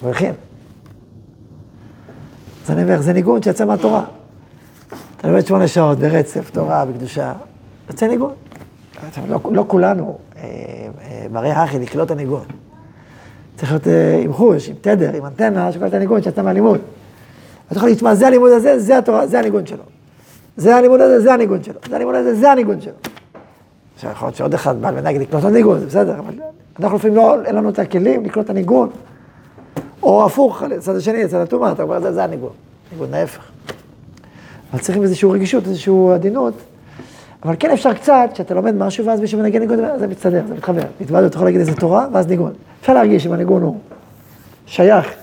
הוא 0.00 0.08
הלחין. 0.08 0.34
אז 2.64 2.70
אני 2.70 2.82
אומר, 2.82 3.00
זה 3.00 3.12
ניגון 3.12 3.42
שיצא 3.42 3.64
מהתורה. 3.64 4.04
אתה 5.16 5.28
לומד 5.28 5.46
שמונה 5.46 5.68
שעות 5.68 5.98
ברצף, 5.98 6.50
תורה, 6.50 6.84
בקדושה, 6.84 7.32
יוצא 7.88 8.06
ניגון. 8.06 8.32
לא, 9.28 9.40
לא 9.50 9.64
כולנו, 9.68 10.18
אה, 10.36 10.42
אה, 11.02 11.26
מראה 11.30 11.64
אחי, 11.64 11.78
לקלוט 11.78 12.10
הניגון. 12.10 12.44
צריך 13.56 13.72
להיות 13.72 13.88
אה, 13.88 14.20
עם 14.24 14.32
חוש, 14.32 14.68
עם 14.68 14.74
תדר, 14.80 15.16
עם 15.16 15.26
אנטנה, 15.26 15.72
שקולט 15.72 15.88
את 15.88 15.94
הניגון 15.94 16.22
שיצא 16.22 16.42
מהלימוד. 16.42 16.80
אתה 17.66 17.76
יכול 17.76 17.88
להגיד, 17.88 18.04
זה 18.12 18.26
הלימוד 18.26 18.52
הזה, 18.52 18.78
זה 18.78 18.98
התורה, 18.98 19.26
זה 19.26 19.38
הניגון 19.38 19.66
שלו. 19.66 19.82
זה 20.56 20.76
הלימוד 20.76 21.00
הזה, 21.00 21.20
זה 21.20 21.34
הניגון 21.34 21.62
שלו. 21.62 21.74
זה 21.88 21.96
הלימוד 21.96 22.14
הזה, 22.14 22.34
זה 22.34 22.52
הניגון 22.52 22.80
שלו. 22.80 22.92
עכשיו, 23.94 24.10
יכול 24.10 24.26
להיות 24.26 24.36
שעוד 24.36 24.54
אחד 24.54 24.80
בא 24.82 24.90
ונגיד 24.94 25.20
לקלוט 25.20 25.40
את 25.40 25.48
הניגון, 25.48 25.80
זה 25.80 25.86
בסדר, 25.86 26.18
אבל 26.18 26.34
אנחנו 26.80 26.96
לפעמים 26.96 27.16
לא, 27.16 27.44
אין 27.44 27.54
לנו 27.54 27.68
את 27.68 27.78
הכלים 27.78 28.24
לקלוט 28.24 28.44
את 28.44 28.50
הניגון. 28.50 28.90
או 30.02 30.26
הפוך, 30.26 30.62
לצד 30.62 30.96
השני, 30.96 31.24
לצד 31.24 31.36
הטומאה, 31.36 31.72
אתה 31.72 31.82
אומר, 31.82 32.00
זה, 32.00 32.12
זה 32.12 32.24
הניגון. 32.24 32.52
ניגון 32.92 33.14
ההפך. 33.14 33.42
אבל 34.72 34.80
צריכים 34.80 35.02
איזושהי 35.02 35.28
רגישות, 35.28 35.66
איזושהי 35.66 35.94
עדינות. 36.14 36.54
אבל 37.42 37.54
כן 37.58 37.70
אפשר 37.70 37.94
קצת, 37.94 38.30
כשאתה 38.32 38.54
לומד 38.54 38.74
משהו 38.74 39.06
ואז 39.06 39.20
מישהו 39.20 39.38
מנגן 39.38 39.60
ניגון, 39.60 39.78
זה 39.98 40.06
מצטדר, 40.06 40.42
זה 40.48 40.54
מתחבר. 40.54 40.82
מתוודות, 41.00 41.30
אתה 41.30 41.36
יכול 41.36 41.46
להגיד 41.46 41.60
איזה 41.60 41.74
תורה, 41.74 42.06
ואז 42.12 42.26
ניגון. 42.26 42.52
אפשר 42.80 42.94
להרגיש 42.94 43.26
אם 43.26 43.32
הניגון 43.32 43.62
הוא 43.62 43.76
שייך, 44.66 45.14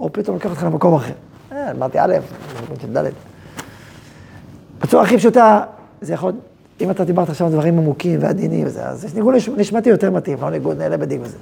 או 0.00 0.12
פתאום 0.12 0.36
לקח 0.36 0.50
אותך 0.50 0.62
למקום 0.62 0.94
אחר. 0.94 1.12
אה, 1.52 1.70
אמרתי 1.70 1.98
א', 2.00 2.16
ניגון 2.60 2.76
של 2.80 2.92
ד'. 2.92 3.10
בצורה 4.82 5.02
הכי 5.02 5.18
פשוטה, 5.18 5.60
זה 6.00 6.14
יכול, 6.14 6.32
אם 6.80 6.90
אתה 6.90 7.04
דיברת 7.04 7.28
עכשיו 7.28 7.46
על 7.46 7.52
דברים 7.52 7.78
עמוקים 7.78 8.22
ועדינים 8.22 8.66
וזה, 8.66 8.84
אז 8.84 9.14
ניגון 9.14 9.34
נשמתי 9.56 9.90
יותר 9.90 10.10
מתאים, 10.10 10.38
לא 10.40 10.50
ניגון 10.50 10.78
לבדים 10.78 11.22
וזה. 11.22 11.36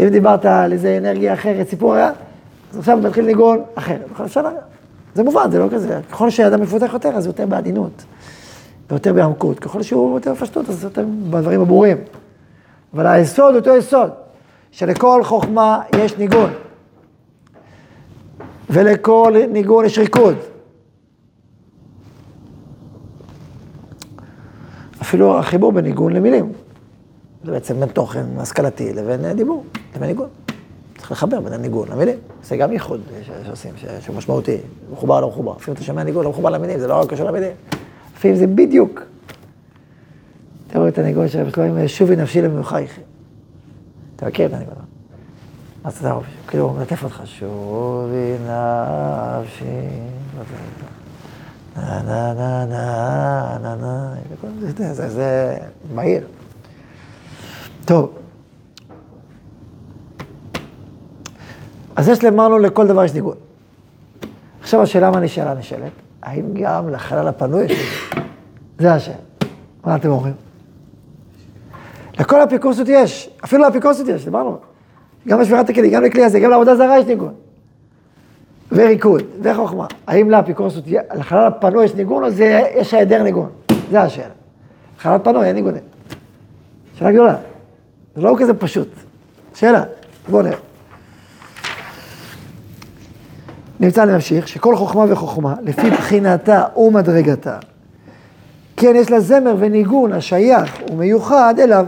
אם 0.00 0.08
דיברת 0.08 0.44
על 0.44 0.72
איזה 0.72 0.98
אנרגיה 0.98 1.34
אחרת, 1.34 1.68
סיפור 1.68 1.94
היה, 1.94 2.10
אז 2.72 2.78
עכשיו 2.78 2.96
מתחיל 2.96 3.26
ניגון 3.26 3.62
אחר. 3.74 3.96
זה 5.14 5.22
מובן, 5.22 5.50
זה 5.50 5.58
לא 5.58 5.68
כזה. 5.72 6.00
ככל 6.10 6.30
שאדם 6.30 6.60
מפותח 6.60 6.90
יותר, 6.92 7.08
אז 7.08 7.26
יותר 7.26 7.46
בעדינות. 7.46 8.04
ויותר 8.92 9.12
בעמקות. 9.12 9.58
ככל 9.58 9.82
שהוא 9.82 10.16
יותר 10.16 10.32
בפשטות, 10.32 10.68
אז 10.68 10.84
יותר 10.84 11.04
בדברים 11.30 11.60
הברורים. 11.60 11.96
אבל 12.94 13.06
היסוד 13.06 13.54
אותו 13.54 13.76
יסוד, 13.76 14.10
שלכל 14.70 15.24
חוכמה 15.24 15.80
יש 15.96 16.16
ניגון. 16.18 16.50
ולכל 18.70 19.34
ניגון 19.52 19.84
יש 19.84 19.98
ריקוד. 19.98 20.34
אפילו 25.02 25.38
החיבור 25.38 25.72
בין 25.72 25.84
ניגון 25.84 26.12
למילים. 26.12 26.52
זה 27.44 27.52
בעצם 27.52 27.80
בין 27.80 27.88
תוכן 27.88 28.24
השכלתי 28.38 28.92
לבין 28.92 29.32
דיבור, 29.32 29.64
לבין 29.96 30.08
ניגון. 30.08 30.28
צריך 30.98 31.12
לחבר 31.12 31.40
בין 31.40 31.52
הניגון 31.52 31.88
למילים. 31.88 32.16
זה 32.44 32.56
גם 32.56 32.72
ייחוד 32.72 33.00
שעושים, 33.46 33.74
שהוא 34.00 34.16
משמעותי, 34.16 34.56
מחובר 34.92 35.20
לא 35.20 35.28
מחובר. 35.28 35.52
אפילו 35.56 35.74
אתה 35.74 35.82
שומע 35.82 36.02
ניגון 36.02 36.24
לא 36.24 36.30
מחובר 36.30 36.50
למילים, 36.50 36.78
זה 36.78 36.86
לא 36.86 37.00
רק 37.00 37.10
קשור 37.10 37.26
למילים. 37.26 37.52
לפעמים 38.22 38.36
זה 38.36 38.46
בדיוק. 38.46 39.00
אתה 40.66 40.78
רואה 40.78 40.88
את 40.88 40.98
הניגון 40.98 41.28
של 41.28 41.40
רבי 41.40 41.50
שלמה, 41.50 41.88
שובי 41.88 42.16
נפשי 42.16 42.42
למיוחייך. 42.42 42.98
אתה 44.16 44.26
מכיר 44.26 44.46
את 44.46 44.52
הניגון? 44.52 44.74
אז 45.84 45.98
אתה 45.98 46.12
רואה, 46.12 46.26
כאילו 46.46 46.64
הוא 46.64 46.78
מלטף 46.78 47.04
אותך, 47.04 47.22
שובי 47.24 48.34
נפשי, 48.40 49.64
נה 51.76 52.02
נה 52.02 52.34
נה 52.34 52.66
נה 52.66 53.58
נה 53.62 54.14
נה, 54.78 54.94
זה 54.94 55.56
מהיר. 55.94 56.26
טוב. 57.84 58.18
אז 61.96 62.08
יש 62.08 62.24
למענו 62.24 62.58
לכל 62.58 62.86
דבר 62.86 63.04
יש 63.04 63.14
ניגון. 63.14 63.36
עכשיו 64.60 64.82
השאלה 64.82 65.10
מה 65.10 65.20
נשאלה 65.20 65.54
נשאלת, 65.54 65.92
האם 66.22 66.54
גם 66.54 66.88
לחלל 66.88 67.28
הפנוי 67.28 67.66
ניגון? 67.66 67.76
זה 68.78 68.92
השאלה. 68.92 69.16
מה 69.84 69.96
אתם 69.96 70.08
אומרים? 70.08 70.34
לכל 72.18 72.40
האפיקורסות 72.40 72.86
יש, 72.88 73.30
אפילו 73.44 73.62
לאפיקורסות 73.62 74.08
יש, 74.08 74.24
דיברנו. 74.24 74.56
גם 75.28 75.40
בשבירת 75.40 75.70
הכלי, 75.70 75.90
גם 75.90 76.02
לכלי 76.02 76.24
הזה, 76.24 76.40
גם 76.40 76.50
לעבודה 76.50 76.76
זרה 76.76 76.98
יש 76.98 77.06
ניגון. 77.06 77.34
וריקוד, 78.72 79.22
וחוכמה. 79.42 79.86
האם 80.06 80.30
לאפיקורסות, 80.30 80.84
לחלל 81.14 81.46
הפנוי 81.46 81.84
יש 81.84 81.94
ניגון 81.94 82.24
או 82.24 82.30
זה, 82.30 82.60
יש 82.74 82.94
היעדר 82.94 83.22
ניגון? 83.22 83.50
זה 83.90 84.00
השאלה. 84.00 84.34
לחלל 84.98 85.14
הפנוי 85.14 85.46
אין 85.46 85.56
ניגונים. 85.56 85.82
שאלה 86.94 87.12
גדולה. 87.12 87.36
זה 88.16 88.22
לא 88.22 88.34
כזה 88.38 88.54
פשוט. 88.54 88.88
שאלה, 89.54 89.84
בואו 90.28 90.42
נראה. 90.42 90.58
נמצא 93.82 94.04
להמשיך, 94.04 94.48
שכל 94.48 94.76
חוכמה 94.76 95.04
וחוכמה, 95.08 95.54
לפי 95.62 95.90
בחינתה 95.90 96.64
ומדרגתה, 96.76 97.58
כן 98.76 98.92
יש 98.96 99.10
לה 99.10 99.20
זמר 99.20 99.54
וניגון 99.58 100.12
השייך 100.12 100.82
ומיוחד 100.92 101.54
אליו. 101.58 101.86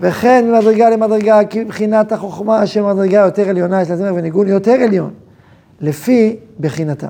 וכן 0.00 0.44
ממדרגה 0.48 0.90
למדרגה, 0.90 1.44
כי 1.44 1.64
מבחינת 1.64 2.12
החוכמה 2.12 2.66
שמדרגה 2.66 3.18
יותר 3.18 3.48
עליונה, 3.48 3.82
יש 3.82 3.90
לה 3.90 3.96
זמר 3.96 4.14
וניגון 4.14 4.48
יותר 4.48 4.72
עליון, 4.72 5.10
לפי 5.80 6.36
בחינתה. 6.60 7.08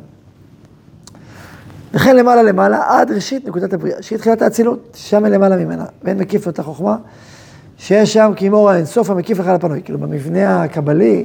וכן 1.94 2.16
למעלה 2.16 2.42
למעלה, 2.42 2.82
עד 2.88 3.10
ראשית 3.10 3.48
נקודת 3.48 3.72
הבריאה, 3.72 4.02
שהיא 4.02 4.18
תחילת 4.18 4.42
האצילות, 4.42 4.96
שם 4.96 5.24
למעלה 5.24 5.56
ממנה, 5.56 5.84
ואין 6.02 6.18
מקיף 6.18 6.46
אותה 6.46 6.62
חוכמה, 6.62 6.96
שיש 7.78 8.12
שם 8.12 8.32
כאמור 8.36 8.70
האינסוף 8.70 9.10
המקיף 9.10 9.38
לך 9.38 9.46
לפנוי, 9.46 9.82
כאילו 9.84 9.98
במבנה 9.98 10.62
הקבלי, 10.62 11.24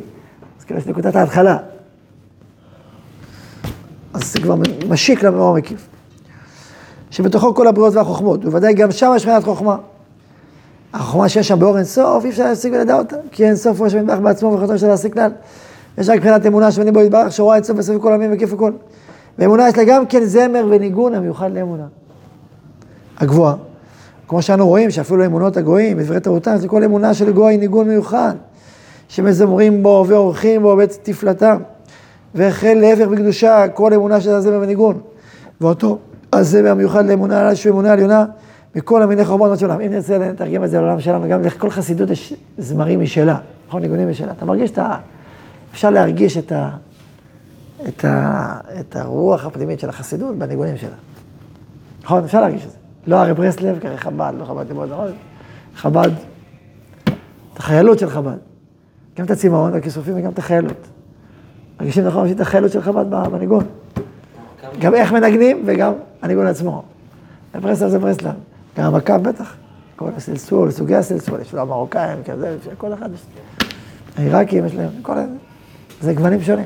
אז 0.60 0.66
כאילו 0.66 0.80
יש 0.80 0.88
נקודת 0.88 1.16
ההתחלה. 1.16 1.58
אז 4.14 4.34
זה 4.34 4.40
כבר 4.40 4.56
משיק 4.90 5.24
למאור 5.24 5.56
המקיף. 5.56 5.88
שבתוכו 7.12 7.56
כל 7.56 7.68
הבריאות 7.68 7.96
והחוכמות, 7.96 8.46
ובוודאי 8.46 8.74
גם 8.74 8.92
שם 8.92 9.12
יש 9.16 9.26
מבחינת 9.26 9.44
חוכמה. 9.44 9.78
החוכמה 10.94 11.30
שיש 11.30 11.48
שם 11.48 11.60
באור 11.60 11.78
אינסוף, 11.78 12.26
אי 12.26 12.30
אפשר 12.30 12.44
להשיג 12.44 12.74
ולדע 12.74 12.98
אותה, 12.98 13.16
כי 13.32 13.46
אינסוף 13.46 13.80
הוא 13.80 13.88
השם 13.88 13.98
יתברך 13.98 14.20
בעצמו 14.20 14.52
ויכולתו 14.52 14.78
של 14.78 14.88
להשיג 14.88 15.14
כלל. 15.14 15.32
יש 15.98 16.10
רק 16.10 16.16
מבחינת 16.16 16.46
אמונה 16.46 16.72
שמנים 16.72 16.94
בו 16.94 17.02
יתברך, 17.02 17.32
שרואה 17.32 17.56
אינסוף 17.56 17.78
בסביב 17.78 18.02
כל 18.02 18.14
עמים 18.14 18.30
וקיף 18.34 18.54
הכל. 18.54 18.72
ואמונה 19.40 19.70
יש 19.70 19.78
לה 19.78 19.84
גם 19.84 20.06
כן 20.06 20.24
זמר 20.24 20.66
וניגון 20.70 21.14
המיוחד 21.14 21.52
לאמונה. 21.54 21.86
הגבוהה. 23.18 23.56
כמו 24.28 24.42
שאנו 24.42 24.68
רואים, 24.68 24.92
שאפילו 24.92 25.26
אמונות 25.26 25.58
הגויים, 25.58 25.98
בדברי 25.98 26.20
תורתם, 26.20 26.58
זה 26.58 26.68
כל 26.68 26.84
אמונה 26.84 27.14
של 27.14 27.32
גוי 27.32 27.58
ניגון 27.58 27.88
מיוחד, 27.88 28.36
שמזמרים 29.08 29.84
בו 29.84 30.06
ועורכים 30.08 30.62
בו 30.62 30.76
בית 30.76 31.00
תפלתם. 31.04 31.58
וכן 32.36 32.78
להפך 32.78 33.08
בקדושה, 33.08 33.68
כל 33.74 33.94
אמונה 33.94 34.22
של 34.22 34.30
הזמר 34.30 34.60
וניגון. 34.62 35.02
ואותו 35.62 36.00
הזמר 36.34 36.72
המיוחד 36.72 37.06
לאמונה, 37.06 37.56
שהוא 37.56 37.74
אמונה 37.74 37.94
עליונה, 37.94 38.26
מכל 38.76 39.04
המיני 39.04 39.26
חורבות 39.26 39.60
של 39.60 39.66
עולם. 39.66 39.82
אם 39.82 39.92
נרצה 39.92 40.18
לתרגם 40.18 40.64
את 40.64 40.70
זה 40.70 40.78
לעולם 40.78 41.00
שלנו, 41.00 41.30
גם 41.30 41.42
לכל 41.42 41.70
חסידות 41.70 42.10
יש 42.10 42.34
זמרים 42.58 43.02
משלה, 43.02 43.38
נכון? 43.68 43.82
ניגונים 43.82 44.10
משלה. 44.10 44.32
אתה 44.32 44.46
מרגיש 44.46 44.72
את 44.72 44.78
ה... 44.78 44.98
אפשר 45.72 45.90
להרגיש 45.90 46.38
את 46.38 46.52
ה... 46.52 46.70
את, 47.88 48.06
ה... 48.06 48.60
את 48.80 48.96
הרוח 48.96 49.46
הפנימית 49.46 49.80
של 49.80 49.90
החסידות 49.90 50.36
בניגונים 50.36 50.78
שלה. 50.78 50.96
נכון? 52.04 52.24
אפשר 52.24 52.42
להרגיש 52.42 52.66
את 52.66 52.72
זה. 52.72 52.78
לא 53.08 53.16
הרי 53.16 53.34
ברסלב, 53.34 53.80
כרי 53.80 53.98
חב"ד, 53.98 54.34
לא 54.40 54.46
חב"ד 54.46 54.68
לימוד, 54.68 54.92
נכון? 54.92 55.08
חב"ד, 55.76 56.10
את 57.54 57.60
החיילות 57.60 58.00
של 58.00 58.10
חב"ד. 58.10 58.38
גם 59.18 59.26
את 59.26 59.32
הצמאון 59.32 59.74
והכיסופים 59.74 60.14
וגם 60.18 60.32
את 60.32 60.40
החיילות. 60.40 60.88
מרגישים 61.80 62.06
נכון 62.06 62.32
את 62.32 62.40
החיילות 62.40 62.72
של 62.72 62.82
חב"ד 62.82 63.06
בניגון. 63.32 63.66
גם 64.80 64.96
איך 64.96 65.12
מנגנים 65.12 65.64
וגם 65.66 65.94
הניגון 66.22 66.46
עצמו. 66.46 66.84
ברסלב 67.62 67.90
זה 67.90 68.00
ברסלב. 68.00 68.34
גם 68.78 68.86
המכה 68.86 69.18
בטח. 69.18 69.56
כל 69.96 70.10
הסלסול, 70.18 70.72
סוגי 70.72 70.96
הסלסול, 70.96 71.42
יש 71.42 71.54
לו 71.54 71.62
המרוקאים, 71.62 72.24
כזה, 72.26 72.58
כל 72.78 72.94
אחד 72.94 73.10
יש. 73.14 73.22
העיראקים 74.18 74.66
יש 74.66 74.76
להם, 74.76 74.90
כל 75.02 75.14
אלה. 75.14 75.26
זה 76.02 76.14
גוונים 76.14 76.42
שונים. 76.42 76.66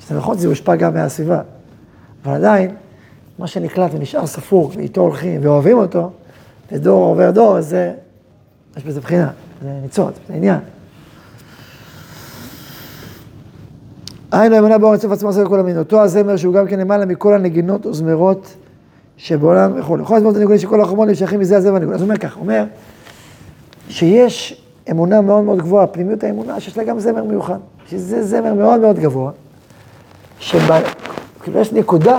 שזה 0.00 0.18
נכון, 0.18 0.38
זה 0.38 0.48
הושפע 0.48 0.76
גם 0.76 0.94
מהסביבה. 0.94 1.40
אבל 2.24 2.34
עדיין, 2.34 2.74
מה 3.38 3.46
שנקלט 3.46 3.90
ונשאר 3.94 4.26
ספור, 4.26 4.72
ואיתו 4.76 5.00
הולכים 5.00 5.40
ואוהבים 5.44 5.78
אותו, 5.78 6.10
ודור 6.72 7.04
עובר 7.04 7.30
דור, 7.30 7.60
זה, 7.60 7.92
יש 8.76 8.84
בזה 8.84 9.00
בחינה, 9.00 9.30
זה 9.62 9.68
ניצוץ, 9.82 10.14
זה 10.28 10.34
עניין. 10.34 10.58
היינו 14.32 14.58
אמונה 14.58 14.78
באור 14.78 14.92
אינסוף 14.92 15.12
עצמו 15.12 15.28
עשה 15.28 15.42
לכל 15.42 15.60
המין. 15.60 15.78
אותו 15.78 16.00
הזמר 16.00 16.36
שהוא 16.36 16.54
גם 16.54 16.66
כן 16.66 16.78
למעלה 16.78 17.06
מכל 17.06 17.34
הנגינות 17.34 17.86
וזמרות 17.86 18.54
שבעולם 19.16 19.72
וכו'. 19.76 19.96
כל 20.04 20.16
הזמרות 20.16 20.36
הניגונים 20.36 20.60
שכל 20.60 20.80
החומות 20.80 21.08
נמשכים 21.08 21.40
מזה 21.40 21.56
הזמר 21.56 21.76
הניגון. 21.76 21.94
אז 21.94 22.00
הוא 22.00 22.06
אומר 22.06 22.18
ככה, 22.18 22.34
הוא 22.34 22.42
אומר 22.42 22.64
שיש 23.88 24.62
אמונה 24.90 25.20
מאוד 25.20 25.44
מאוד 25.44 25.58
גבוהה, 25.58 25.86
פנימיות 25.86 26.24
האמונה, 26.24 26.60
שיש 26.60 26.78
לה 26.78 26.84
גם 26.84 27.00
זמר 27.00 27.24
מיוחד. 27.24 27.58
שזה 27.90 28.26
זמר 28.26 28.54
מאוד 28.54 28.80
מאוד 28.80 28.98
גבוה, 28.98 29.30
שבה, 30.38 30.80
כאילו 31.42 31.60
יש 31.60 31.72
נקודה, 31.72 32.18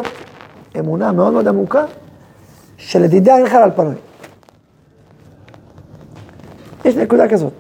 אמונה 0.80 1.12
מאוד 1.12 1.34
מאוד 1.34 1.48
עמוקה, 1.48 1.86
שלדידה 2.78 3.38
אין 3.38 3.50
חלל 3.50 3.70
פנוי. 3.76 3.96
יש 6.86 6.96
נקודה 6.96 7.28
כזאת. 7.28 7.54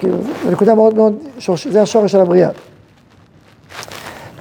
וכאילו, 0.00 0.16
זו 0.44 0.50
נקודה 0.50 0.74
מאוד 0.74 0.94
מאוד, 0.94 1.18
שורש, 1.38 1.66
זה 1.66 1.82
השורש 1.82 2.12
של 2.12 2.20
הבריאה. 2.20 2.50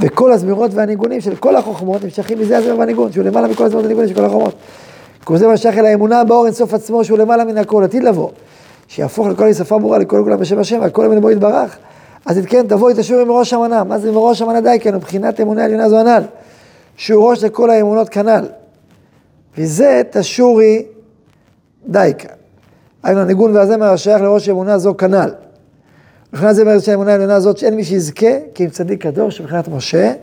וכל 0.01 0.31
הזמירות 0.31 0.71
והניגונים 0.73 1.21
של 1.21 1.35
כל 1.35 1.55
החוכמות 1.55 2.03
נמשכים 2.03 2.39
מזה 2.39 2.57
הזמר 2.57 2.79
והניגון, 2.79 3.11
שהוא 3.11 3.23
למעלה 3.23 3.47
מכל 3.47 3.65
הזמירות 3.65 3.85
והניגונים 3.85 4.09
של 4.09 4.15
כל 4.15 4.25
החוכמות. 4.25 4.55
כל 5.23 5.37
זה 5.37 5.47
משך 5.47 5.73
אל 5.77 5.85
האמונה 5.85 6.23
באור 6.23 6.45
אינסוף 6.45 6.73
עצמו, 6.73 7.03
שהוא 7.03 7.17
למעלה 7.17 7.45
מן 7.45 7.57
הכל, 7.57 7.83
עתיד 7.83 8.03
לבוא. 8.03 8.29
שיהפוך 8.87 9.27
לכל 9.27 9.53
שפה 9.53 9.79
ברורה, 9.79 9.97
לכל 9.97 10.21
כולם 10.23 10.39
בשם 10.39 10.59
השם, 10.59 10.79
והכל 10.81 11.05
אמון 11.05 11.21
בו 11.21 11.31
יתברך. 11.31 11.77
אז 12.25 12.39
כן, 12.47 12.67
תבואי 12.67 12.93
תשורי 12.97 13.23
מראש 13.23 13.53
המנה. 13.53 13.83
מה 13.83 13.99
זה 13.99 14.11
מראש 14.11 14.41
המנה 14.41 14.61
די 14.61 14.77
כן? 14.81 14.95
מבחינת 14.95 15.41
אמונה 15.41 15.65
עליונה 15.65 15.89
זו 15.89 15.99
הנ"ל. 15.99 16.23
שהוא 16.95 17.29
ראש 17.29 17.43
לכל 17.43 17.69
האמונות 17.69 18.09
כנ"ל. 18.09 18.45
וזה 19.57 20.01
תשורי 20.11 20.85
די 21.87 22.11
כאן. 22.17 22.35
היינו 23.03 23.21
הניגון 23.21 23.55
והזמר 23.55 23.85
השייך 23.85 24.21
לראש 24.21 24.49
אמונה 24.49 24.77
זו 24.77 24.97
כנ"ל. 24.97 25.29
מבחינת 26.33 26.55
זה 26.55 26.65
מראש 26.65 26.89
האמונה 26.89 27.11
העליונה 27.11 27.35
הזאת 27.35 27.57
שאין 27.57 27.75
מי 27.75 27.83
שיזכה, 27.83 28.27
כי 28.53 28.65
אם 28.65 28.69
צדיק 28.69 29.01
קדוש 29.01 29.37
שמבחינת 29.37 29.67
משה, 29.67 30.13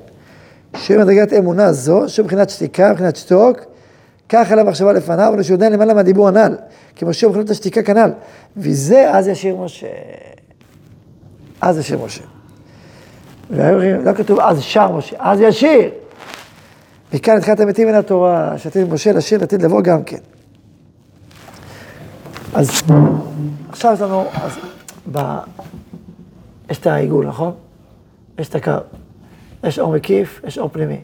שהוא 0.77 1.01
מדרגת 1.01 1.33
אמונה 1.33 1.73
זו, 1.73 2.05
שהוא 2.09 2.25
מבחינת 2.25 2.51
שתיקה, 2.51 2.91
מבחינת 2.91 3.17
שתוק, 3.17 3.61
כך 4.29 4.53
אל 4.53 4.59
המחשבה 4.59 4.93
לפניו, 4.93 5.33
אבל 5.35 5.43
שהוא 5.43 5.55
עדיין 5.55 5.73
למעלה 5.73 5.95
מהדיבור 5.95 6.29
הנ"ל, 6.29 6.57
כי 6.97 7.05
משה 7.05 7.29
מבחינת 7.29 7.51
השתיקה 7.51 7.83
כנ"ל. 7.83 8.11
וזה 8.57 9.11
אז 9.11 9.29
ישיר 9.29 9.57
משה. 9.57 9.87
אז 11.61 11.79
ישיר 11.79 11.99
משה. 12.05 12.23
והיו 13.51 14.03
לא 14.03 14.13
כתוב 14.13 14.41
אז 14.41 14.61
שר 14.61 14.93
משה, 14.93 15.17
אז 15.19 15.41
ישיר. 15.41 15.91
מכאן 17.15 17.37
התחילת 17.37 17.61
המתים 17.61 17.89
מן 17.89 17.95
התורה, 17.95 18.59
שעתיד 18.59 18.93
משה 18.93 19.13
לשיר 19.13 19.41
לעתיד 19.41 19.63
לבוא 19.63 19.83
גם 19.83 20.05
כן. 20.05 20.19
אז 22.55 22.71
עכשיו 23.69 23.95
יש 23.95 24.01
לנו, 24.01 24.25
אז 24.35 24.53
ב... 25.13 25.19
יש 26.71 26.79
את 26.79 26.87
העיגול, 26.87 27.27
נכון? 27.27 27.53
יש 28.39 28.49
את 28.49 28.55
הקו. 28.55 28.71
יש 29.65 29.79
אור 29.79 29.93
מקיף, 29.93 30.41
יש 30.45 30.59
אור 30.59 30.69
פנימי. 30.73 31.01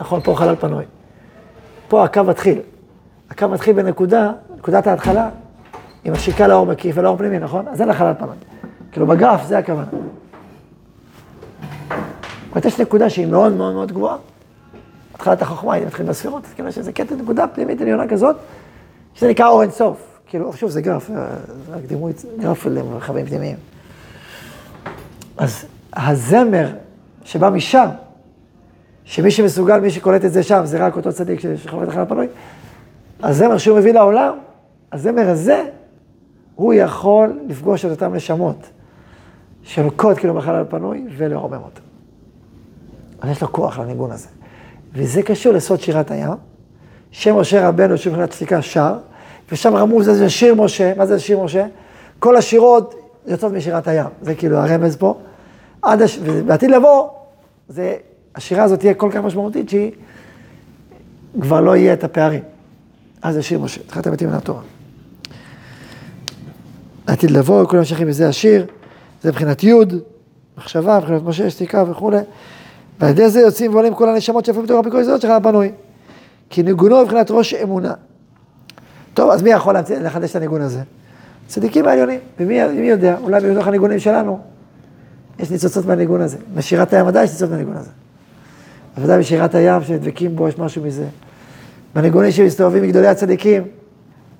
נכון, 0.00 0.20
פה 0.20 0.34
חלל 0.36 0.56
פנוי. 0.56 0.84
פה 1.88 2.04
הקו 2.04 2.24
מתחיל. 2.24 2.58
הקו 3.30 3.48
מתחיל 3.48 3.72
בנקודה, 3.82 4.32
נקודת 4.58 4.86
ההתחלה, 4.86 5.28
עם 6.04 6.12
השיקה 6.12 6.48
לאור 6.48 6.66
מקיף 6.66 6.96
ולאור 6.98 7.16
פנימי, 7.16 7.38
נכון? 7.38 7.68
אז 7.68 7.80
אין 7.80 7.88
לה 7.88 7.94
חלל 7.94 8.14
פנוי. 8.18 8.36
כאילו 8.92 9.06
בגרף 9.06 9.46
זה 9.46 9.58
הכוונה. 9.58 9.84
זאת 12.54 12.64
יש 12.64 12.80
נקודה 12.80 13.10
שהיא 13.10 13.26
מאוד 13.26 13.52
מאוד 13.52 13.74
מאוד 13.74 13.92
גבוהה. 13.92 14.16
התחלת 15.14 15.42
החוכמה, 15.42 15.74
היא 15.74 15.86
מתחילה 15.86 16.08
בספירות, 16.08 16.44
אז 16.44 16.52
כאילו 16.54 16.72
שזה 16.72 16.92
קטע 16.92 17.14
נקודה 17.14 17.46
פנימית 17.46 17.80
עליונה 17.80 18.08
כזאת, 18.08 18.36
שזה 19.14 19.28
נקרא 19.28 19.48
אור 19.48 19.62
אינסוף. 19.62 20.20
כאילו, 20.26 20.52
שוב, 20.52 20.70
זה 20.70 20.82
גרף, 20.82 21.08
זה 21.08 21.14
רק 21.72 21.82
דימוי, 21.86 22.12
גרף 22.38 22.66
למרחבים 22.66 23.26
פנימיים. 23.26 23.56
אז 25.40 25.64
הזמר 25.92 26.68
שבא 27.24 27.50
משם, 27.50 27.86
שמי 29.04 29.30
שמסוגל, 29.30 29.80
מי 29.80 29.90
שקולט 29.90 30.24
את 30.24 30.32
זה 30.32 30.42
שם, 30.42 30.60
זה 30.64 30.86
רק 30.86 30.96
אותו 30.96 31.12
צדיק 31.12 31.40
שחווה 31.56 31.84
את 31.84 31.88
החלל 31.88 32.02
הפנוי, 32.02 32.26
הזמר 33.22 33.58
שהוא 33.58 33.78
מביא 33.78 33.92
לעולם, 33.92 34.38
הזמר 34.92 35.30
הזה, 35.30 35.64
הוא 36.54 36.74
יכול 36.74 37.40
לפגוש 37.48 37.84
את 37.84 37.90
אותן 37.90 38.14
נשמות 38.14 38.56
שלוקות 39.62 40.18
כאילו 40.18 40.34
בחלל 40.34 40.60
הפנוי 40.60 41.06
ולרומם 41.16 41.60
אותו. 41.64 41.80
אז 43.20 43.30
יש 43.30 43.42
לו 43.42 43.52
כוח 43.52 43.78
לניגון 43.78 44.10
הזה. 44.10 44.28
וזה 44.92 45.22
קשור 45.22 45.52
לסוד 45.52 45.80
שירת 45.80 46.10
הים, 46.10 46.30
שמשה 47.10 47.68
רבנו, 47.68 47.98
שהוא 47.98 48.10
מבחינת 48.10 48.32
שתיקה 48.32 48.62
שר, 48.62 48.98
ושם 49.52 49.74
רמוז 49.74 50.06
זה 50.06 50.30
שיר 50.30 50.54
משה, 50.54 50.92
מה 50.96 51.06
זה 51.06 51.18
שיר 51.18 51.40
משה? 51.40 51.66
כל 52.18 52.36
השירות 52.36 52.94
יוצאות 53.26 53.52
משירת 53.52 53.88
הים, 53.88 54.06
זה 54.22 54.34
כאילו 54.34 54.56
הרמז 54.56 54.96
פה. 54.96 55.18
עד 55.82 56.02
הש... 56.02 56.18
ובעתיד 56.22 56.70
לבוא, 56.70 57.08
זה, 57.68 57.96
השירה 58.34 58.64
הזאת 58.64 58.80
תהיה 58.80 58.94
כל 58.94 59.10
כך 59.12 59.16
משמעותית 59.16 59.68
שהיא 59.68 59.92
כבר 61.40 61.60
לא 61.60 61.76
יהיה 61.76 61.92
את 61.92 62.04
הפערים. 62.04 62.42
אז 63.22 63.34
זה 63.34 63.42
שיר 63.42 63.58
משה, 63.58 63.80
תחילת 63.86 64.06
המתים 64.06 64.28
מן 64.28 64.34
התורה. 64.34 64.60
עתיד 67.06 67.30
לבוא, 67.30 67.64
כולם 67.64 67.78
ממשיכים 67.78 68.08
בזה 68.08 68.28
השיר, 68.28 68.66
זה 69.22 69.28
מבחינת 69.28 69.64
י', 69.64 69.74
מחשבה, 70.58 70.98
מבחינת 70.98 71.22
משה, 71.22 71.50
שתיקה 71.50 71.84
וכולי. 71.90 72.18
ועל 73.00 73.10
ידי 73.10 73.28
זה 73.28 73.40
יוצאים 73.40 73.74
ועולים 73.74 73.94
כל 73.94 74.08
הנשמות 74.08 74.44
שיפים 74.44 74.62
בתוך 74.62 74.80
הפיקוד 74.80 75.00
הזאת 75.00 75.20
שלך 75.20 75.30
הפנוי. 75.30 75.72
כי 76.50 76.62
ניגונו 76.62 77.02
מבחינת 77.02 77.30
ראש 77.30 77.54
אמונה. 77.54 77.94
טוב, 79.14 79.30
אז 79.30 79.42
מי 79.42 79.50
יכול 79.50 79.76
לחדש 80.00 80.30
את 80.30 80.36
הניגון 80.36 80.60
הזה? 80.60 80.80
צדיקים 81.46 81.86
העליונים, 81.86 82.20
ומי 82.40 82.88
יודע, 82.88 83.16
אולי 83.22 83.40
בתוך 83.40 83.66
הניגונים 83.66 83.98
שלנו 83.98 84.40
יש 85.40 85.50
ניצוצות 85.50 85.86
מהניגון 85.86 86.20
הזה. 86.20 86.36
בשירת 86.54 86.92
הים 86.92 87.06
ודאי 87.06 87.24
יש 87.24 87.30
ניצוצות 87.30 87.50
מהניגון 87.50 87.76
הזה. 87.76 87.90
בוודאי 88.96 89.18
בשירת 89.18 89.54
הים 89.54 89.82
שנדבקים 89.82 90.36
בו 90.36 90.48
יש 90.48 90.58
משהו 90.58 90.82
מזה. 90.82 91.06
בניגונים 91.94 92.30
שמסתובבים 92.30 92.82
מגדולי 92.82 93.06
הצדיקים, 93.06 93.62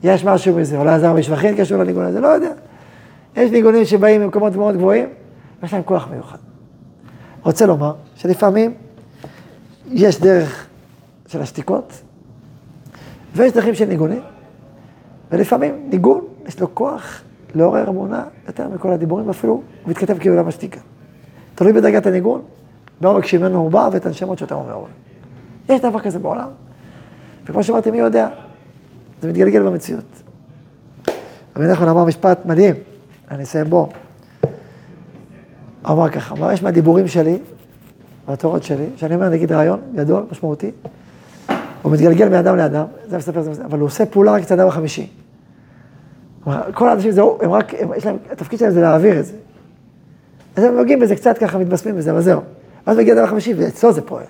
יש 0.02 0.24
משהו 0.24 0.56
מזה. 0.56 0.78
אולי 0.78 0.90
עזר 0.90 1.12
משבחין 1.12 1.56
קשור 1.56 1.78
לניגון 1.78 2.04
הזה, 2.04 2.20
לא 2.20 2.26
יודע. 2.26 2.52
יש 3.36 3.50
ניגונים 3.50 3.84
שבאים 3.84 4.20
ממקומות 4.20 4.56
מאוד 4.56 4.76
גבוהים, 4.76 5.08
ויש 5.62 5.72
להם 5.72 5.82
כוח 5.82 6.08
מיוחד. 6.10 6.38
רוצה 7.42 7.66
לומר 7.66 7.94
שלפעמים 8.14 8.74
יש 9.90 10.20
דרך 10.20 10.66
של 11.26 11.42
השתיקות, 11.42 11.92
ויש 13.36 13.52
דרכים 13.52 13.74
של 13.74 13.84
ניגונים, 13.84 14.20
ולפעמים 15.30 15.88
ניגון, 15.90 16.24
יש 16.46 16.60
לו 16.60 16.74
כוח 16.74 17.20
לעורר 17.54 17.88
אמונה 17.88 18.24
יותר 18.46 18.68
מכל 18.68 18.92
הדיבורים, 18.92 19.26
ואפילו 19.26 19.52
הוא 19.52 19.62
מתכתב 19.86 20.18
כאילו 20.18 20.36
למה 20.36 20.50
שתיקה. 20.50 20.80
תלוי 21.60 21.72
בדרגת 21.72 22.06
הניגון, 22.06 22.42
בעומק 23.00 23.26
שממנו 23.26 23.58
הוא 23.58 23.70
בא 23.70 23.88
ואת 23.92 24.06
הנשמות 24.06 24.38
שאתה 24.38 24.54
אומר. 24.54 24.84
יש 25.68 25.80
דבר 25.80 26.00
כזה 26.00 26.18
בעולם, 26.18 26.48
וכמו 27.44 27.62
שאמרתי, 27.62 27.90
מי 27.90 27.98
יודע? 27.98 28.28
זה 29.22 29.28
מתגלגל 29.28 29.62
במציאות. 29.62 30.04
רבי 31.56 31.66
נחמן 31.66 31.88
אמר 31.88 32.04
משפט 32.04 32.46
מדהים, 32.46 32.74
אני 33.30 33.42
אסיים 33.42 33.70
בו. 33.70 33.88
אמר 35.90 36.08
ככה, 36.08 36.34
אמר, 36.34 36.52
יש 36.52 36.62
מהדיבורים 36.62 37.08
שלי, 37.08 37.38
מהתורות 38.28 38.62
שלי, 38.62 38.86
שאני 38.96 39.14
אומר, 39.14 39.28
נגיד 39.28 39.52
רעיון 39.52 39.80
גדול, 39.94 40.26
משמעותי, 40.32 40.70
הוא 41.82 41.92
מתגלגל 41.92 42.28
מאדם 42.28 42.56
לאדם, 42.56 42.86
זה 43.06 43.16
מספר 43.18 43.42
זה, 43.42 43.64
אבל 43.64 43.78
הוא 43.78 43.86
עושה 43.86 44.06
פעולה 44.06 44.32
רק 44.32 44.42
אצל 44.42 44.54
האדם 44.54 44.68
החמישי. 44.68 45.08
כל 46.74 46.88
האנשים, 46.88 47.10
זהו, 47.10 47.38
הם 47.42 47.50
רק, 47.50 47.74
הם, 47.78 47.90
יש 47.96 48.06
להם, 48.06 48.16
התפקיד 48.32 48.58
שלהם 48.58 48.72
זה 48.72 48.80
להעביר 48.80 49.20
את 49.20 49.26
זה. 49.26 49.32
אז 50.56 50.64
הם 50.64 50.76
נוגעים 50.76 51.00
בזה 51.00 51.16
קצת 51.16 51.38
ככה, 51.38 51.58
מתבשמים 51.58 51.96
בזה, 51.96 52.10
אבל 52.10 52.20
זהו. 52.20 52.40
ואז 52.86 52.96
מגיע 52.96 53.14
אדם 53.14 53.24
החמישי, 53.24 53.54
ואצלו 53.54 53.92
זה 53.92 54.02
פועל. 54.02 54.24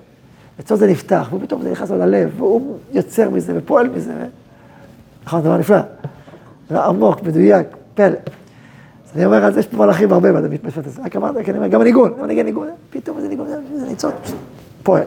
אצלו 0.60 0.76
זה 0.76 0.86
נפתח, 0.86 1.28
ופתאום 1.32 1.62
זה 1.62 1.70
נכנס 1.70 1.90
לו 1.90 1.98
ללב, 1.98 2.30
והוא 2.36 2.76
יוצר 2.92 3.30
מזה 3.30 3.52
ופועל 3.56 3.88
מזה. 3.88 4.12
נכון, 5.24 5.40
דבר 5.40 5.56
נפלא. 5.56 5.78
זה 6.70 6.80
עמוק, 6.80 7.22
מדויק, 7.22 7.66
פלא. 7.94 8.06
אז 8.06 9.16
אני 9.16 9.24
אומר, 9.24 9.44
אז 9.44 9.56
יש 9.56 9.66
פה 9.66 9.76
מלאכים 9.76 10.12
הרבה 10.12 10.32
במשפט 10.32 10.86
הזה. 10.86 11.02
רק 11.02 11.16
אמרת, 11.16 11.34
כי 11.44 11.50
אני 11.50 11.58
אומר, 11.58 11.68
גם 11.68 11.80
הניגון, 11.80 12.12
גם 12.18 12.24
הניגון, 12.24 12.44
ניגון, 12.44 12.68
פתאום 12.90 13.16
איזה 13.16 13.28
ניגון, 13.28 13.46
זה 13.76 13.86
ניצוץ, 13.86 14.14
פועל. 14.82 15.04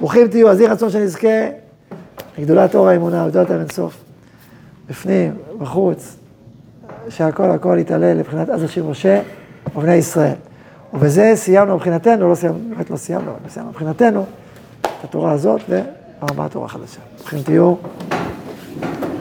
ברוכים 0.00 0.28
תהיו, 0.28 0.50
אז 0.50 0.60
יהי 0.60 0.68
רצון 0.68 0.90
שנזכה 0.90 1.48
לגדולת 2.38 2.74
אור 2.74 2.88
האמונה, 2.88 3.28
גדולת 3.28 3.50
האינסוף. 3.50 4.04
בפנים, 4.88 5.34
בחוץ, 5.58 6.16
שהכל 7.08 7.50
הכל 7.50 7.76
יתעלה 7.80 8.14
לבחינת 8.14 8.48
עזר 8.48 8.66
של 8.66 8.82
משה 8.82 9.22
ובני 9.74 9.94
ישראל. 9.94 10.34
ובזה 10.94 11.32
סיימנו 11.34 11.74
מבחינתנו, 11.76 12.30
לא 12.30 12.34
סיימנו, 12.34 12.58
באמת 12.68 12.90
לא 12.90 12.96
סיימנו, 12.96 13.30
אבל 13.30 13.50
סיימנו 13.50 13.70
מבחינתנו 13.70 14.24
את 14.82 15.04
התורה 15.04 15.32
הזאת 15.32 15.60
והרבה 15.68 16.44
התורה 16.44 16.66
החדשה. 16.66 17.00
ברוכים 17.18 17.42
תהיו. 17.42 17.74